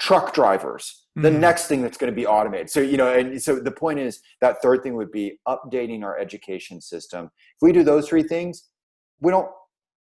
Truck 0.00 0.34
drivers 0.34 1.04
the 1.16 1.28
mm-hmm. 1.28 1.40
next 1.40 1.68
thing 1.68 1.80
that's 1.80 1.96
going 1.96 2.12
to 2.12 2.16
be 2.16 2.26
automated. 2.26 2.68
So 2.70 2.80
you 2.80 2.96
know 2.96 3.12
and 3.12 3.40
so 3.40 3.60
the 3.60 3.70
point 3.70 4.00
is 4.00 4.20
that 4.40 4.60
third 4.62 4.82
thing 4.82 4.94
would 4.94 5.12
be 5.12 5.38
updating 5.46 6.02
our 6.02 6.18
education 6.18 6.80
system. 6.80 7.26
If 7.26 7.62
we 7.62 7.72
do 7.72 7.84
those 7.84 8.08
three 8.08 8.24
things 8.24 8.70
we 9.20 9.30
don't 9.30 9.48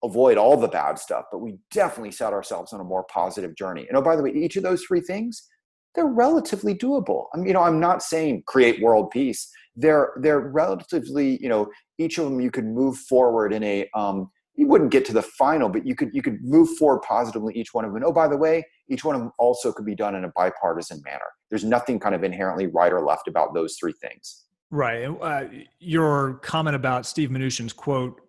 avoid 0.03 0.37
all 0.37 0.57
the 0.57 0.67
bad 0.67 0.97
stuff 0.97 1.25
but 1.31 1.39
we 1.39 1.57
definitely 1.71 2.11
set 2.11 2.33
ourselves 2.33 2.73
on 2.73 2.79
a 2.79 2.83
more 2.83 3.03
positive 3.11 3.55
journey. 3.55 3.87
And 3.87 3.97
oh 3.97 4.01
by 4.01 4.15
the 4.15 4.23
way 4.23 4.31
each 4.31 4.55
of 4.55 4.63
those 4.63 4.83
three 4.83 5.01
things 5.01 5.47
they're 5.95 6.05
relatively 6.05 6.75
doable 6.75 7.25
i 7.33 7.37
mean 7.37 7.47
you 7.47 7.53
know 7.53 7.61
i'm 7.61 7.79
not 7.79 8.01
saying 8.01 8.43
create 8.47 8.81
world 8.81 9.09
peace 9.11 9.49
they're 9.75 10.13
they're 10.21 10.39
relatively 10.39 11.41
you 11.41 11.49
know 11.49 11.69
each 11.97 12.17
of 12.17 12.25
them 12.25 12.39
you 12.39 12.51
could 12.51 12.65
move 12.65 12.97
forward 12.97 13.53
in 13.53 13.63
a 13.63 13.87
um, 13.93 14.29
you 14.55 14.67
wouldn't 14.67 14.91
get 14.91 15.05
to 15.05 15.13
the 15.13 15.21
final, 15.21 15.69
but 15.69 15.85
you 15.85 15.95
could 15.95 16.09
you 16.13 16.21
could 16.21 16.43
move 16.43 16.69
forward 16.77 17.01
positively 17.01 17.53
each 17.55 17.73
one 17.73 17.85
of 17.85 17.93
them. 17.93 18.03
Oh, 18.05 18.11
by 18.11 18.27
the 18.27 18.37
way, 18.37 18.63
each 18.89 19.03
one 19.03 19.15
of 19.15 19.21
them 19.21 19.31
also 19.39 19.71
could 19.71 19.85
be 19.85 19.95
done 19.95 20.15
in 20.15 20.25
a 20.25 20.29
bipartisan 20.35 21.01
manner. 21.03 21.25
There's 21.49 21.63
nothing 21.63 21.99
kind 21.99 22.13
of 22.13 22.23
inherently 22.23 22.67
right 22.67 22.91
or 22.91 23.01
left 23.01 23.27
about 23.27 23.53
those 23.53 23.75
three 23.79 23.93
things. 23.93 24.45
Right. 24.69 25.05
Uh, 25.05 25.45
your 25.79 26.35
comment 26.35 26.75
about 26.75 27.05
Steve 27.05 27.29
Mnuchin's 27.29 27.73
quote 27.73 28.21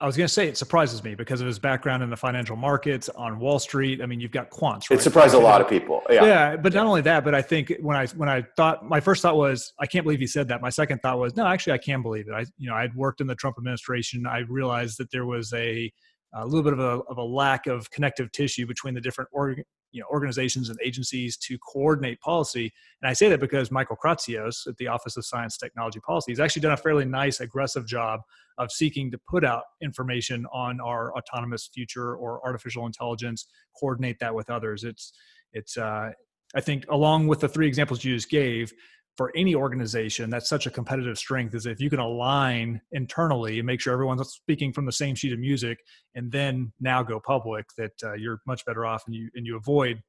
I 0.00 0.06
was 0.06 0.16
going 0.16 0.26
to 0.26 0.32
say 0.32 0.48
it 0.48 0.56
surprises 0.56 1.04
me 1.04 1.14
because 1.14 1.40
of 1.40 1.46
his 1.46 1.58
background 1.58 2.02
in 2.02 2.10
the 2.10 2.16
financial 2.16 2.56
markets 2.56 3.08
on 3.10 3.38
Wall 3.38 3.58
Street. 3.58 4.02
I 4.02 4.06
mean, 4.06 4.18
you've 4.18 4.32
got 4.32 4.50
quants. 4.50 4.90
Right? 4.90 4.98
It 4.98 5.02
surprised 5.02 5.34
a 5.34 5.38
lot 5.38 5.60
of 5.60 5.68
people. 5.68 6.02
Yeah. 6.10 6.24
Yeah, 6.24 6.56
but 6.56 6.74
not 6.74 6.86
only 6.86 7.00
that, 7.02 7.24
but 7.24 7.34
I 7.34 7.40
think 7.40 7.72
when 7.80 7.96
I 7.96 8.06
when 8.08 8.28
I 8.28 8.42
thought 8.56 8.84
my 8.84 9.00
first 9.00 9.22
thought 9.22 9.36
was 9.36 9.72
I 9.78 9.86
can't 9.86 10.04
believe 10.04 10.20
he 10.20 10.26
said 10.26 10.48
that. 10.48 10.60
My 10.60 10.70
second 10.70 10.98
thought 10.98 11.18
was 11.18 11.36
no, 11.36 11.46
actually 11.46 11.74
I 11.74 11.78
can 11.78 12.02
believe 12.02 12.28
it. 12.28 12.32
I 12.32 12.44
you 12.58 12.68
know 12.68 12.74
I'd 12.74 12.94
worked 12.94 13.20
in 13.20 13.26
the 13.28 13.36
Trump 13.36 13.56
administration. 13.58 14.26
I 14.26 14.40
realized 14.40 14.98
that 14.98 15.10
there 15.12 15.26
was 15.26 15.52
a 15.52 15.92
a 16.34 16.44
little 16.44 16.64
bit 16.64 16.72
of 16.72 16.80
a, 16.80 17.02
of 17.08 17.18
a 17.18 17.22
lack 17.22 17.66
of 17.66 17.90
connective 17.90 18.32
tissue 18.32 18.66
between 18.66 18.94
the 18.94 19.00
different 19.00 19.30
org, 19.32 19.62
you 19.92 20.00
know, 20.00 20.06
organizations 20.10 20.68
and 20.68 20.78
agencies 20.82 21.36
to 21.36 21.56
coordinate 21.58 22.20
policy. 22.20 22.72
And 23.00 23.08
I 23.08 23.12
say 23.12 23.28
that 23.28 23.38
because 23.38 23.70
Michael 23.70 23.96
Kratsios 23.96 24.66
at 24.66 24.76
the 24.76 24.88
Office 24.88 25.16
of 25.16 25.24
Science 25.24 25.56
Technology 25.56 26.00
Policy 26.00 26.32
has 26.32 26.40
actually 26.40 26.62
done 26.62 26.72
a 26.72 26.76
fairly 26.76 27.04
nice, 27.04 27.40
aggressive 27.40 27.86
job 27.86 28.20
of 28.58 28.70
seeking 28.70 29.10
to 29.10 29.18
put 29.28 29.44
out 29.44 29.62
information 29.82 30.46
on 30.52 30.80
our 30.80 31.12
autonomous 31.16 31.68
future 31.72 32.14
or 32.14 32.44
artificial 32.44 32.86
intelligence, 32.86 33.46
coordinate 33.78 34.18
that 34.20 34.34
with 34.34 34.50
others. 34.50 34.84
It's, 34.84 35.12
it's, 35.52 35.76
uh, 35.76 36.10
I 36.54 36.60
think, 36.60 36.84
along 36.88 37.26
with 37.26 37.40
the 37.40 37.48
three 37.48 37.66
examples 37.66 38.04
you 38.04 38.14
just 38.14 38.30
gave, 38.30 38.72
for 39.16 39.30
any 39.36 39.54
organization 39.54 40.28
that's 40.28 40.48
such 40.48 40.66
a 40.66 40.70
competitive 40.70 41.16
strength 41.16 41.54
is 41.54 41.66
if 41.66 41.80
you 41.80 41.88
can 41.88 42.00
align 42.00 42.80
internally 42.92 43.58
and 43.58 43.66
make 43.66 43.80
sure 43.80 43.92
everyone's 43.92 44.28
speaking 44.28 44.72
from 44.72 44.86
the 44.86 44.92
same 44.92 45.14
sheet 45.14 45.32
of 45.32 45.38
music 45.38 45.78
and 46.14 46.32
then 46.32 46.72
now 46.80 47.02
go 47.02 47.20
public 47.20 47.66
that 47.78 47.92
uh, 48.02 48.14
you're 48.14 48.40
much 48.46 48.64
better 48.64 48.84
off 48.84 49.04
and 49.06 49.14
you 49.14 49.30
and 49.34 49.46
you 49.46 49.56
avoid 49.56 50.02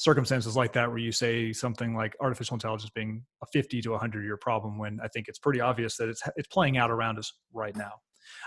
circumstances 0.00 0.56
like 0.56 0.72
that 0.72 0.88
where 0.88 0.98
you 0.98 1.12
say 1.12 1.52
something 1.52 1.94
like 1.94 2.16
artificial 2.20 2.54
intelligence 2.54 2.90
being 2.94 3.22
a 3.42 3.46
50 3.52 3.82
to 3.82 3.90
100 3.90 4.24
year 4.24 4.36
problem 4.36 4.78
when 4.78 4.98
i 5.02 5.08
think 5.08 5.28
it's 5.28 5.38
pretty 5.38 5.60
obvious 5.60 5.96
that 5.96 6.08
it's 6.08 6.22
it's 6.36 6.48
playing 6.48 6.78
out 6.78 6.90
around 6.90 7.18
us 7.18 7.32
right 7.52 7.76
now 7.76 7.92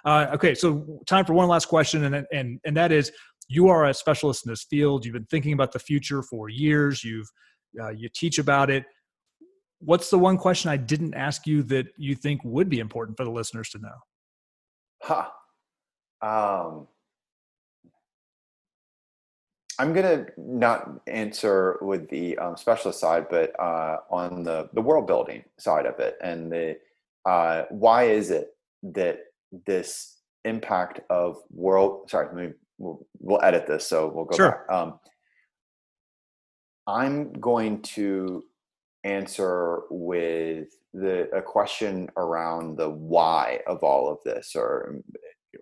uh, 0.05 0.27
okay 0.33 0.55
so 0.55 0.99
time 1.05 1.25
for 1.25 1.33
one 1.33 1.47
last 1.47 1.65
question 1.65 2.03
and 2.05 2.25
and 2.31 2.59
and 2.65 2.77
that 2.77 2.91
is 2.91 3.11
you 3.49 3.67
are 3.67 3.85
a 3.85 3.93
specialist 3.93 4.45
in 4.45 4.51
this 4.51 4.63
field 4.63 5.05
you've 5.05 5.13
been 5.13 5.25
thinking 5.25 5.53
about 5.53 5.71
the 5.71 5.79
future 5.79 6.23
for 6.23 6.49
years 6.49 7.03
you've 7.03 7.29
uh, 7.81 7.89
you 7.89 8.09
teach 8.13 8.39
about 8.39 8.69
it 8.69 8.85
what's 9.85 10.09
the 10.09 10.17
one 10.17 10.37
question 10.37 10.69
I 10.69 10.77
didn't 10.77 11.13
ask 11.13 11.45
you 11.45 11.63
that 11.63 11.87
you 11.97 12.15
think 12.15 12.41
would 12.43 12.69
be 12.69 12.79
important 12.79 13.17
for 13.17 13.25
the 13.25 13.31
listeners 13.31 13.69
to 13.69 13.79
know? 13.79 13.89
Huh. 15.01 15.27
Um, 16.21 16.87
I'm 19.79 19.93
gonna 19.93 20.25
not 20.37 21.01
answer 21.07 21.77
with 21.81 22.09
the 22.09 22.37
um, 22.37 22.57
specialist 22.57 22.99
side, 22.99 23.27
but 23.29 23.57
uh, 23.59 23.97
on 24.09 24.43
the 24.43 24.69
the 24.73 24.81
world 24.81 25.07
building 25.07 25.43
side 25.57 25.85
of 25.85 25.99
it, 25.99 26.17
and 26.21 26.51
the 26.51 26.77
uh, 27.25 27.63
why 27.69 28.03
is 28.05 28.31
it 28.31 28.55
that 28.83 29.19
this 29.65 30.17
impact 30.45 31.01
of 31.09 31.37
world? 31.51 32.09
Sorry, 32.09 32.27
let 32.27 32.35
me 32.35 32.53
we'll, 32.77 33.05
we'll 33.19 33.43
edit 33.43 33.67
this, 33.67 33.87
so 33.87 34.11
we'll 34.13 34.25
go 34.25 34.35
sure. 34.35 34.65
back. 34.67 34.75
Um, 34.75 34.99
I'm 36.87 37.33
going 37.33 37.81
to 37.81 38.43
answer 39.03 39.81
with 39.89 40.67
the 40.93 41.29
a 41.35 41.41
question 41.41 42.09
around 42.17 42.77
the 42.77 42.89
why 42.89 43.61
of 43.67 43.83
all 43.83 44.11
of 44.11 44.19
this 44.23 44.55
or 44.55 45.01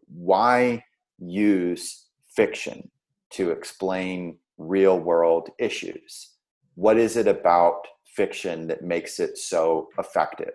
why 0.08 0.84
use 1.20 2.08
fiction 2.36 2.90
to 3.34 3.52
explain 3.52 4.38
real 4.58 5.00
world 5.00 5.50
issues 5.60 6.32
what 6.76 6.98
is 6.98 7.18
it 7.18 7.28
about 7.28 7.82
fiction 8.06 8.68
that 8.68 8.84
makes 8.84 9.20
it 9.20 9.38
so 9.38 9.88
effective 9.98 10.54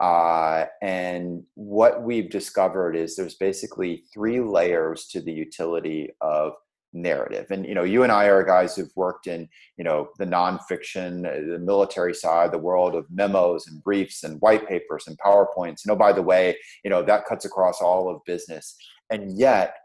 uh, 0.00 0.66
and 0.82 1.42
what 1.54 2.02
we've 2.02 2.28
discovered 2.28 2.94
is 2.94 3.16
there's 3.16 3.36
basically 3.36 4.04
three 4.12 4.40
layers 4.40 5.06
to 5.06 5.22
the 5.22 5.32
utility 5.32 6.10
of 6.20 6.52
narrative. 6.92 7.46
And 7.50 7.66
you 7.66 7.74
know, 7.74 7.84
you 7.84 8.02
and 8.02 8.12
I 8.12 8.24
are 8.26 8.42
guys 8.42 8.74
who've 8.74 8.94
worked 8.96 9.26
in 9.26 9.48
you 9.76 9.84
know 9.84 10.08
the 10.18 10.24
nonfiction, 10.24 11.26
uh, 11.26 11.52
the 11.52 11.58
military 11.58 12.14
side, 12.14 12.52
the 12.52 12.58
world 12.58 12.94
of 12.94 13.06
memos 13.10 13.66
and 13.68 13.82
briefs 13.82 14.24
and 14.24 14.40
white 14.40 14.66
papers 14.68 15.04
and 15.06 15.18
powerpoints. 15.18 15.84
And 15.84 15.92
oh, 15.92 15.96
by 15.96 16.12
the 16.12 16.22
way, 16.22 16.56
you 16.84 16.90
know 16.90 17.02
that 17.02 17.26
cuts 17.26 17.44
across 17.44 17.80
all 17.80 18.10
of 18.10 18.24
business. 18.26 18.76
And 19.10 19.38
yet, 19.38 19.76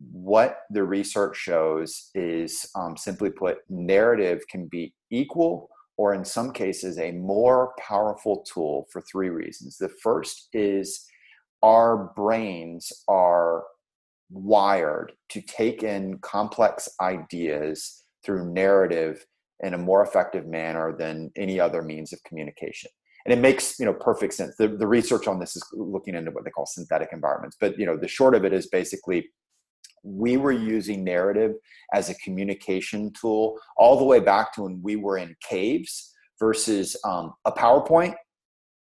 what 0.00 0.60
the 0.70 0.84
research 0.84 1.36
shows 1.36 2.10
is, 2.14 2.70
um, 2.74 2.96
simply 2.96 3.30
put, 3.30 3.58
narrative 3.68 4.42
can 4.48 4.66
be 4.66 4.94
equal 5.10 5.70
or 5.96 6.14
in 6.14 6.24
some 6.24 6.52
cases 6.52 6.98
a 6.98 7.10
more 7.10 7.72
powerful 7.78 8.44
tool 8.50 8.86
for 8.92 9.02
three 9.02 9.28
reasons. 9.28 9.76
The 9.76 9.90
first 10.02 10.48
is 10.52 11.04
our 11.62 12.12
brains 12.14 12.92
are 13.08 13.64
wired 14.30 15.12
to 15.30 15.40
take 15.40 15.82
in 15.82 16.18
complex 16.18 16.88
ideas 17.00 18.04
through 18.24 18.52
narrative 18.52 19.26
in 19.60 19.74
a 19.74 19.78
more 19.78 20.02
effective 20.04 20.46
manner 20.46 20.94
than 20.96 21.32
any 21.36 21.58
other 21.58 21.82
means 21.82 22.12
of 22.12 22.22
communication. 22.22 22.90
And 23.24 23.32
it 23.32 23.40
makes 23.40 23.78
you 23.80 23.86
know 23.86 23.94
perfect 23.94 24.34
sense. 24.34 24.54
The, 24.56 24.68
the 24.68 24.86
research 24.86 25.26
on 25.26 25.40
this 25.40 25.56
is 25.56 25.64
looking 25.72 26.14
into 26.14 26.30
what 26.30 26.44
they 26.44 26.50
call 26.50 26.66
synthetic 26.66 27.08
environments. 27.12 27.56
But 27.60 27.76
you 27.76 27.84
know 27.84 27.96
the 27.96 28.06
short 28.06 28.34
of 28.36 28.44
it 28.44 28.52
is 28.52 28.68
basically 28.68 29.28
we 30.16 30.36
were 30.36 30.52
using 30.52 31.04
narrative 31.04 31.52
as 31.92 32.08
a 32.08 32.14
communication 32.16 33.12
tool 33.12 33.58
all 33.76 33.98
the 33.98 34.04
way 34.04 34.20
back 34.20 34.52
to 34.54 34.62
when 34.62 34.80
we 34.82 34.96
were 34.96 35.18
in 35.18 35.34
caves 35.46 36.14
versus 36.38 36.96
um, 37.04 37.32
a 37.44 37.52
powerpoint 37.52 38.14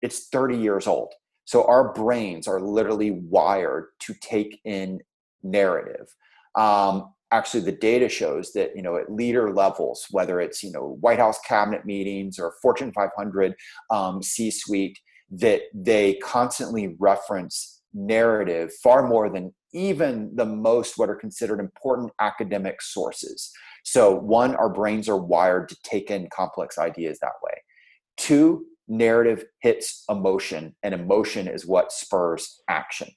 it's 0.01 0.27
30 0.27 0.57
years 0.57 0.87
old 0.87 1.13
so 1.45 1.63
our 1.65 1.93
brains 1.93 2.47
are 2.47 2.59
literally 2.59 3.11
wired 3.11 3.89
to 3.99 4.13
take 4.15 4.59
in 4.65 4.99
narrative. 5.43 6.07
Um, 6.55 7.13
actually, 7.31 7.61
the 7.61 7.71
data 7.71 8.09
shows 8.09 8.51
that 8.53 8.71
you 8.75 8.81
know 8.81 8.97
at 8.97 9.11
leader 9.11 9.53
levels, 9.53 10.07
whether 10.11 10.41
it's 10.41 10.63
you 10.63 10.71
know 10.71 10.97
White 10.99 11.19
House 11.19 11.39
cabinet 11.47 11.85
meetings 11.85 12.39
or 12.39 12.55
Fortune 12.61 12.91
500 12.91 13.53
um, 13.91 14.21
C-suite, 14.21 14.97
that 15.31 15.61
they 15.73 16.15
constantly 16.15 16.95
reference 16.99 17.81
narrative 17.93 18.73
far 18.83 19.07
more 19.07 19.29
than 19.29 19.53
even 19.75 20.31
the 20.33 20.45
most 20.45 20.97
what 20.97 21.09
are 21.09 21.15
considered 21.15 21.59
important 21.59 22.11
academic 22.19 22.81
sources. 22.81 23.51
So, 23.83 24.15
one, 24.15 24.55
our 24.55 24.69
brains 24.69 25.07
are 25.09 25.17
wired 25.17 25.69
to 25.69 25.77
take 25.83 26.09
in 26.09 26.29
complex 26.33 26.77
ideas 26.77 27.19
that 27.19 27.33
way. 27.43 27.61
Two, 28.17 28.65
narrative 28.87 29.43
hits 29.61 30.03
emotion, 30.09 30.75
and 30.81 30.93
emotion 30.93 31.47
is 31.47 31.65
what 31.65 31.91
spurs 31.91 32.61
action. 32.69 33.09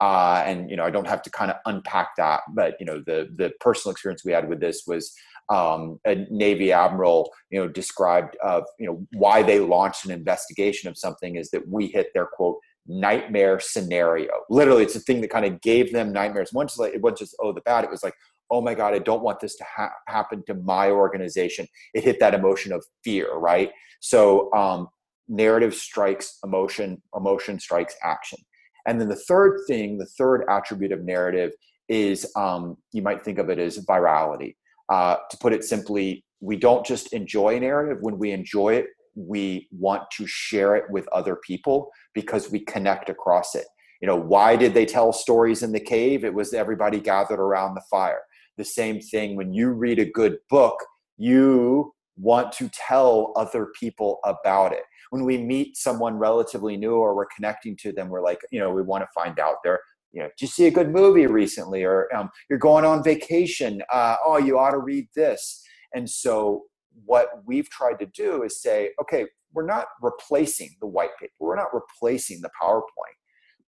Uh, 0.00 0.42
and 0.46 0.68
you 0.68 0.76
know, 0.76 0.84
I 0.84 0.90
don't 0.90 1.06
have 1.06 1.22
to 1.22 1.30
kind 1.30 1.50
of 1.50 1.56
unpack 1.64 2.10
that, 2.18 2.42
but 2.54 2.74
you 2.78 2.86
know, 2.86 3.02
the 3.06 3.28
the 3.36 3.52
personal 3.60 3.92
experience 3.92 4.24
we 4.24 4.32
had 4.32 4.48
with 4.48 4.60
this 4.60 4.82
was 4.86 5.14
um, 5.48 5.98
a 6.06 6.26
Navy 6.30 6.72
admiral, 6.72 7.30
you 7.50 7.60
know, 7.60 7.68
described 7.68 8.36
of 8.42 8.64
you 8.78 8.86
know 8.86 9.06
why 9.12 9.42
they 9.42 9.60
launched 9.60 10.04
an 10.04 10.10
investigation 10.10 10.88
of 10.88 10.98
something 10.98 11.36
is 11.36 11.50
that 11.50 11.68
we 11.68 11.86
hit 11.86 12.08
their 12.14 12.26
quote 12.26 12.58
nightmare 12.86 13.60
scenario. 13.60 14.30
Literally, 14.50 14.82
it's 14.82 14.96
a 14.96 15.00
thing 15.00 15.20
that 15.20 15.30
kind 15.30 15.44
of 15.44 15.60
gave 15.60 15.92
them 15.92 16.12
nightmares. 16.12 16.52
Once 16.52 16.78
like 16.78 16.94
it 16.94 17.02
wasn't 17.02 17.20
just 17.20 17.36
oh 17.40 17.52
the 17.52 17.60
bad, 17.62 17.84
it 17.84 17.90
was 17.90 18.02
like 18.02 18.14
oh 18.52 18.60
my 18.60 18.74
god, 18.74 18.94
I 18.94 18.98
don't 18.98 19.22
want 19.22 19.40
this 19.40 19.56
to 19.56 19.64
ha- 19.64 19.94
happen 20.06 20.44
to 20.46 20.54
my 20.54 20.90
organization. 20.90 21.66
It 21.94 22.04
hit 22.04 22.20
that 22.20 22.34
emotion 22.34 22.70
of 22.72 22.84
fear, 23.02 23.34
right? 23.34 23.72
So 24.00 24.52
um, 24.52 24.88
narrative 25.26 25.74
strikes 25.74 26.38
emotion, 26.44 27.02
emotion 27.16 27.58
strikes 27.58 27.96
action. 28.04 28.38
And 28.86 29.00
then 29.00 29.08
the 29.08 29.16
third 29.16 29.60
thing, 29.66 29.96
the 29.96 30.06
third 30.06 30.44
attribute 30.50 30.92
of 30.92 31.02
narrative 31.02 31.52
is 31.88 32.30
um, 32.36 32.76
you 32.92 33.00
might 33.00 33.24
think 33.24 33.38
of 33.38 33.48
it 33.48 33.58
as 33.58 33.84
virality. 33.86 34.56
Uh, 34.88 35.16
to 35.30 35.36
put 35.38 35.54
it 35.54 35.64
simply, 35.64 36.24
we 36.40 36.56
don't 36.56 36.84
just 36.84 37.12
enjoy 37.14 37.56
a 37.56 37.60
narrative. 37.60 37.98
When 38.02 38.18
we 38.18 38.32
enjoy 38.32 38.74
it, 38.74 38.86
we 39.14 39.68
want 39.70 40.10
to 40.12 40.26
share 40.26 40.76
it 40.76 40.84
with 40.90 41.08
other 41.08 41.36
people 41.36 41.90
because 42.14 42.50
we 42.50 42.60
connect 42.60 43.08
across 43.08 43.54
it. 43.54 43.66
You 44.00 44.08
know, 44.08 44.16
why 44.16 44.56
did 44.56 44.74
they 44.74 44.84
tell 44.84 45.12
stories 45.12 45.62
in 45.62 45.72
the 45.72 45.80
cave? 45.80 46.24
It 46.24 46.34
was 46.34 46.52
everybody 46.52 46.98
gathered 47.00 47.40
around 47.40 47.74
the 47.74 47.82
fire. 47.90 48.22
The 48.58 48.64
same 48.64 49.00
thing 49.00 49.36
when 49.36 49.52
you 49.52 49.70
read 49.70 49.98
a 49.98 50.10
good 50.10 50.38
book, 50.50 50.76
you 51.16 51.92
want 52.16 52.52
to 52.52 52.68
tell 52.74 53.32
other 53.36 53.68
people 53.78 54.18
about 54.24 54.72
it. 54.72 54.82
When 55.10 55.24
we 55.24 55.38
meet 55.38 55.76
someone 55.76 56.16
relatively 56.16 56.76
new 56.76 56.94
or 56.94 57.14
we're 57.14 57.26
connecting 57.34 57.76
to 57.78 57.92
them, 57.92 58.08
we're 58.08 58.22
like, 58.22 58.40
you 58.50 58.60
know, 58.60 58.70
we 58.70 58.82
want 58.82 59.02
to 59.02 59.08
find 59.14 59.38
out 59.38 59.56
their 59.62 59.80
you 60.12 60.20
know, 60.20 60.28
did 60.28 60.42
you 60.42 60.46
see 60.46 60.66
a 60.66 60.70
good 60.70 60.90
movie 60.90 61.26
recently? 61.26 61.84
Or 61.84 62.14
um, 62.14 62.30
you're 62.48 62.58
going 62.58 62.84
on 62.84 63.02
vacation. 63.02 63.82
Uh, 63.90 64.16
oh, 64.24 64.38
you 64.38 64.58
ought 64.58 64.72
to 64.72 64.78
read 64.78 65.08
this. 65.16 65.62
And 65.94 66.08
so, 66.08 66.64
what 67.04 67.28
we've 67.46 67.68
tried 67.68 67.98
to 68.00 68.06
do 68.06 68.42
is 68.42 68.60
say, 68.60 68.90
okay, 69.00 69.26
we're 69.52 69.66
not 69.66 69.86
replacing 70.00 70.70
the 70.80 70.86
white 70.86 71.10
paper, 71.20 71.32
we're 71.40 71.56
not 71.56 71.74
replacing 71.74 72.40
the 72.40 72.50
PowerPoint, 72.60 73.16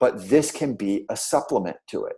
but 0.01 0.29
this 0.29 0.51
can 0.51 0.75
be 0.75 1.05
a 1.11 1.17
supplement 1.17 1.77
to 1.89 2.05
it. 2.05 2.17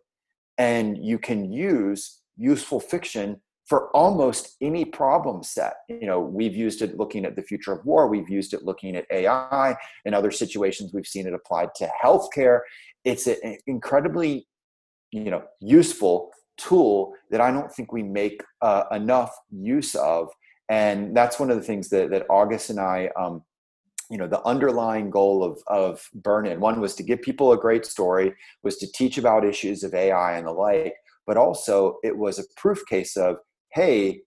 And 0.59 0.97
you 1.05 1.19
can 1.19 1.53
use 1.53 2.21
useful 2.37 2.81
fiction 2.81 3.41
for 3.65 3.91
almost 3.97 4.55
any 4.61 4.85
problem 4.85 5.43
set. 5.43 5.75
You 5.89 6.07
know, 6.07 6.21
we've 6.21 6.55
used 6.55 6.83
it 6.83 6.97
looking 6.97 7.25
at 7.25 7.35
the 7.35 7.43
future 7.43 7.73
of 7.73 7.85
war, 7.85 8.07
we've 8.07 8.29
used 8.29 8.55
it 8.55 8.63
looking 8.63 8.95
at 8.95 9.07
AI, 9.11 9.77
in 10.05 10.15
other 10.15 10.31
situations, 10.31 10.93
we've 10.95 11.07
seen 11.07 11.27
it 11.27 11.35
applied 11.35 11.75
to 11.77 11.91
healthcare 12.03 12.61
it's 13.07 13.29
an 13.29 13.57
incredibly 13.67 14.47
you 15.13 15.31
know 15.31 15.43
useful 15.61 16.31
tool 16.59 17.13
that 17.31 17.41
i 17.41 17.51
don't 17.51 17.73
think 17.73 17.93
we 17.93 18.03
make 18.03 18.43
uh, 18.61 18.85
enough 18.93 19.31
use 19.51 19.95
of 19.95 20.29
and 20.69 21.17
that's 21.17 21.39
one 21.39 21.51
of 21.51 21.57
the 21.57 21.63
things 21.63 21.89
that, 21.89 22.11
that 22.11 22.27
august 22.31 22.71
and 22.71 22.81
i 22.81 23.09
um, 23.19 23.43
you 24.11 24.19
know 24.19 24.27
the 24.27 24.45
underlying 24.47 25.11
goal 25.11 25.43
of 25.43 25.61
of 25.67 26.09
Burn-In 26.15 26.61
one 26.61 26.81
was 26.81 26.95
to 26.97 27.03
give 27.03 27.23
people 27.23 27.53
a 27.53 27.59
great 27.59 27.85
story 27.85 28.35
was 28.63 28.77
to 28.79 28.93
teach 28.93 29.19
about 29.19 29.45
issues 29.45 29.83
of 29.83 29.95
ai 29.95 30.37
and 30.37 30.47
the 30.47 30.53
like 30.53 30.95
but 31.27 31.37
also 31.37 31.99
it 32.05 32.17
was 32.17 32.39
a 32.39 32.45
proof 32.57 32.85
case 32.87 33.17
of 33.17 33.37
hey 33.73 34.21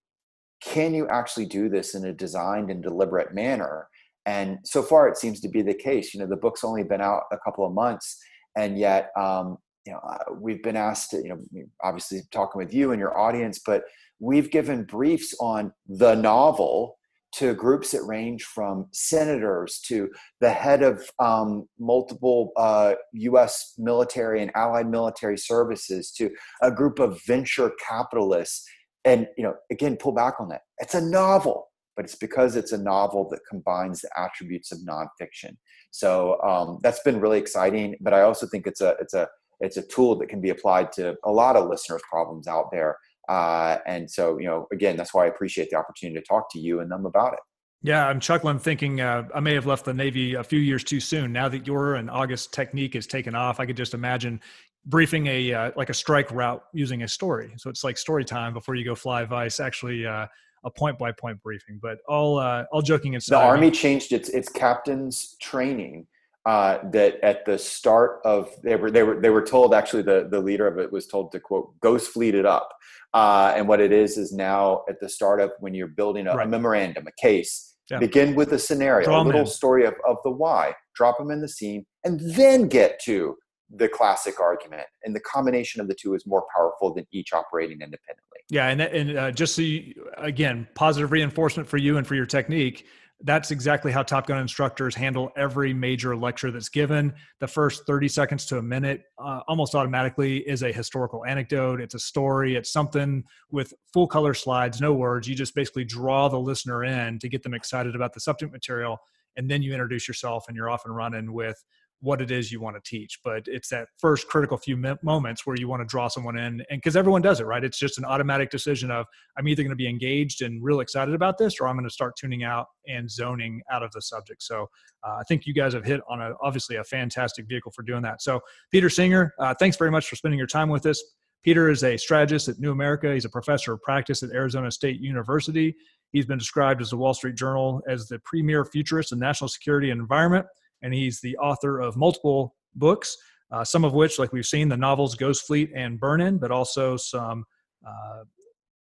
can 0.61 0.93
you 0.93 1.07
actually 1.07 1.45
do 1.45 1.69
this 1.69 1.95
in 1.95 2.05
a 2.05 2.13
designed 2.13 2.69
and 2.69 2.83
deliberate 2.83 3.33
manner? 3.33 3.87
And 4.25 4.59
so 4.63 4.83
far 4.83 5.07
it 5.07 5.17
seems 5.17 5.39
to 5.41 5.49
be 5.49 5.61
the 5.61 5.73
case. 5.73 6.13
You 6.13 6.19
know 6.19 6.27
the 6.27 6.35
book's 6.35 6.63
only 6.63 6.83
been 6.83 7.01
out 7.01 7.23
a 7.31 7.37
couple 7.37 7.65
of 7.65 7.73
months 7.73 8.17
and 8.55 8.77
yet 8.77 9.11
um, 9.17 9.57
you 9.85 9.93
know 9.93 9.99
uh, 9.99 10.33
we've 10.33 10.61
been 10.61 10.75
asked 10.75 11.11
to 11.11 11.17
you 11.17 11.29
know 11.29 11.39
obviously 11.83 12.21
talking 12.31 12.59
with 12.59 12.73
you 12.73 12.91
and 12.91 12.99
your 12.99 13.17
audience 13.17 13.59
but 13.65 13.83
we've 14.19 14.51
given 14.51 14.83
briefs 14.83 15.33
on 15.39 15.73
the 15.87 16.15
novel 16.15 16.97
to 17.31 17.53
groups 17.53 17.91
that 17.91 18.03
range 18.03 18.43
from 18.43 18.87
senators 18.91 19.79
to 19.85 20.09
the 20.41 20.51
head 20.51 20.81
of 20.81 21.07
um, 21.19 21.67
multiple 21.79 22.51
uh, 22.57 22.95
U.S. 23.13 23.73
military 23.77 24.41
and 24.41 24.51
allied 24.55 24.89
military 24.89 25.37
services 25.37 26.11
to 26.11 26.31
a 26.61 26.71
group 26.71 26.99
of 26.99 27.21
venture 27.25 27.71
capitalists. 27.87 28.67
And 29.05 29.27
you 29.37 29.43
know, 29.43 29.55
again, 29.71 29.95
pull 29.95 30.11
back 30.11 30.35
on 30.39 30.49
that. 30.49 30.61
It's 30.79 30.95
a 30.95 31.01
novel, 31.01 31.67
but 31.95 32.05
it's 32.05 32.15
because 32.15 32.55
it's 32.55 32.71
a 32.71 32.77
novel 32.77 33.29
that 33.29 33.41
combines 33.49 34.01
the 34.01 34.09
attributes 34.17 34.71
of 34.71 34.79
nonfiction. 34.79 35.55
So 35.91 36.41
um, 36.41 36.79
that's 36.81 37.01
been 37.01 37.19
really 37.19 37.37
exciting. 37.37 37.95
But 38.01 38.13
I 38.13 38.21
also 38.21 38.47
think 38.47 38.65
it's 38.65 38.81
a 38.81 38.95
it's 38.99 39.13
a 39.13 39.27
it's 39.59 39.77
a 39.77 39.81
tool 39.83 40.17
that 40.17 40.29
can 40.29 40.41
be 40.41 40.49
applied 40.49 40.91
to 40.93 41.15
a 41.23 41.31
lot 41.31 41.55
of 41.55 41.69
listeners' 41.69 42.01
problems 42.09 42.47
out 42.47 42.71
there. 42.71 42.97
Uh, 43.29 43.77
and 43.85 44.09
so, 44.09 44.39
you 44.39 44.47
know, 44.47 44.67
again, 44.73 44.97
that's 44.97 45.13
why 45.13 45.25
I 45.25 45.27
appreciate 45.27 45.69
the 45.69 45.77
opportunity 45.77 46.19
to 46.19 46.25
talk 46.25 46.51
to 46.53 46.59
you 46.59 46.79
and 46.79 46.91
them 46.91 47.05
about 47.05 47.33
it. 47.33 47.39
Yeah, 47.81 48.07
I'm 48.07 48.19
chuckling, 48.19 48.59
thinking 48.59 48.99
uh, 48.99 49.27
I 49.33 49.39
may 49.39 49.53
have 49.53 49.65
left 49.65 49.85
the 49.85 49.93
Navy 49.93 50.33
a 50.33 50.43
few 50.43 50.59
years 50.59 50.83
too 50.83 50.99
soon. 50.99 51.31
Now 51.31 51.47
that 51.47 51.65
your 51.65 51.95
and 51.95 52.09
August 52.09 52.53
technique 52.53 52.95
is 52.95 53.07
taken 53.07 53.35
off, 53.35 53.59
I 53.59 53.65
could 53.65 53.77
just 53.77 53.93
imagine 53.93 54.41
briefing 54.85 55.27
a 55.27 55.53
uh, 55.53 55.71
like 55.77 55.89
a 55.89 55.93
strike 55.93 56.29
route 56.31 56.61
using 56.73 57.03
a 57.03 57.07
story. 57.07 57.53
So 57.57 57.69
it's 57.69 57.83
like 57.83 57.97
story 57.97 58.25
time 58.25 58.53
before 58.53 58.75
you 58.75 58.83
go 58.83 58.95
fly 58.95 59.23
vice. 59.23 59.61
Actually, 59.61 60.05
uh, 60.05 60.25
a 60.65 60.71
point 60.71 60.97
by 60.99 61.13
point 61.13 61.41
briefing. 61.41 61.79
But 61.81 61.99
all 62.07 62.37
uh, 62.37 62.65
all 62.73 62.81
joking 62.81 63.15
aside, 63.15 63.37
the 63.37 63.45
Army 63.45 63.71
changed 63.71 64.11
its 64.11 64.27
its 64.29 64.49
captain's 64.49 65.37
training. 65.39 66.07
Uh, 66.49 66.79
that 66.89 67.23
at 67.23 67.45
the 67.45 67.59
start 67.59 68.21
of 68.25 68.49
they 68.63 68.75
were 68.75 68.89
they 68.89 69.03
were 69.03 69.21
they 69.21 69.29
were 69.29 69.45
told 69.45 69.71
actually 69.71 70.01
the 70.01 70.27
the 70.31 70.39
leader 70.39 70.65
of 70.65 70.79
it 70.79 70.91
was 70.91 71.05
told 71.05 71.31
to 71.31 71.39
quote 71.39 71.79
ghost 71.79 72.09
fleet 72.11 72.33
it 72.33 72.43
up. 72.43 72.69
Uh, 73.13 73.53
and 73.55 73.67
what 73.67 73.79
it 73.79 73.91
is 73.91 74.17
is 74.17 74.33
now 74.33 74.81
at 74.89 74.99
the 74.99 75.07
start 75.07 75.39
of 75.39 75.51
when 75.59 75.75
you're 75.75 75.95
building 76.01 76.25
a, 76.25 76.35
right. 76.35 76.47
a 76.47 76.49
memorandum 76.49 77.05
a 77.05 77.11
case 77.21 77.75
yeah. 77.91 77.99
begin 77.99 78.33
with 78.33 78.51
a 78.53 78.57
scenario 78.57 79.05
Draw 79.05 79.21
a 79.21 79.25
little 79.25 79.45
story 79.45 79.85
of, 79.85 79.93
of 80.07 80.17
the 80.23 80.31
why. 80.31 80.73
Drop 80.95 81.19
them 81.19 81.29
in 81.29 81.39
the 81.39 81.47
scene 81.47 81.85
and 82.03 82.19
then 82.33 82.67
get 82.67 82.99
to 83.03 83.35
the 83.69 83.87
classic 83.87 84.39
argument. 84.39 84.87
And 85.03 85.15
the 85.15 85.19
combination 85.19 85.81
of 85.81 85.87
the 85.87 85.93
two 85.93 86.15
is 86.15 86.25
more 86.25 86.45
powerful 86.55 86.91
than 86.95 87.05
each 87.11 87.31
operating 87.31 87.81
independently. 87.81 88.39
Yeah 88.49 88.69
and, 88.69 88.81
and 88.81 89.17
uh, 89.19 89.31
just 89.31 89.53
so 89.55 89.61
you, 89.61 89.93
again 90.17 90.67
positive 90.73 91.11
reinforcement 91.11 91.69
for 91.69 91.77
you 91.77 91.97
and 91.97 92.07
for 92.07 92.15
your 92.15 92.25
technique 92.25 92.87
that's 93.23 93.51
exactly 93.51 93.91
how 93.91 94.01
top 94.01 94.27
gun 94.27 94.39
instructors 94.39 94.95
handle 94.95 95.31
every 95.35 95.73
major 95.73 96.15
lecture 96.15 96.51
that's 96.51 96.69
given. 96.69 97.13
The 97.39 97.47
first 97.47 97.85
30 97.85 98.07
seconds 98.07 98.45
to 98.45 98.57
a 98.57 98.61
minute 98.61 99.03
uh, 99.17 99.41
almost 99.47 99.75
automatically 99.75 100.37
is 100.37 100.63
a 100.63 100.71
historical 100.71 101.25
anecdote. 101.25 101.81
It's 101.81 101.95
a 101.95 101.99
story. 101.99 102.55
It's 102.55 102.71
something 102.71 103.25
with 103.51 103.73
full 103.91 104.07
color 104.07 104.33
slides 104.33 104.79
no 104.79 104.93
words. 104.93 105.27
You 105.27 105.35
just 105.35 105.53
basically 105.53 105.83
draw 105.83 106.29
the 106.29 106.39
listener 106.39 106.85
in 106.85 107.19
to 107.19 107.27
get 107.27 107.43
them 107.43 107.53
excited 107.53 107.93
about 107.93 108.13
the 108.13 108.21
subject 108.21 108.53
material 108.53 108.99
and 109.39 109.49
then 109.49 109.61
you 109.61 109.71
introduce 109.71 110.07
yourself 110.07 110.45
and 110.47 110.55
you're 110.57 110.69
off 110.69 110.85
and 110.85 110.95
running 110.95 111.31
with 111.31 111.63
what 112.01 112.21
it 112.21 112.31
is 112.31 112.51
you 112.51 112.61
want 112.61 112.75
to 112.75 112.89
teach 112.89 113.19
but 113.23 113.43
it's 113.45 113.69
that 113.69 113.87
first 113.97 114.27
critical 114.27 114.57
few 114.57 114.77
moments 115.03 115.45
where 115.45 115.55
you 115.57 115.67
want 115.67 115.81
to 115.81 115.85
draw 115.85 116.07
someone 116.07 116.37
in 116.37 116.63
and 116.69 116.81
because 116.81 116.95
everyone 116.95 117.21
does 117.21 117.39
it 117.39 117.45
right? 117.45 117.63
It's 117.63 117.77
just 117.77 117.97
an 117.97 118.05
automatic 118.05 118.49
decision 118.49 118.89
of 118.91 119.05
i'm 119.37 119.47
either 119.47 119.63
going 119.63 119.71
to 119.71 119.75
be 119.75 119.87
engaged 119.87 120.41
and 120.41 120.63
real 120.63 120.79
excited 120.79 121.13
about 121.13 121.37
this 121.37 121.59
or 121.59 121.67
i'm 121.67 121.75
going 121.75 121.87
to 121.87 121.93
start 121.93 122.15
tuning 122.17 122.43
out 122.43 122.67
and 122.87 123.09
zoning 123.09 123.61
out 123.71 123.83
of 123.83 123.91
the 123.91 124.01
subject. 124.01 124.41
So 124.43 124.67
uh, 125.05 125.15
i 125.19 125.23
think 125.27 125.45
you 125.45 125.53
guys 125.53 125.73
have 125.73 125.85
hit 125.85 126.01
on 126.09 126.21
a 126.21 126.31
obviously 126.41 126.77
a 126.77 126.83
fantastic 126.83 127.47
vehicle 127.47 127.71
for 127.75 127.83
doing 127.83 128.01
that. 128.03 128.21
So 128.21 128.39
peter 128.71 128.89
singer 128.89 129.33
uh, 129.39 129.53
thanks 129.59 129.77
very 129.77 129.91
much 129.91 130.07
for 130.07 130.15
spending 130.15 130.37
your 130.37 130.47
time 130.47 130.69
with 130.69 130.85
us. 130.85 131.03
Peter 131.43 131.69
is 131.69 131.83
a 131.83 131.97
strategist 131.97 132.47
at 132.47 132.59
new 132.59 132.71
america. 132.71 133.13
He's 133.13 133.25
a 133.25 133.29
professor 133.29 133.73
of 133.73 133.81
practice 133.81 134.23
at 134.23 134.31
arizona 134.31 134.71
state 134.71 135.01
university. 135.01 135.75
He's 136.11 136.25
been 136.25 136.39
described 136.39 136.81
as 136.81 136.89
the 136.89 136.97
wall 136.97 137.13
street 137.13 137.35
journal 137.35 137.81
as 137.87 138.07
the 138.07 138.19
premier 138.19 138.65
futurist 138.65 139.11
in 139.11 139.19
national 139.19 139.49
security 139.49 139.91
and 139.91 139.99
environment 139.99 140.45
and 140.81 140.93
he's 140.93 141.19
the 141.21 141.37
author 141.37 141.79
of 141.79 141.95
multiple 141.97 142.55
books, 142.75 143.17
uh, 143.51 143.63
some 143.63 143.83
of 143.83 143.93
which, 143.93 144.19
like 144.19 144.31
we've 144.31 144.45
seen, 144.45 144.69
the 144.69 144.77
novels 144.77 145.15
Ghost 145.15 145.45
Fleet 145.45 145.71
and 145.75 145.99
Burn-In, 145.99 146.37
but 146.37 146.51
also 146.51 146.97
some 146.97 147.45
uh, 147.87 148.23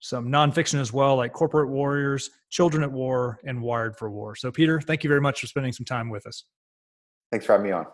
some 0.00 0.26
nonfiction 0.26 0.80
as 0.80 0.92
well, 0.92 1.16
like 1.16 1.32
Corporate 1.32 1.68
Warriors, 1.70 2.30
Children 2.50 2.82
at 2.82 2.90
War, 2.90 3.38
and 3.44 3.62
Wired 3.62 3.96
for 3.96 4.10
War. 4.10 4.34
So, 4.34 4.50
Peter, 4.50 4.80
thank 4.80 5.04
you 5.04 5.08
very 5.08 5.20
much 5.20 5.40
for 5.40 5.46
spending 5.46 5.72
some 5.72 5.86
time 5.86 6.10
with 6.10 6.26
us. 6.26 6.44
Thanks 7.30 7.46
for 7.46 7.52
having 7.52 7.66
me 7.66 7.72
on. 7.72 7.86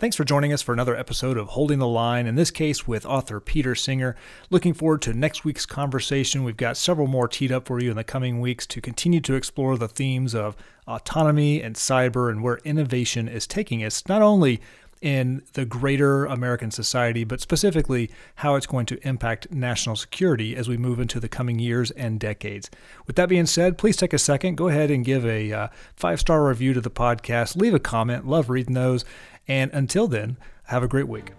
Thanks 0.00 0.16
for 0.16 0.24
joining 0.24 0.50
us 0.50 0.62
for 0.62 0.72
another 0.72 0.96
episode 0.96 1.36
of 1.36 1.48
Holding 1.48 1.78
the 1.78 1.86
Line, 1.86 2.26
in 2.26 2.34
this 2.34 2.50
case 2.50 2.88
with 2.88 3.04
author 3.04 3.38
Peter 3.38 3.74
Singer. 3.74 4.16
Looking 4.48 4.72
forward 4.72 5.02
to 5.02 5.12
next 5.12 5.44
week's 5.44 5.66
conversation. 5.66 6.42
We've 6.42 6.56
got 6.56 6.78
several 6.78 7.06
more 7.06 7.28
teed 7.28 7.52
up 7.52 7.66
for 7.66 7.82
you 7.82 7.90
in 7.90 7.98
the 7.98 8.02
coming 8.02 8.40
weeks 8.40 8.66
to 8.68 8.80
continue 8.80 9.20
to 9.20 9.34
explore 9.34 9.76
the 9.76 9.88
themes 9.88 10.34
of 10.34 10.56
autonomy 10.88 11.62
and 11.62 11.76
cyber 11.76 12.30
and 12.30 12.42
where 12.42 12.60
innovation 12.64 13.28
is 13.28 13.46
taking 13.46 13.84
us, 13.84 14.08
not 14.08 14.22
only 14.22 14.62
in 15.02 15.42
the 15.52 15.66
greater 15.66 16.24
American 16.24 16.70
society, 16.70 17.24
but 17.24 17.40
specifically 17.40 18.10
how 18.36 18.54
it's 18.54 18.66
going 18.66 18.86
to 18.86 19.06
impact 19.06 19.50
national 19.50 19.96
security 19.96 20.56
as 20.56 20.68
we 20.68 20.76
move 20.76 21.00
into 21.00 21.20
the 21.20 21.28
coming 21.28 21.58
years 21.58 21.90
and 21.92 22.20
decades. 22.20 22.70
With 23.06 23.16
that 23.16 23.28
being 23.28 23.46
said, 23.46 23.78
please 23.78 23.96
take 23.96 24.12
a 24.12 24.18
second, 24.18 24.56
go 24.56 24.68
ahead 24.68 24.90
and 24.90 25.04
give 25.04 25.24
a 25.26 25.52
uh, 25.52 25.68
five 25.94 26.20
star 26.20 26.46
review 26.46 26.72
to 26.74 26.80
the 26.80 26.90
podcast, 26.90 27.56
leave 27.56 27.74
a 27.74 27.78
comment, 27.78 28.26
love 28.26 28.48
reading 28.48 28.74
those. 28.74 29.04
And 29.50 29.72
until 29.72 30.06
then, 30.06 30.36
have 30.66 30.84
a 30.84 30.86
great 30.86 31.08
week. 31.08 31.32